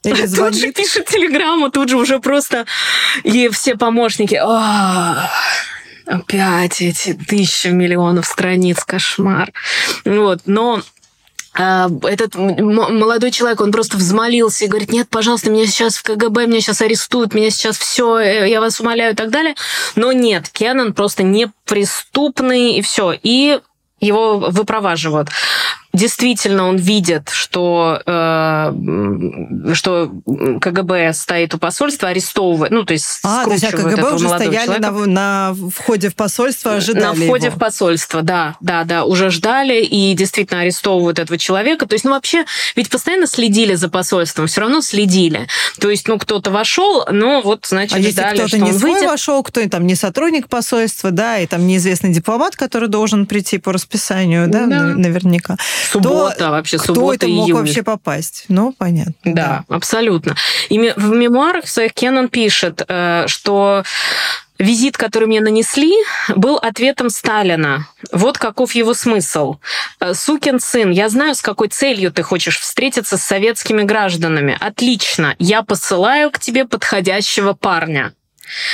Или 0.03 0.11
Тут 0.11 0.19
же 0.19 0.27
звонит. 0.27 0.75
пишет 0.75 1.05
телеграмму, 1.07 1.69
тут 1.71 1.89
же 1.89 1.97
уже 1.97 2.19
просто 2.19 2.65
и 3.23 3.49
все 3.49 3.75
помощники. 3.75 4.35
«А, 4.41 5.29
Опять 6.05 6.81
эти 6.81 7.13
тысячи 7.13 7.67
миллионов 7.67 8.25
страниц, 8.25 8.83
кошмар. 8.83 9.53
Вот, 10.03 10.41
но 10.45 10.81
а, 11.55 11.87
этот 12.03 12.35
молодой 12.35 13.31
человек, 13.31 13.61
он 13.61 13.71
просто 13.71 13.95
взмолился 13.97 14.65
и 14.65 14.67
говорит, 14.67 14.91
нет, 14.91 15.07
пожалуйста, 15.09 15.49
меня 15.49 15.65
сейчас 15.67 15.95
в 15.95 16.03
КГБ, 16.03 16.47
меня 16.47 16.59
сейчас 16.59 16.81
арестуют, 16.81 17.33
меня 17.33 17.49
сейчас 17.51 17.77
все, 17.77 18.19
я 18.19 18.59
вас 18.59 18.79
умоляю 18.79 19.13
и 19.13 19.15
так 19.15 19.29
далее. 19.29 19.55
Но 19.95 20.11
нет, 20.11 20.49
Кеннон 20.49 20.93
просто 20.93 21.23
неприступный 21.23 22.73
и 22.77 22.81
все. 22.81 23.13
И 23.21 23.59
его 24.01 24.39
выпроваживают. 24.39 25.29
Действительно, 25.93 26.67
он 26.67 26.77
видит, 26.77 27.29
что, 27.29 28.01
э, 28.03 28.73
что 29.73 30.11
КГБ 30.59 31.13
стоит 31.13 31.53
у 31.53 31.59
посольства, 31.59 32.09
арестовывает, 32.09 32.71
ну, 32.71 32.83
то 32.83 32.93
есть 32.93 33.19
А, 33.23 33.45
то 33.45 33.51
есть 33.51 33.63
а 33.63 33.71
КГБ 33.71 33.91
этого 33.91 34.15
уже 34.15 34.27
стояли 34.27 34.65
человека. 34.65 34.91
на, 34.91 35.05
на 35.51 35.55
входе 35.75 36.09
в 36.09 36.15
посольство, 36.15 36.73
ожидали 36.73 37.19
На 37.19 37.25
входе 37.27 37.45
его. 37.47 37.55
в 37.55 37.59
посольство, 37.59 38.23
да, 38.23 38.55
да, 38.59 38.85
да, 38.85 39.05
уже 39.05 39.29
ждали 39.29 39.83
и 39.83 40.15
действительно 40.15 40.61
арестовывают 40.61 41.19
этого 41.19 41.37
человека. 41.37 41.85
То 41.85 41.93
есть, 41.93 42.05
ну 42.05 42.11
вообще, 42.11 42.45
ведь 42.75 42.89
постоянно 42.89 43.27
следили 43.27 43.75
за 43.75 43.87
посольством, 43.87 44.47
все 44.47 44.61
равно 44.61 44.81
следили. 44.81 45.47
То 45.79 45.91
есть, 45.91 46.07
ну 46.07 46.17
кто-то 46.17 46.49
вошел, 46.49 47.05
но 47.11 47.41
вот, 47.43 47.67
значит, 47.67 47.93
А 47.95 47.99
если 47.99 48.13
ждали, 48.13 48.35
кто-то 48.37 48.47
что 48.49 48.57
не 48.57 48.71
свой 48.73 48.93
выйдет. 48.93 49.09
вошел, 49.11 49.43
кто 49.43 49.63
там 49.69 49.85
не 49.85 49.93
сотрудник 49.93 50.47
посольства, 50.49 51.11
да, 51.11 51.37
и 51.37 51.45
там 51.45 51.67
неизвестный 51.67 52.11
дипломат, 52.11 52.55
который 52.55 52.89
должен 52.89 53.27
прийти 53.27 53.59
по 53.59 53.71
расписанию, 53.71 54.47
да, 54.47 54.65
Да. 54.65 54.65
нав- 54.87 54.97
наверняка. 54.97 55.57
Суббота, 55.91 56.35
то 56.37 56.51
вообще, 56.51 56.77
Кто 56.77 56.93
суббота, 56.93 57.15
это 57.15 57.27
мог 57.27 57.47
июнь. 57.47 57.57
вообще 57.59 57.83
попасть? 57.83 58.45
Ну, 58.47 58.73
понятно. 58.77 59.13
Да, 59.23 59.63
абсолютно. 59.67 60.35
И 60.69 60.77
в 60.95 61.09
мемуарах 61.09 61.67
своих 61.67 61.93
Кеннон 61.93 62.29
пишет, 62.29 62.83
э, 62.87 63.25
что 63.27 63.83
Визит, 64.59 64.97
который 64.97 65.27
мне 65.27 65.41
нанесли, 65.41 65.93
был 66.35 66.57
ответом 66.57 67.09
Сталина. 67.09 67.87
Вот 68.11 68.37
каков 68.37 68.75
его 68.75 68.93
смысл. 68.93 69.57
Э, 69.99 70.13
Сукин 70.13 70.59
сын, 70.59 70.91
я 70.91 71.09
знаю, 71.09 71.35
с 71.35 71.41
какой 71.41 71.69
целью 71.69 72.11
ты 72.11 72.23
хочешь 72.23 72.59
встретиться 72.59 73.17
с 73.17 73.23
советскими 73.23 73.81
гражданами. 73.83 74.57
Отлично, 74.59 75.35
я 75.39 75.63
посылаю 75.63 76.29
к 76.31 76.39
тебе 76.39 76.65
подходящего 76.65 77.53
парня. 77.53 78.13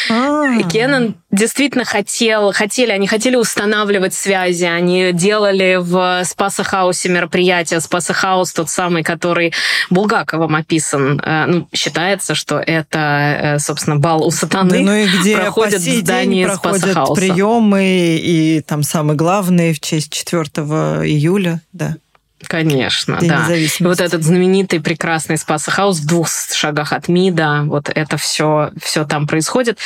А. 0.09 0.55
И 0.59 0.63
Кеннон 0.63 1.15
действительно 1.31 1.85
хотел, 1.85 2.51
хотели, 2.51 2.91
они 2.91 3.07
хотели 3.07 3.35
устанавливать 3.35 4.13
связи, 4.13 4.65
они 4.65 5.11
делали 5.13 5.77
в 5.79 6.23
Спасахаусе 6.25 7.09
мероприятия. 7.09 7.79
Спасахаус 7.79 8.51
тот 8.51 8.69
самый, 8.69 9.03
который 9.03 9.53
Булгаковым 9.89 10.55
описан. 10.55 11.21
Э, 11.23 11.45
Ну, 11.45 11.67
считается, 11.73 12.35
что 12.35 12.59
это, 12.59 13.55
э, 13.55 13.59
собственно, 13.59 13.97
бал 13.97 14.25
у 14.25 14.31
сатаны. 14.31 14.69
Да, 14.69 14.79
ну 14.79 14.95
и 14.95 15.07
где 15.07 15.37
проходит 15.37 15.79
в 15.79 15.99
здании 15.99 16.45
проходят 16.45 17.15
приемы, 17.15 18.17
и 18.21 18.61
там 18.61 18.83
самый 18.83 19.15
главный 19.15 19.73
в 19.73 19.79
честь 19.79 20.11
4 20.11 20.43
июля, 21.05 21.61
да. 21.73 21.95
Конечно, 22.49 23.17
День 23.19 23.29
да. 23.29 23.55
И 23.55 23.67
вот 23.81 24.01
этот 24.01 24.23
знаменитый 24.23 24.81
прекрасный 24.81 25.37
Спасахаус 25.37 25.99
в 25.99 26.07
двух 26.07 26.27
шагах 26.51 26.93
от 26.93 27.07
МИДа, 27.07 27.61
вот 27.65 27.89
это 27.93 28.17
все, 28.17 28.71
все 28.81 29.05
там 29.05 29.27
происходит. 29.27 29.77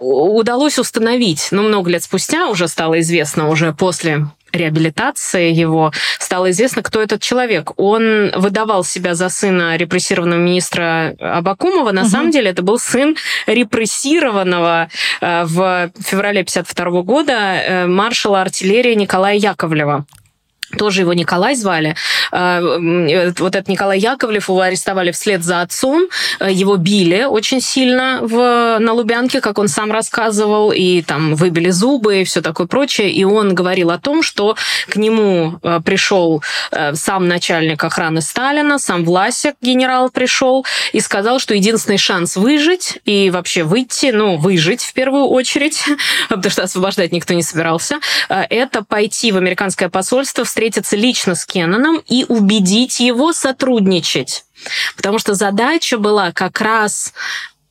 Удалось 0.00 0.78
установить, 0.78 1.48
ну, 1.50 1.62
много 1.62 1.90
лет 1.90 2.02
спустя 2.02 2.48
уже 2.48 2.68
стало 2.68 3.00
известно, 3.00 3.48
уже 3.50 3.74
после 3.74 4.28
реабилитации 4.50 5.52
его 5.52 5.92
стало 6.18 6.50
известно, 6.52 6.82
кто 6.82 7.02
этот 7.02 7.20
человек. 7.20 7.72
Он 7.78 8.30
выдавал 8.34 8.82
себя 8.82 9.14
за 9.14 9.28
сына 9.28 9.76
репрессированного 9.76 10.40
министра 10.40 11.14
Абакумова. 11.20 11.92
На 11.92 12.02
Мгм. 12.02 12.10
самом 12.10 12.30
деле 12.30 12.50
это 12.50 12.62
был 12.62 12.78
сын 12.78 13.14
репрессированного 13.46 14.88
э, 15.20 15.44
в 15.44 15.90
феврале 16.02 16.44
52 16.44 17.02
года 17.02 17.32
э, 17.32 17.86
маршала 17.86 18.40
артиллерии 18.40 18.94
Николая 18.94 19.36
Яковлева 19.36 20.06
тоже 20.78 21.02
его 21.02 21.12
Николай 21.12 21.54
звали. 21.54 21.96
Э, 22.32 22.58
м, 22.58 23.34
Вот 23.38 23.54
этот 23.54 23.68
Николай 23.68 23.98
Яковлев, 23.98 24.48
его 24.48 24.60
арестовали 24.60 25.10
вслед 25.10 25.44
за 25.44 25.62
отцом, 25.62 26.08
Э, 26.40 26.50
его 26.50 26.76
били 26.76 27.24
очень 27.24 27.60
сильно 27.60 28.20
в, 28.22 28.78
на 28.78 28.92
Лубянке, 28.92 29.40
как 29.40 29.58
он 29.58 29.68
сам 29.68 29.92
рассказывал, 29.92 30.72
и 30.72 31.02
там 31.02 31.34
выбили 31.34 31.70
зубы 31.70 32.22
и 32.22 32.24
все 32.24 32.42
такое 32.42 32.66
прочее. 32.66 33.10
И 33.10 33.24
он 33.24 33.54
говорил 33.54 33.90
о 33.90 33.98
том, 33.98 34.22
что 34.22 34.56
к 34.88 34.96
нему 34.96 35.58
э, 35.62 35.80
пришел 35.84 36.42
э, 36.70 36.94
сам 36.94 37.28
начальник 37.28 37.82
охраны 37.82 38.20
Сталина, 38.20 38.78
сам 38.78 39.04
Власик, 39.04 39.54
генерал, 39.60 40.10
пришел 40.10 40.64
и 40.92 41.00
сказал, 41.00 41.38
что 41.38 41.54
единственный 41.54 41.98
шанс 41.98 42.36
выжить 42.36 42.98
и 43.04 43.30
вообще 43.30 43.62
выйти, 43.62 44.06
ну, 44.12 44.36
выжить 44.36 44.82
в 44.82 44.92
первую 44.92 45.26
очередь, 45.26 45.82
потому 46.28 46.50
что 46.50 46.62
освобождать 46.62 47.12
никто 47.12 47.34
не 47.34 47.42
собирался, 47.42 47.98
э, 48.28 48.42
это 48.50 48.82
пойти 48.82 49.32
в 49.32 49.36
американское 49.36 49.88
посольство, 49.88 50.44
встретиться 50.56 50.96
лично 50.96 51.34
с 51.34 51.44
Кенноном 51.44 52.02
и 52.08 52.24
убедить 52.26 52.98
его 52.98 53.34
сотрудничать. 53.34 54.46
Потому 54.96 55.18
что 55.18 55.34
задача 55.34 55.98
была 55.98 56.32
как 56.32 56.62
раз 56.62 57.12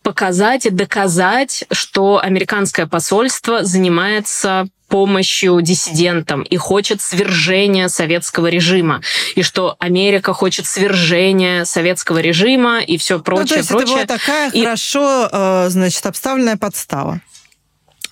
показать 0.03 0.67
и 0.67 0.69
доказать, 0.69 1.63
что 1.71 2.19
американское 2.23 2.86
посольство 2.86 3.63
занимается 3.63 4.67
помощью 4.88 5.59
диссидентам 5.61 6.43
и 6.43 6.57
хочет 6.57 7.01
свержения 7.01 7.88
советского 7.88 8.45
режима, 8.51 9.01
и 9.33 9.41
что 9.41 9.75
Америка 9.79 10.33
хочет 10.33 10.67
свержения 10.67 11.65
советского 11.65 12.19
режима 12.19 12.81
и 12.81 12.97
все 12.99 13.15
Ну, 13.15 13.19
то 13.21 13.25
прочее, 13.25 13.57
есть 13.57 13.69
это 13.71 13.77
прочее. 13.79 13.95
была 13.95 14.05
такая 14.05 14.51
И- 14.51 14.61
хорошо, 14.63 15.27
э, 15.31 15.69
значит, 15.69 16.05
обставленная 16.05 16.57
подстава. 16.57 17.19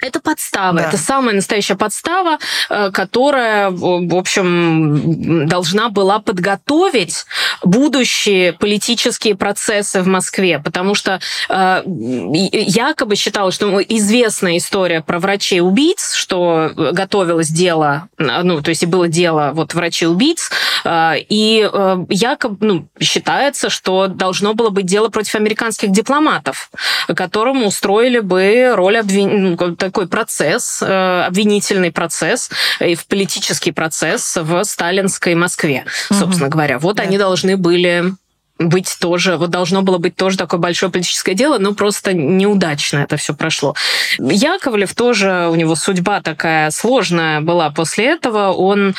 Это 0.04 0.20
подстава, 0.20 0.78
Да. 0.80 0.88
это 0.90 0.98
самая 0.98 1.34
настоящая 1.34 1.76
подстава, 1.76 2.38
э, 2.70 2.92
которая, 2.92 3.70
в 3.72 4.16
общем, 4.16 5.48
должна 5.48 5.88
была 5.90 6.20
подготовить 6.20 7.26
будущие 7.64 8.52
политические 8.52 9.36
процессы 9.36 10.02
в 10.02 10.08
Москве, 10.08 10.60
потому 10.60 10.94
что 10.94 11.22
э, 11.50 11.82
якобы 11.86 13.16
считалось, 13.16 13.56
что 13.56 13.68
ну, 13.68 13.80
известная 13.82 14.58
история 14.58 15.02
про 15.02 15.20
врачей-убийц, 15.20 16.14
что 16.16 16.72
готовилось 16.76 17.48
дело, 17.50 18.10
ну, 18.18 18.62
то 18.62 18.70
есть 18.70 18.84
и 18.84 18.86
было 18.86 19.08
дело 19.08 19.52
вот 19.54 19.74
врачей-убийц, 19.74 20.50
э, 20.50 20.54
и 20.86 21.70
э, 21.72 22.06
якобы 22.10 22.58
ну, 22.66 22.88
считается, 23.00 23.70
что 23.70 24.08
должно 24.08 24.54
было 24.54 24.70
быть 24.70 24.86
дело 24.86 25.10
против 25.10 25.36
американских 25.36 25.92
дипломатов, 25.92 26.70
которым 27.16 27.64
устроили 27.66 28.20
бы 28.20 28.74
роль 28.76 28.98
обвин... 28.98 29.58
ну, 29.60 29.76
такой 29.76 30.08
процесс, 30.08 30.82
э, 30.82 31.24
обвинительный 31.28 31.92
процесс 31.92 32.50
и 32.80 32.96
в 32.96 33.06
политический 33.08 33.72
процесс 33.72 34.38
в 34.40 34.64
сталинской 34.64 35.36
Москве, 35.36 35.86
Мгм. 36.10 36.20
собственно 36.20 36.50
говоря. 36.50 36.80
Вот 36.80 36.98
Да. 36.98 37.04
они 37.04 37.18
должны 37.18 37.58
были 37.58 38.14
быть 38.60 38.98
тоже, 39.00 39.38
вот 39.38 39.50
должно 39.50 39.82
было 39.82 39.98
быть 39.98 40.16
тоже 40.16 40.38
такое 40.38 40.60
большое 40.60 40.92
политическое 40.92 41.34
дело, 41.34 41.58
но 41.58 41.74
просто 41.74 42.14
неудачно 42.14 43.00
это 43.00 43.18
все 43.18 43.34
прошло. 43.34 43.76
Яковлев 44.20 44.94
тоже, 44.94 45.48
у 45.52 45.56
него 45.56 45.76
судьба 45.76 46.22
такая 46.22 46.70
сложная 46.72 47.42
была 47.42 47.72
после 47.72 48.06
этого, 48.14 48.52
он 48.54 48.96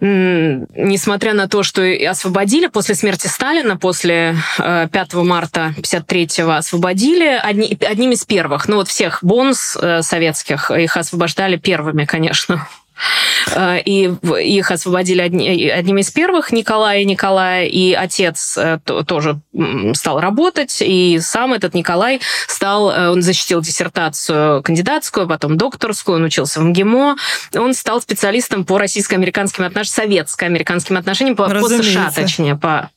несмотря 0.00 1.34
на 1.34 1.48
то, 1.48 1.62
что 1.62 1.82
освободили 2.08 2.66
после 2.68 2.94
смерти 2.94 3.26
Сталина, 3.26 3.76
после 3.76 4.36
э, 4.58 4.88
5 4.90 5.14
марта 5.14 5.74
53-го 5.76 6.52
освободили 6.52 7.38
одни, 7.42 7.76
одним 7.80 8.12
из 8.12 8.24
первых. 8.24 8.66
Ну 8.68 8.76
вот 8.76 8.88
всех 8.88 9.18
бонс 9.22 9.76
э, 9.80 10.02
советских, 10.02 10.70
их 10.70 10.96
освобождали 10.96 11.56
первыми, 11.56 12.04
конечно. 12.04 12.66
Э, 13.54 13.78
И 13.84 14.10
их 14.40 14.70
освободили 14.70 15.20
одни- 15.22 15.68
одним 15.68 15.98
из 15.98 16.10
первых 16.10 16.52
Николая 16.52 17.04
Николая, 17.04 17.64
и 17.66 17.92
отец 17.92 18.56
э, 18.58 18.78
то- 18.84 19.02
тоже 19.04 19.40
стал 19.94 20.20
работать, 20.20 20.78
и 20.80 21.18
сам 21.20 21.52
этот 21.52 21.74
Николай 21.74 22.20
стал, 22.46 22.90
э, 22.90 23.08
он 23.10 23.22
защитил 23.22 23.60
диссертацию 23.62 24.62
кандидатскую, 24.62 25.26
потом 25.26 25.56
докторскую, 25.56 26.16
он 26.16 26.24
учился 26.24 26.60
в 26.60 26.64
МГИМО, 26.64 27.16
он 27.56 27.74
стал 27.74 28.00
специалистом 28.00 28.64
по 28.64 28.78
российско-американским 28.78 29.64
отношениям, 29.64 29.90
советско-американским 29.90 30.96
отношениям, 30.96 31.36
по, 31.36 31.44
по 31.48 31.68
США, 31.82 32.04
точнее, 32.22 32.56
по... 32.56 32.90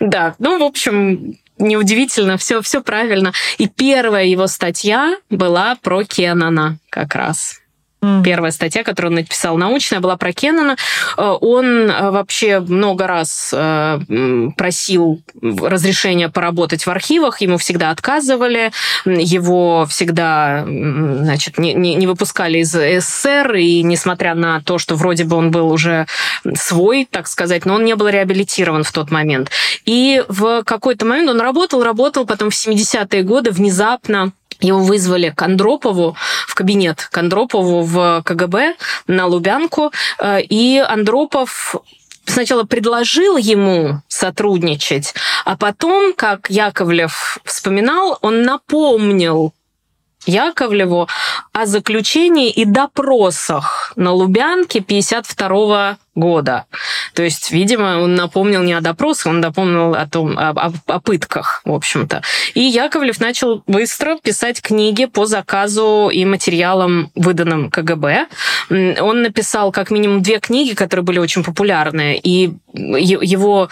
Да, 0.00 0.34
ну, 0.38 0.58
в 0.58 0.62
общем, 0.62 1.34
неудивительно, 1.58 2.36
все, 2.36 2.60
все 2.60 2.82
правильно. 2.82 3.32
И 3.58 3.68
первая 3.68 4.24
его 4.26 4.46
статья 4.46 5.16
была 5.30 5.76
про 5.82 6.04
Кеннона 6.04 6.78
как 6.90 7.14
раз. 7.14 7.60
Mm. 8.00 8.22
Первая 8.22 8.52
статья, 8.52 8.84
которую 8.84 9.10
он 9.10 9.16
написал 9.16 9.56
научная, 9.56 9.98
была 9.98 10.16
про 10.16 10.32
Кеннона. 10.32 10.76
Э, 11.16 11.34
он 11.40 11.90
э, 11.90 12.10
вообще 12.10 12.60
много 12.60 13.08
раз 13.08 13.50
э, 13.52 13.98
просил 14.56 15.20
разрешения 15.42 16.28
поработать 16.28 16.86
в 16.86 16.90
архивах, 16.90 17.40
ему 17.40 17.58
всегда 17.58 17.90
отказывали, 17.90 18.70
его 19.04 19.84
всегда 19.86 20.64
значит, 20.64 21.58
не, 21.58 21.74
не, 21.74 21.96
не 21.96 22.06
выпускали 22.06 22.58
из 22.58 22.70
СССР, 22.70 23.54
и 23.56 23.82
несмотря 23.82 24.34
на 24.34 24.60
то, 24.60 24.78
что 24.78 24.94
вроде 24.94 25.24
бы 25.24 25.36
он 25.36 25.50
был 25.50 25.70
уже 25.70 26.06
свой, 26.54 27.06
так 27.10 27.26
сказать, 27.26 27.64
но 27.66 27.74
он 27.74 27.84
не 27.84 27.96
был 27.96 28.08
реабилитирован 28.08 28.84
в 28.84 28.92
тот 28.92 29.10
момент. 29.10 29.50
И 29.84 30.24
в 30.28 30.62
какой-то 30.62 31.04
момент 31.04 31.30
он 31.30 31.40
работал, 31.40 31.82
работал, 31.82 32.26
потом 32.26 32.50
в 32.50 32.54
70-е 32.54 33.22
годы 33.22 33.50
внезапно 33.50 34.32
его 34.60 34.80
вызвали 34.80 35.30
к 35.30 35.42
Андропову 35.42 36.16
в 36.46 36.54
кабинет, 36.54 37.08
к 37.10 37.18
Андропову 37.18 37.82
в 37.82 38.22
КГБ 38.24 38.76
на 39.06 39.26
Лубянку, 39.26 39.92
э, 40.18 40.42
и 40.42 40.78
Андропов 40.78 41.76
сначала 42.26 42.64
предложил 42.64 43.36
ему 43.36 44.02
сотрудничать, 44.08 45.14
а 45.44 45.56
потом, 45.56 46.12
как 46.14 46.50
Яковлев 46.50 47.38
вспоминал, 47.44 48.18
он 48.20 48.42
напомнил 48.42 49.52
Яковлеву 50.26 51.08
о 51.52 51.66
заключении 51.66 52.50
и 52.50 52.64
допросах 52.64 53.92
на 53.96 54.12
Лубянке 54.12 54.80
52 54.80 55.96
года. 56.18 56.66
То 57.14 57.22
есть, 57.22 57.50
видимо, 57.50 58.00
он 58.00 58.14
напомнил 58.14 58.62
не 58.62 58.72
о 58.72 58.80
допросах, 58.80 59.26
он 59.26 59.40
напомнил 59.40 59.94
о 59.94 60.06
том, 60.06 60.38
о, 60.38 60.50
о, 60.50 60.72
о 60.86 61.00
пытках, 61.00 61.62
в 61.64 61.72
общем-то. 61.72 62.22
И 62.54 62.60
Яковлев 62.60 63.20
начал 63.20 63.62
быстро 63.66 64.18
писать 64.22 64.60
книги 64.60 65.06
по 65.06 65.26
заказу 65.26 66.10
и 66.12 66.24
материалам, 66.24 67.10
выданным 67.14 67.70
КГБ. 67.70 68.26
Он 68.70 69.22
написал 69.22 69.72
как 69.72 69.90
минимум 69.90 70.22
две 70.22 70.40
книги, 70.40 70.74
которые 70.74 71.04
были 71.04 71.18
очень 71.18 71.44
популярны, 71.44 72.20
и 72.22 72.52
его 72.74 73.68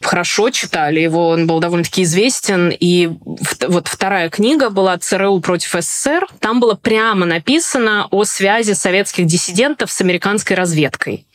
хорошо 0.00 0.50
читали, 0.50 1.00
его 1.00 1.28
он 1.28 1.46
был 1.46 1.60
довольно-таки 1.60 2.02
известен, 2.02 2.70
и 2.70 3.10
вот 3.66 3.88
вторая 3.88 4.28
книга 4.28 4.70
была 4.70 4.98
«ЦРУ 4.98 5.40
против 5.40 5.76
СССР», 5.80 6.26
там 6.40 6.60
было 6.60 6.74
прямо 6.74 7.26
написано 7.26 8.08
о 8.10 8.24
связи 8.24 8.72
советских 8.72 9.26
диссидентов 9.26 9.90
с 9.90 10.00
американской 10.00 10.56
разведкой. 10.56 11.26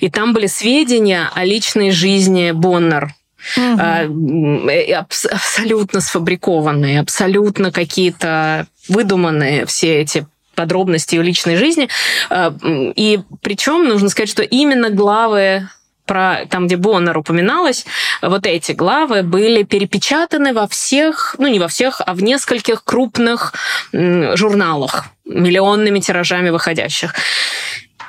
И 0.00 0.10
там 0.10 0.32
были 0.32 0.46
сведения 0.46 1.30
о 1.34 1.44
личной 1.44 1.90
жизни 1.90 2.52
Боннер, 2.52 3.14
Угу. 3.58 4.70
абсолютно 4.94 6.00
сфабрикованные, 6.00 7.00
абсолютно 7.00 7.70
какие-то 7.70 8.66
выдуманные 8.88 9.66
все 9.66 10.00
эти 10.00 10.26
подробности 10.54 11.16
ее 11.16 11.22
личной 11.22 11.56
жизни. 11.56 11.88
А, 12.30 12.54
и 12.62 13.20
причем 13.42 13.86
нужно 13.86 14.08
сказать, 14.08 14.30
что 14.30 14.42
именно 14.42 14.88
главы 14.88 15.68
про 16.06 16.44
там, 16.50 16.66
где 16.66 16.76
Боннер 16.76 17.16
упоминалось, 17.16 17.86
вот 18.20 18.46
эти 18.46 18.72
главы 18.72 19.22
были 19.22 19.62
перепечатаны 19.62 20.52
во 20.52 20.68
всех, 20.68 21.34
ну 21.38 21.46
не 21.46 21.58
во 21.58 21.68
всех, 21.68 22.02
а 22.04 22.14
в 22.14 22.22
нескольких 22.22 22.84
крупных 22.84 23.54
журналах, 23.92 25.06
миллионными 25.24 26.00
тиражами 26.00 26.50
выходящих. 26.50 27.14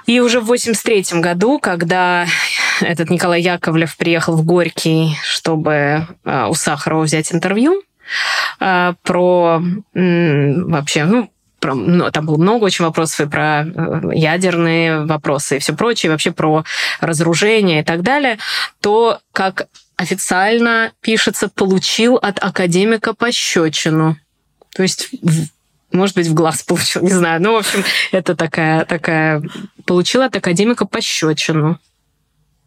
И 0.05 0.19
уже 0.19 0.39
в 0.39 0.45
83 0.45 1.19
году, 1.19 1.59
когда 1.59 2.27
этот 2.81 3.09
Николай 3.09 3.41
Яковлев 3.41 3.97
приехал 3.97 4.35
в 4.35 4.45
Горький, 4.45 5.17
чтобы 5.23 6.07
э, 6.23 6.45
у 6.47 6.53
Сахарова 6.53 7.03
взять 7.03 7.33
интервью 7.33 7.81
э, 8.59 8.93
про 9.03 9.61
вообще, 9.93 11.05
ну, 11.05 11.31
про, 11.59 11.73
ну, 11.73 12.11
там 12.11 12.27
было 12.27 12.37
много 12.37 12.65
очень 12.65 12.85
вопросов 12.85 13.21
и 13.21 13.29
про 13.29 13.65
э, 13.65 14.01
ядерные 14.13 15.05
вопросы 15.05 15.57
и 15.57 15.59
все 15.59 15.73
прочее, 15.73 16.09
и 16.09 16.11
вообще 16.11 16.31
про 16.31 16.63
разоружение 17.01 17.81
и 17.81 17.83
так 17.83 18.03
далее, 18.03 18.37
то, 18.81 19.19
как 19.31 19.67
официально 19.95 20.91
пишется, 21.01 21.49
получил 21.49 22.15
от 22.15 22.43
академика 22.43 23.13
пощечину. 23.13 24.17
То 24.75 24.83
есть 24.83 25.09
может 25.95 26.15
быть, 26.15 26.27
в 26.27 26.33
глаз 26.33 26.63
получил, 26.63 27.01
не 27.01 27.11
знаю. 27.11 27.41
Ну, 27.41 27.53
в 27.53 27.57
общем, 27.57 27.83
это 28.11 28.35
такая, 28.35 28.85
такая... 28.85 29.41
Получила 29.85 30.25
от 30.25 30.35
академика 30.35 30.85
пощечину 30.85 31.79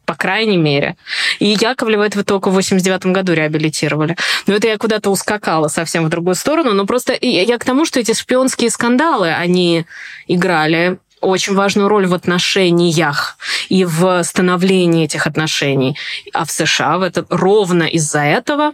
по 0.09 0.14
крайней 0.14 0.57
мере. 0.57 0.97
И 1.39 1.49
Яковлева 1.61 2.03
этого 2.03 2.24
только 2.24 2.49
в 2.49 2.55
89 2.55 3.07
году 3.12 3.35
реабилитировали. 3.35 4.16
Но 4.47 4.55
это 4.55 4.66
я 4.66 4.79
куда-то 4.79 5.11
ускакала 5.11 5.68
совсем 5.68 6.07
в 6.07 6.09
другую 6.09 6.35
сторону. 6.35 6.72
Но 6.72 6.87
просто 6.87 7.14
я 7.20 7.59
к 7.59 7.64
тому, 7.66 7.85
что 7.85 8.01
эти 8.01 8.14
шпионские 8.14 8.70
скандалы, 8.70 9.35
они 9.35 9.85
играли 10.26 10.99
очень 11.20 11.55
важную 11.55 11.89
роль 11.89 12.07
в 12.07 12.14
отношениях 12.14 13.37
и 13.68 13.85
в 13.85 14.22
становлении 14.24 15.05
этих 15.05 15.26
отношений. 15.26 15.99
А 16.33 16.47
в 16.47 16.51
США 16.51 16.97
в 16.97 17.03
это, 17.03 17.26
ровно 17.29 17.83
из-за 17.83 18.20
этого, 18.20 18.72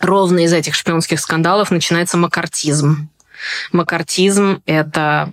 ровно 0.00 0.40
из 0.40 0.54
этих 0.54 0.74
шпионских 0.74 1.20
скандалов 1.20 1.70
начинается 1.70 2.16
макартизм. 2.16 3.10
Макартизм— 3.72 4.62
это 4.66 5.32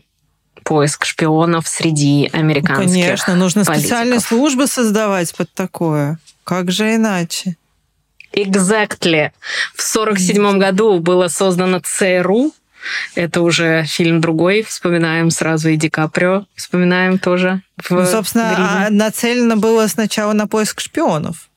поиск 0.64 1.06
шпионов 1.06 1.68
среди 1.68 2.30
американских 2.32 2.96
ну, 2.96 3.02
Конечно, 3.02 3.36
нужно 3.36 3.66
политиков. 3.66 3.88
специальные 3.88 4.20
службы 4.20 4.68
создавать 4.68 5.36
под 5.36 5.52
такое. 5.54 6.20
Как 6.44 6.72
же 6.72 6.96
иначе? 6.96 7.56
Exactly. 8.34 9.32
В 9.74 9.96
1947 9.96 10.60
году 10.60 11.00
было 11.00 11.28
создано 11.28 11.80
ЦРУ. 11.80 12.52
Это 13.16 13.42
уже 13.42 13.84
фильм 13.86 14.22
другой. 14.22 14.64
Вспоминаем 14.64 15.32
сразу 15.32 15.70
и 15.70 15.76
Ди 15.76 15.90
Каприо. 15.90 16.46
Вспоминаем 16.56 17.18
тоже. 17.18 17.62
В 17.78 17.92
ну, 17.92 18.06
собственно, 18.06 18.86
а 18.86 18.90
нацелено 18.90 19.58
было 19.58 19.88
сначала 19.88 20.34
на 20.34 20.48
поиск 20.48 20.80
шпионов. 20.80 21.50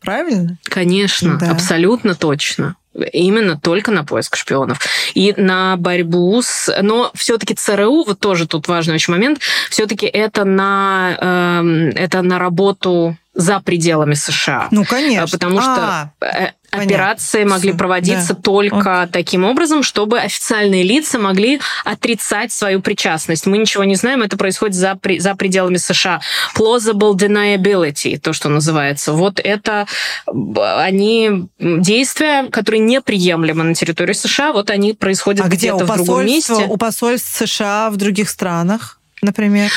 Правильно? 0.00 0.58
Конечно, 0.64 1.36
да. 1.38 1.50
абсолютно 1.50 2.14
точно 2.14 2.76
именно 3.12 3.58
только 3.58 3.90
на 3.90 4.04
поиск 4.04 4.36
шпионов 4.36 4.80
и 5.14 5.34
на 5.36 5.76
борьбу 5.76 6.40
с... 6.42 6.74
Но 6.82 7.10
все-таки 7.14 7.54
ЦРУ, 7.54 8.04
вот 8.04 8.20
тоже 8.20 8.46
тут 8.46 8.68
важный 8.68 8.94
очень 8.94 9.12
момент, 9.12 9.40
все-таки 9.70 10.06
это 10.06 10.44
на, 10.44 11.16
э, 11.20 11.90
это 11.96 12.22
на 12.22 12.38
работу 12.38 13.16
за 13.34 13.60
пределами 13.60 14.14
США. 14.14 14.68
Ну, 14.70 14.84
конечно. 14.84 15.26
Потому 15.26 15.60
что 15.60 16.12
а, 16.20 16.52
э, 16.74 16.84
операции 16.84 17.38
Понятно. 17.38 17.54
могли 17.54 17.72
проводиться 17.72 18.34
да. 18.34 18.42
только 18.42 19.00
вот. 19.02 19.10
таким 19.12 19.44
образом, 19.44 19.82
чтобы 19.82 20.20
официальные 20.20 20.82
лица 20.82 21.18
могли 21.18 21.60
отрицать 21.84 22.52
свою 22.52 22.80
причастность. 22.80 23.46
Мы 23.46 23.58
ничего 23.58 23.84
не 23.84 23.94
знаем, 23.94 24.22
это 24.22 24.36
происходит 24.36 24.74
за, 24.74 24.98
за 25.18 25.34
пределами 25.34 25.76
США. 25.76 26.20
Plausible 26.56 27.14
deniability, 27.14 28.18
то, 28.18 28.32
что 28.32 28.48
называется. 28.48 29.12
Вот 29.12 29.40
это 29.42 29.86
они 30.26 31.48
действия, 31.58 32.48
которые 32.50 32.80
неприемлемы 32.80 33.64
на 33.64 33.74
территории 33.74 34.12
США, 34.12 34.52
вот 34.52 34.70
они 34.70 34.92
происходят 34.92 35.46
а 35.46 35.48
где-то 35.48 35.84
где? 35.84 35.84
в 35.84 35.96
другом 35.96 36.26
месте. 36.26 36.66
У 36.68 36.76
посольств 36.76 37.36
США 37.36 37.90
в 37.90 37.96
других 37.96 38.28
странах? 38.28 38.98
например? 39.24 39.70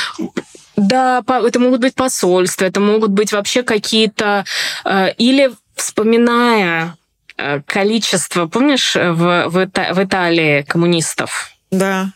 Да, 0.75 1.23
это 1.27 1.59
могут 1.59 1.81
быть 1.81 1.95
посольства, 1.95 2.65
это 2.65 2.79
могут 2.79 3.11
быть 3.11 3.33
вообще 3.33 3.63
какие-то... 3.63 4.45
Э, 4.85 5.11
или 5.17 5.51
вспоминая 5.77 6.95
э, 7.37 7.61
количество, 7.65 8.47
помнишь, 8.47 8.95
в, 8.95 9.47
в, 9.47 9.69
в 9.93 10.03
Италии 10.03 10.63
коммунистов? 10.63 11.51
Да. 11.71 12.11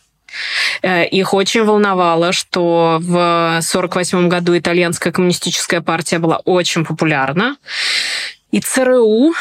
Э, 0.81 1.05
их 1.05 1.33
очень 1.33 1.63
волновало, 1.63 2.31
что 2.31 2.97
в 2.99 3.57
1948 3.57 4.29
году 4.29 4.57
итальянская 4.57 5.13
коммунистическая 5.13 5.81
партия 5.81 6.19
была 6.19 6.37
очень 6.45 6.85
популярна. 6.85 7.57
И 8.51 8.59
ЦРУ 8.59 9.33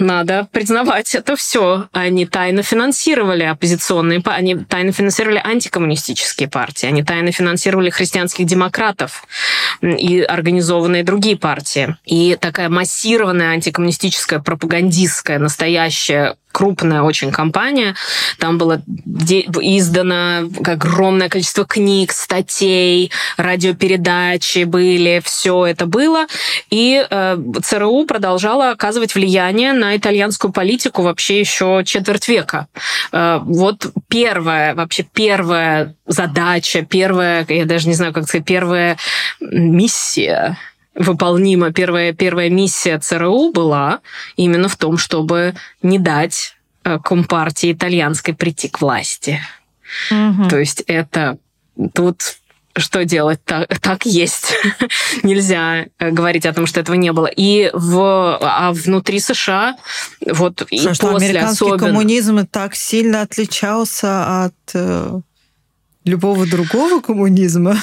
надо 0.00 0.48
признавать 0.52 1.14
это 1.14 1.36
все. 1.36 1.88
Они 1.92 2.26
тайно 2.26 2.62
финансировали 2.62 3.44
оппозиционные, 3.44 4.22
они 4.24 4.56
тайно 4.56 4.92
финансировали 4.92 5.40
антикоммунистические 5.42 6.48
партии, 6.48 6.86
они 6.86 7.02
тайно 7.02 7.32
финансировали 7.32 7.90
христианских 7.90 8.46
демократов 8.46 9.24
и 9.82 10.20
организованные 10.20 11.04
другие 11.04 11.36
партии. 11.36 11.96
И 12.04 12.36
такая 12.40 12.68
массированная 12.68 13.50
антикоммунистическая 13.50 14.40
пропагандистская 14.40 15.38
настоящая 15.38 16.36
крупная 16.58 17.02
очень 17.02 17.30
компания. 17.30 17.94
Там 18.40 18.58
было 18.58 18.82
издано 19.60 20.50
огромное 20.64 21.28
количество 21.28 21.64
книг, 21.64 22.10
статей, 22.10 23.12
радиопередачи 23.36 24.64
были, 24.64 25.22
все 25.24 25.66
это 25.66 25.86
было. 25.86 26.26
И 26.70 27.06
э, 27.08 27.38
ЦРУ 27.62 28.06
продолжала 28.06 28.72
оказывать 28.72 29.14
влияние 29.14 29.72
на 29.72 29.96
итальянскую 29.96 30.52
политику 30.52 31.02
вообще 31.02 31.38
еще 31.38 31.82
четверть 31.86 32.26
века. 32.26 32.66
Э, 33.12 33.38
вот 33.40 33.92
первая, 34.08 34.74
вообще 34.74 35.04
первая 35.04 35.94
задача, 36.06 36.82
первая, 36.82 37.46
я 37.48 37.66
даже 37.66 37.86
не 37.86 37.94
знаю, 37.94 38.12
как 38.12 38.26
сказать, 38.26 38.44
первая 38.44 38.96
миссия 39.40 40.58
выполнима. 40.94 41.72
Первая, 41.72 42.12
первая 42.12 42.50
миссия 42.50 42.98
ЦРУ 42.98 43.52
была 43.52 44.00
именно 44.36 44.68
в 44.68 44.76
том, 44.76 44.98
чтобы 44.98 45.54
не 45.82 45.98
дать 45.98 46.56
э, 46.84 46.98
Компартии 46.98 47.72
итальянской 47.72 48.34
прийти 48.34 48.68
к 48.68 48.80
власти. 48.80 49.40
Угу. 50.10 50.48
То 50.48 50.58
есть 50.58 50.82
это 50.86 51.38
тут 51.94 52.38
что 52.76 53.04
делать? 53.04 53.40
Так, 53.44 53.78
так 53.80 54.06
есть. 54.06 54.54
Нельзя 55.22 55.86
э, 55.98 56.10
говорить 56.10 56.46
о 56.46 56.52
том, 56.52 56.66
что 56.66 56.80
этого 56.80 56.96
не 56.96 57.12
было. 57.12 57.26
И 57.26 57.70
в, 57.72 58.38
а 58.40 58.72
внутри 58.72 59.20
США 59.20 59.76
вот 60.26 60.66
и 60.70 60.78
что, 60.78 60.94
что 60.94 61.12
после 61.12 61.28
американский 61.28 61.66
особенно... 61.66 61.88
коммунизм 61.88 62.46
так 62.46 62.74
сильно 62.74 63.22
отличался 63.22 64.44
от 64.44 64.54
э, 64.74 65.20
любого 66.04 66.46
другого 66.46 67.00
коммунизма? 67.00 67.76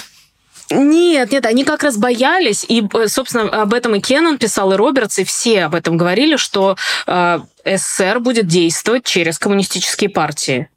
Нет, 0.71 1.31
нет, 1.31 1.45
они 1.45 1.63
как 1.63 1.83
раз 1.83 1.97
боялись, 1.97 2.65
и, 2.67 2.83
э, 2.93 3.07
собственно, 3.07 3.61
об 3.61 3.73
этом 3.73 3.95
и 3.95 3.99
Кеннон 3.99 4.37
писал, 4.37 4.73
и 4.73 4.75
Робертс, 4.75 5.19
и 5.19 5.23
все 5.23 5.65
об 5.65 5.75
этом 5.75 5.95
говорили, 5.97 6.37
что 6.37 6.75
э, 7.05 7.39
СССР 7.65 8.19
будет 8.19 8.47
действовать 8.47 9.05
через 9.05 9.37
коммунистические 9.37 10.09
партии. 10.09 10.69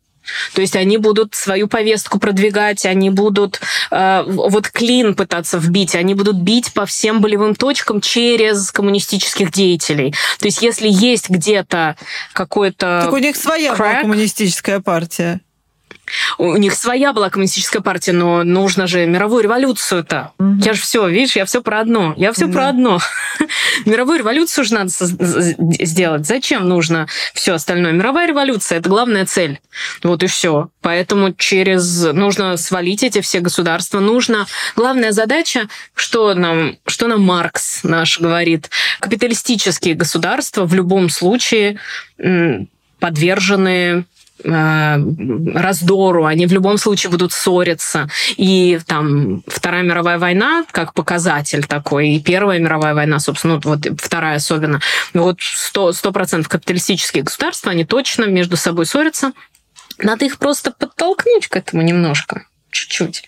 То 0.55 0.61
есть 0.61 0.77
они 0.77 0.99
будут 0.99 1.35
свою 1.35 1.69
повестку 1.69 2.19
продвигать, 2.19 2.85
они 2.87 3.11
будут 3.11 3.61
э, 3.91 4.25
вот 4.27 4.69
клин 4.69 5.15
пытаться 5.15 5.59
вбить, 5.59 5.95
они 5.95 6.15
будут 6.15 6.37
бить 6.37 6.73
по 6.73 6.87
всем 6.87 7.21
болевым 7.21 7.55
точкам 7.55 8.01
через 8.01 8.71
коммунистических 8.71 9.51
деятелей. 9.51 10.15
То 10.39 10.47
есть 10.47 10.63
если 10.63 10.89
есть 10.89 11.31
где-то 11.31 11.97
какой-то... 12.33 13.03
Так 13.05 13.13
у 13.13 13.19
них 13.19 13.37
своя 13.37 13.73
crack, 13.73 14.03
коммунистическая 14.03 14.81
партия. 14.81 15.41
У 16.39 16.57
них 16.57 16.75
своя 16.75 17.13
была 17.13 17.31
коммунистическая 17.31 17.81
партия, 17.81 18.13
но 18.13 18.43
нужно 18.45 18.87
же 18.87 19.07
мировую 19.07 19.43
революцию-то. 19.43 20.33
Угу. 20.39 20.59
Я 20.65 20.73
же 20.75 20.83
все, 20.83 21.09
видишь, 21.09 21.37
я 21.37 21.45
все 21.45 21.63
про 21.63 21.81
одно. 21.81 22.15
Я 22.17 22.33
все 22.33 22.47
да. 22.47 22.53
про 22.53 22.69
одно. 22.69 22.99
мировую 23.85 24.19
революцию 24.19 24.65
же 24.65 24.75
надо 24.75 24.91
сделать. 24.91 26.27
Зачем 26.27 26.69
нужно 26.69 27.07
все 27.35 27.53
остальное? 27.55 27.93
Мировая 27.93 28.29
революция 28.29 28.79
это 28.79 28.89
главная 28.89 29.27
цель. 29.27 29.61
Вот 30.03 30.23
и 30.23 30.27
все. 30.27 30.69
Поэтому 30.81 31.33
через 31.33 32.05
нужно 32.05 32.57
свалить 32.57 33.03
эти 33.03 33.21
все 33.21 33.41
государства. 33.41 34.01
Нужно 34.01 34.47
главная 34.77 35.13
задача, 35.13 35.69
что 35.95 36.35
нам, 36.35 36.77
что 36.87 37.07
нам 37.07 37.23
Маркс 37.23 37.81
наш 37.83 38.21
говорит, 38.21 38.71
капиталистические 39.01 39.95
государства 39.95 40.65
в 40.65 40.75
любом 40.75 41.09
случае 41.11 41.79
подвержены 43.01 44.05
раздору, 44.45 46.25
они 46.25 46.47
в 46.47 46.53
любом 46.53 46.79
случае 46.79 47.11
будут 47.11 47.33
ссориться. 47.33 48.09
И 48.37 48.79
там 48.87 49.43
Вторая 49.47 49.83
мировая 49.83 50.19
война, 50.19 50.65
как 50.71 50.95
показатель 50.95 51.67
такой, 51.67 52.11
и 52.11 52.21
Первая 52.21 52.59
мировая 52.59 52.95
война, 52.95 53.19
собственно, 53.19 53.61
вот 53.63 53.87
вторая 54.01 54.37
особенно, 54.37 54.81
вот 55.13 55.41
сто 55.41 55.93
процентов 56.13 56.49
капиталистические 56.49 57.25
государства, 57.25 57.73
они 57.73 57.85
точно 57.85 58.25
между 58.25 58.57
собой 58.57 58.87
ссорятся. 58.87 59.33
Надо 59.99 60.25
их 60.25 60.39
просто 60.39 60.71
подтолкнуть 60.71 61.49
к 61.49 61.57
этому 61.57 61.83
немножко 61.83 62.47
чуть-чуть. 62.71 63.25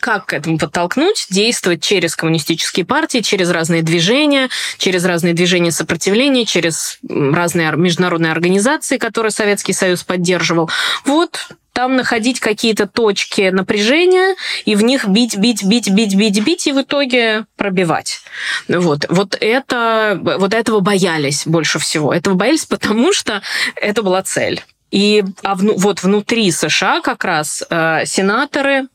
Как 0.00 0.26
к 0.26 0.32
этому 0.32 0.58
подтолкнуть? 0.58 1.26
Действовать 1.30 1.82
через 1.82 2.16
коммунистические 2.16 2.86
партии, 2.86 3.18
через 3.18 3.50
разные 3.50 3.82
движения, 3.82 4.48
через 4.78 5.04
разные 5.04 5.34
движения 5.34 5.70
сопротивления, 5.70 6.46
через 6.46 6.98
разные 7.08 7.70
международные 7.72 8.32
организации, 8.32 8.96
которые 8.96 9.30
Советский 9.30 9.74
Союз 9.74 10.02
поддерживал. 10.02 10.70
Вот 11.04 11.48
там 11.72 11.96
находить 11.96 12.40
какие-то 12.40 12.86
точки 12.86 13.50
напряжения 13.50 14.34
и 14.64 14.74
в 14.74 14.82
них 14.82 15.06
бить, 15.06 15.36
бить, 15.36 15.62
бить, 15.64 15.90
бить, 15.90 16.14
бить, 16.14 16.44
бить 16.44 16.66
и 16.66 16.72
в 16.72 16.82
итоге 16.82 17.44
пробивать. 17.56 18.20
Вот, 18.68 19.06
вот, 19.08 19.36
это, 19.40 20.18
вот 20.20 20.52
этого 20.52 20.80
боялись 20.80 21.46
больше 21.46 21.78
всего. 21.78 22.12
Этого 22.12 22.34
боялись, 22.34 22.64
потому 22.64 23.12
что 23.12 23.42
это 23.76 24.02
была 24.02 24.22
цель. 24.22 24.62
И 24.90 25.22
а 25.42 25.54
вну, 25.54 25.74
вот 25.76 26.02
внутри 26.02 26.50
США 26.50 27.00
как 27.00 27.24
раз 27.24 27.62
э, 27.70 28.04
сенаторы 28.06 28.88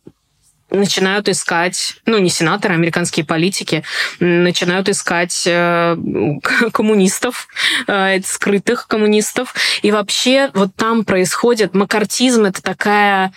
начинают 0.69 1.29
искать, 1.29 1.95
ну 2.05 2.17
не 2.17 2.29
сенаторы, 2.29 2.73
а 2.73 2.77
американские 2.77 3.25
политики 3.25 3.83
начинают 4.19 4.89
искать 4.89 5.43
э, 5.45 5.95
коммунистов, 6.71 7.47
э, 7.87 8.21
скрытых 8.21 8.87
коммунистов. 8.87 9.55
И 9.81 9.91
вообще 9.91 10.49
вот 10.53 10.75
там 10.75 11.05
происходит 11.05 11.73
макартизм, 11.73 12.45
это 12.45 12.61
такая 12.61 13.31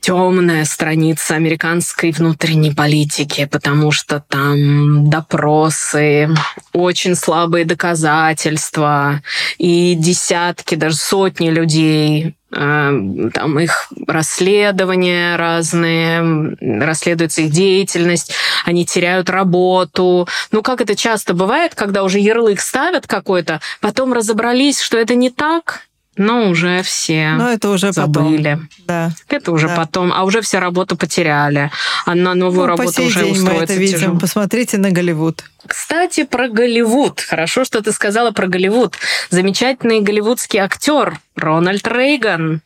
темная 0.00 0.64
страница 0.64 1.34
американской 1.34 2.12
внутренней 2.12 2.72
политики, 2.72 3.48
потому 3.50 3.92
что 3.92 4.20
там 4.20 5.10
допросы, 5.10 6.28
очень 6.72 7.14
слабые 7.14 7.64
доказательства 7.64 9.22
и 9.58 9.94
десятки, 9.94 10.74
даже 10.74 10.96
сотни 10.96 11.50
людей 11.50 12.37
там 12.50 13.60
их 13.60 13.92
расследования 14.06 15.36
разные, 15.36 16.56
расследуется 16.80 17.42
их 17.42 17.50
деятельность, 17.50 18.32
они 18.64 18.86
теряют 18.86 19.28
работу. 19.28 20.26
Ну, 20.50 20.62
как 20.62 20.80
это 20.80 20.96
часто 20.96 21.34
бывает, 21.34 21.74
когда 21.74 22.04
уже 22.04 22.18
ярлык 22.18 22.60
ставят 22.60 23.06
какой-то, 23.06 23.60
потом 23.80 24.12
разобрались, 24.12 24.80
что 24.80 24.96
это 24.96 25.14
не 25.14 25.30
так, 25.30 25.87
но 26.18 26.48
уже 26.48 26.82
все 26.82 27.34
Но 27.36 27.50
это 27.50 27.70
уже 27.70 27.92
забыли. 27.92 28.54
Потом. 28.54 28.68
Да. 28.86 29.10
Это 29.28 29.52
уже 29.52 29.68
да. 29.68 29.76
потом, 29.76 30.12
а 30.12 30.24
уже 30.24 30.40
все 30.40 30.58
работу 30.58 30.96
потеряли, 30.96 31.70
а 32.04 32.14
на 32.14 32.34
новую 32.34 32.62
ну, 32.62 32.66
работу 32.66 33.02
уже 33.02 33.22
день 33.22 33.32
устроиться 33.32 33.54
мы 33.54 33.62
это 33.62 33.74
видим. 33.74 33.98
Тяжело. 33.98 34.18
Посмотрите 34.18 34.78
на 34.78 34.90
Голливуд. 34.90 35.44
Кстати, 35.66 36.24
про 36.24 36.48
Голливуд. 36.48 37.20
Хорошо, 37.20 37.64
что 37.64 37.80
ты 37.82 37.92
сказала 37.92 38.32
про 38.32 38.46
Голливуд. 38.46 38.96
Замечательный 39.30 40.00
голливудский 40.00 40.58
актер 40.58 41.18
Рональд 41.36 41.86
Рейган. 41.86 42.62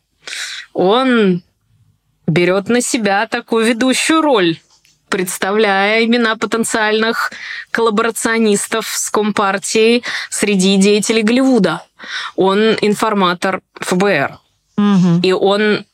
Он 0.73 1.43
берет 2.27 2.69
на 2.69 2.81
себя 2.81 3.27
такую 3.27 3.65
ведущую 3.65 4.21
роль 4.21 4.57
представляя 5.13 6.03
имена 6.03 6.35
потенциальных 6.35 7.31
коллаборационистов 7.69 8.87
с 8.87 9.11
Компартией 9.11 10.03
среди 10.31 10.75
деятелей 10.77 11.21
Голливуда. 11.21 11.83
Он 12.35 12.75
информатор 12.81 13.61
ФБР. 13.79 14.39
Угу. 14.75 15.19
И 15.21 15.31
он 15.31 15.85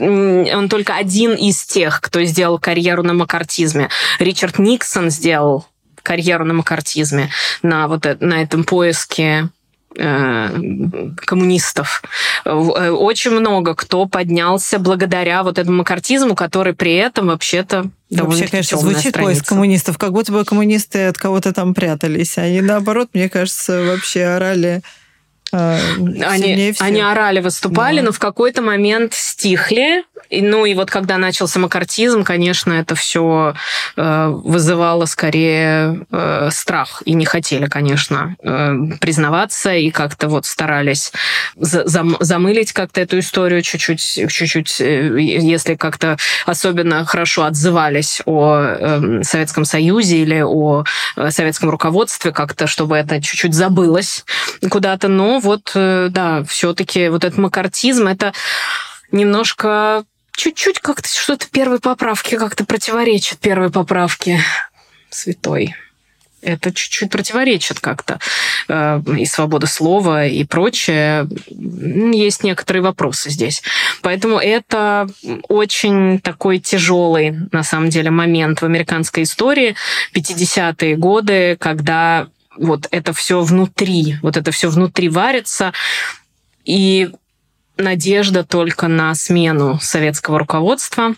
он 0.00 0.68
только 0.68 0.94
один 0.94 1.34
из 1.34 1.64
тех, 1.64 2.00
кто 2.00 2.22
сделал 2.22 2.60
карьеру 2.60 3.02
на 3.02 3.14
макартизме. 3.14 3.88
Ричард 4.20 4.60
Никсон 4.60 5.10
сделал 5.10 5.66
карьеру 6.04 6.44
на 6.44 6.54
макартизме, 6.54 7.30
на, 7.62 7.88
вот, 7.88 8.06
на 8.20 8.42
этом 8.42 8.62
поиске 8.62 9.48
Э, 9.48 9.57
коммунистов. 9.98 12.02
Э, 12.44 12.90
очень 12.90 13.32
много 13.32 13.74
кто 13.74 14.06
поднялся 14.06 14.78
благодаря 14.78 15.42
вот 15.42 15.58
этому 15.58 15.78
макартизму, 15.78 16.34
который 16.34 16.74
при 16.74 16.94
этом 16.94 17.28
вообще-то 17.28 17.90
Вообще, 18.10 18.48
конечно, 18.48 18.78
звучит 18.78 19.14
поиск 19.14 19.46
коммунистов, 19.46 19.98
как 19.98 20.12
будто 20.12 20.32
бы 20.32 20.44
коммунисты 20.44 21.08
от 21.08 21.18
кого-то 21.18 21.52
там 21.52 21.74
прятались. 21.74 22.38
Они, 22.38 22.62
наоборот, 22.62 23.10
мне 23.12 23.28
кажется, 23.28 23.82
вообще 23.82 24.24
орали 24.24 24.82
а, 25.50 25.78
они, 25.98 26.74
они 26.78 27.00
орали, 27.00 27.40
выступали, 27.40 28.00
да. 28.00 28.06
но 28.06 28.12
в 28.12 28.18
какой-то 28.18 28.62
момент 28.62 29.14
стихли. 29.14 30.04
И, 30.30 30.42
ну 30.42 30.66
и 30.66 30.74
вот 30.74 30.90
когда 30.90 31.18
начался 31.18 31.58
макартизм, 31.58 32.24
конечно, 32.24 32.72
это 32.72 32.94
все 32.94 33.54
э, 33.96 34.26
вызывало 34.28 35.06
скорее 35.06 36.06
э, 36.10 36.48
страх. 36.52 37.02
И 37.04 37.14
не 37.14 37.24
хотели, 37.24 37.66
конечно, 37.66 38.36
э, 38.42 38.74
признаваться 39.00 39.74
и 39.74 39.90
как-то 39.90 40.28
вот 40.28 40.46
старались 40.46 41.12
за 41.56 41.86
зам 41.86 42.16
замылить 42.20 42.72
как-то 42.72 43.00
эту 43.00 43.18
историю 43.18 43.62
чуть-чуть, 43.62 44.30
чуть-чуть, 44.30 44.80
э, 44.80 45.20
если 45.20 45.74
как-то 45.74 46.16
особенно 46.46 47.04
хорошо 47.04 47.44
отзывались 47.44 48.22
о 48.24 48.58
э, 48.58 49.22
Советском 49.22 49.64
Союзе 49.64 50.18
или 50.18 50.42
о 50.42 50.84
э, 51.16 51.30
советском 51.30 51.70
руководстве, 51.70 52.32
как-то, 52.32 52.66
чтобы 52.66 52.96
это 52.96 53.22
чуть-чуть 53.22 53.54
забылось 53.54 54.24
куда-то. 54.70 55.08
Но 55.08 55.38
вот, 55.38 55.72
э, 55.74 56.08
да, 56.10 56.44
все-таки 56.44 57.08
вот 57.08 57.24
этот 57.24 57.38
макартизм, 57.38 58.06
это 58.06 58.32
немножко 59.10 60.04
чуть-чуть 60.38 60.78
как-то 60.78 61.08
что-то 61.08 61.46
первой 61.50 61.80
поправки 61.80 62.36
как-то 62.36 62.64
противоречит 62.64 63.38
первой 63.38 63.70
поправке 63.70 64.40
святой. 65.10 65.74
Это 66.40 66.72
чуть-чуть 66.72 67.10
противоречит 67.10 67.80
как-то. 67.80 68.20
Э, 68.68 69.02
и 69.18 69.26
свобода 69.26 69.66
слова, 69.66 70.24
и 70.26 70.44
прочее. 70.44 71.28
Есть 71.48 72.44
некоторые 72.44 72.82
вопросы 72.82 73.30
здесь. 73.30 73.62
Поэтому 74.02 74.38
это 74.38 75.08
очень 75.48 76.20
такой 76.20 76.60
тяжелый, 76.60 77.34
на 77.50 77.64
самом 77.64 77.90
деле, 77.90 78.10
момент 78.10 78.62
в 78.62 78.64
американской 78.64 79.24
истории. 79.24 79.74
50-е 80.14 80.96
годы, 80.96 81.56
когда 81.58 82.28
вот 82.56 82.86
это 82.92 83.12
все 83.12 83.40
внутри, 83.40 84.16
вот 84.22 84.36
это 84.36 84.52
все 84.52 84.68
внутри 84.68 85.08
варится, 85.08 85.72
и 86.64 87.10
надежда 87.78 88.44
только 88.44 88.88
на 88.88 89.14
смену 89.14 89.78
советского 89.80 90.38
руководства. 90.38 91.14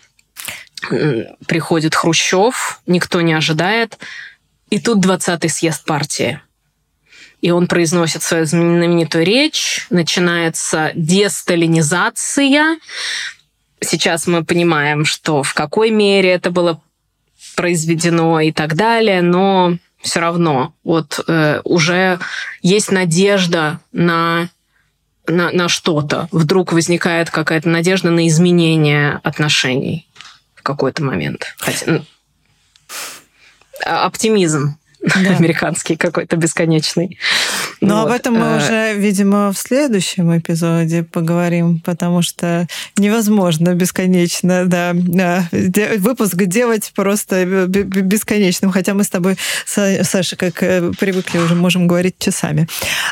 Приходит 1.47 1.93
Хрущев, 1.93 2.79
никто 2.87 3.21
не 3.21 3.33
ожидает, 3.33 3.99
и 4.69 4.79
тут 4.79 5.05
20-й 5.05 5.49
съезд 5.49 5.85
партии. 5.85 6.41
И 7.41 7.51
он 7.51 7.67
произносит 7.67 8.23
свою 8.23 8.45
знаменитую 8.45 9.25
речь, 9.25 9.87
начинается 9.89 10.91
десталинизация, 10.95 12.79
сейчас 13.81 14.27
мы 14.27 14.43
понимаем, 14.43 15.05
что 15.05 15.43
в 15.43 15.53
какой 15.53 15.89
мере 15.89 16.31
это 16.31 16.51
было 16.51 16.81
произведено 17.55 18.39
и 18.39 18.51
так 18.51 18.75
далее, 18.75 19.21
но 19.21 19.77
все 20.01 20.19
равно 20.19 20.73
вот 20.83 21.23
э, 21.27 21.61
уже 21.63 22.19
есть 22.61 22.91
надежда 22.91 23.79
на 23.91 24.49
на, 25.27 25.51
на 25.51 25.69
что-то. 25.69 26.27
Вдруг 26.31 26.73
возникает 26.73 27.29
какая-то 27.29 27.69
надежда 27.69 28.09
на 28.09 28.27
изменение 28.27 29.19
отношений 29.23 30.07
в 30.55 30.63
какой-то 30.63 31.03
момент. 31.03 31.55
Хотя, 31.57 31.85
ну, 31.87 32.05
оптимизм 33.85 34.77
да. 35.01 35.13
американский 35.37 35.95
какой-то 35.95 36.35
бесконечный. 36.37 37.17
Но 37.81 38.01
вот. 38.01 38.05
об 38.05 38.11
этом 38.11 38.35
мы 38.35 38.45
э, 38.45 38.57
уже, 38.57 38.93
видимо, 38.95 39.51
в 39.51 39.57
следующем 39.57 40.37
эпизоде 40.37 41.03
поговорим, 41.03 41.79
потому 41.79 42.21
что 42.21 42.67
невозможно 42.97 43.73
бесконечно, 43.73 44.65
да, 44.67 44.93
выпуск 45.97 46.35
делать 46.35 46.91
просто 46.95 47.65
бесконечным, 47.67 48.71
хотя 48.71 48.93
мы 48.93 49.03
с 49.03 49.09
тобой, 49.09 49.35
Саша, 49.65 50.35
как 50.35 50.61
э, 50.61 50.91
привыкли, 50.99 51.39
уже 51.39 51.55
можем 51.55 51.87
говорить 51.87 52.19
часами 52.19 52.67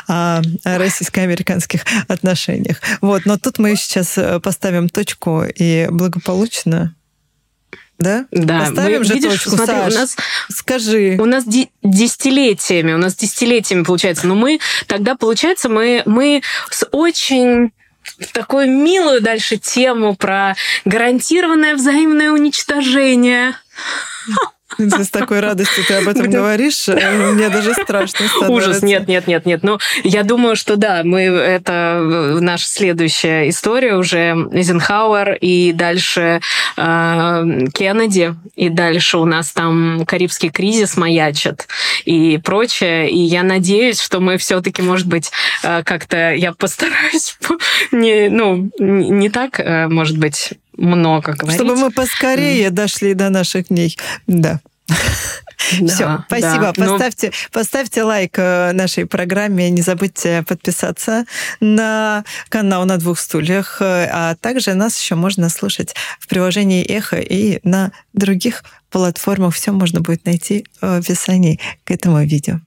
о 0.06 0.40
российско-американских 0.64 1.84
отношениях. 2.06 2.80
Вот, 3.00 3.26
но 3.26 3.38
тут 3.38 3.58
мы 3.58 3.74
сейчас 3.74 4.16
э, 4.16 4.38
поставим 4.38 4.88
точку 4.88 5.44
и 5.52 5.88
благополучно 5.90 6.94
да? 8.00 8.26
Да. 8.30 8.60
Поставим 8.60 8.98
мы, 8.98 9.04
же 9.04 9.14
видишь, 9.14 9.32
точку, 9.32 9.50
смотри, 9.50 9.74
Саш, 9.74 9.92
у 9.92 9.96
нас, 9.98 10.16
скажи. 10.48 11.16
У 11.20 11.26
нас 11.26 11.44
десятилетиями, 11.82 12.92
у 12.92 12.98
нас 12.98 13.14
десятилетиями 13.14 13.84
получается. 13.84 14.26
Но 14.26 14.34
мы 14.34 14.58
тогда, 14.86 15.14
получается, 15.14 15.68
мы, 15.68 16.02
мы 16.06 16.42
с 16.70 16.86
очень 16.90 17.72
такую 18.32 18.70
милую 18.70 19.20
дальше 19.20 19.58
тему 19.58 20.16
про 20.16 20.56
гарантированное 20.84 21.76
взаимное 21.76 22.32
уничтожение. 22.32 23.54
С 24.78 25.10
такой 25.10 25.40
радостью 25.40 25.84
ты 25.84 25.94
об 25.94 26.08
этом 26.08 26.30
говоришь, 26.30 26.88
э, 26.88 27.32
мне 27.32 27.48
даже 27.48 27.72
страшно 27.74 28.26
становится. 28.28 28.70
Ужас, 28.70 28.82
нет, 28.82 29.08
нет, 29.08 29.26
нет, 29.26 29.46
нет. 29.46 29.62
Ну, 29.62 29.78
я 30.04 30.22
думаю, 30.22 30.56
что 30.56 30.76
да, 30.76 31.02
мы 31.04 31.22
это 31.22 31.98
э, 32.00 32.40
наша 32.40 32.66
следующая 32.66 33.48
история 33.48 33.96
уже 33.96 34.48
Эйзенхауэр 34.52 35.34
и 35.40 35.72
дальше 35.72 36.40
э, 36.76 37.44
Кеннеди, 37.74 38.34
и 38.54 38.68
дальше 38.68 39.18
у 39.18 39.24
нас 39.24 39.52
там 39.52 40.04
Карибский 40.06 40.50
кризис 40.50 40.96
маячит 40.96 41.66
и 42.04 42.38
прочее. 42.42 43.10
И 43.10 43.18
я 43.18 43.42
надеюсь, 43.42 44.00
что 44.00 44.20
мы 44.20 44.36
все-таки, 44.36 44.82
может 44.82 45.06
быть, 45.06 45.30
э, 45.62 45.82
как-то 45.84 46.32
я 46.34 46.52
постараюсь 46.52 47.36
не, 47.92 48.28
ну, 48.28 48.70
не 48.78 49.28
так, 49.30 49.60
может 49.88 50.18
быть, 50.18 50.54
много 50.80 51.34
говорить. 51.34 51.60
Чтобы 51.60 51.76
мы 51.76 51.90
поскорее 51.90 52.70
дошли 52.70 53.14
до 53.14 53.30
наших 53.30 53.68
дней. 53.68 53.96
Да. 54.26 54.60
Да, 55.80 55.94
Все, 55.94 56.24
спасибо. 56.26 56.58
Да, 56.58 56.72
ну 56.76 56.92
поставьте, 56.92 57.26
но... 57.28 57.32
поставьте 57.52 58.02
лайк 58.02 58.34
э, 58.38 58.72
нашей 58.72 59.06
программе. 59.06 59.70
Не 59.70 59.82
забудьте 59.82 60.42
подписаться 60.42 61.26
на 61.60 62.24
канал 62.48 62.86
на 62.86 62.96
двух 62.96 63.18
стульях. 63.18 63.80
Э, 63.80 64.08
а 64.10 64.34
также 64.34 64.74
нас 64.74 64.98
еще 64.98 65.14
можно 65.14 65.48
слушать 65.48 65.94
в 66.18 66.26
приложении 66.26 66.82
Эхо 66.84 67.18
и 67.18 67.60
на 67.62 67.92
других 68.14 68.64
платформах. 68.90 69.54
Все 69.54 69.70
можно 69.70 70.00
будет 70.00 70.24
найти 70.24 70.66
в 70.80 70.98
описании 70.98 71.60
к 71.84 71.90
этому 71.90 72.24
видео. 72.24 72.60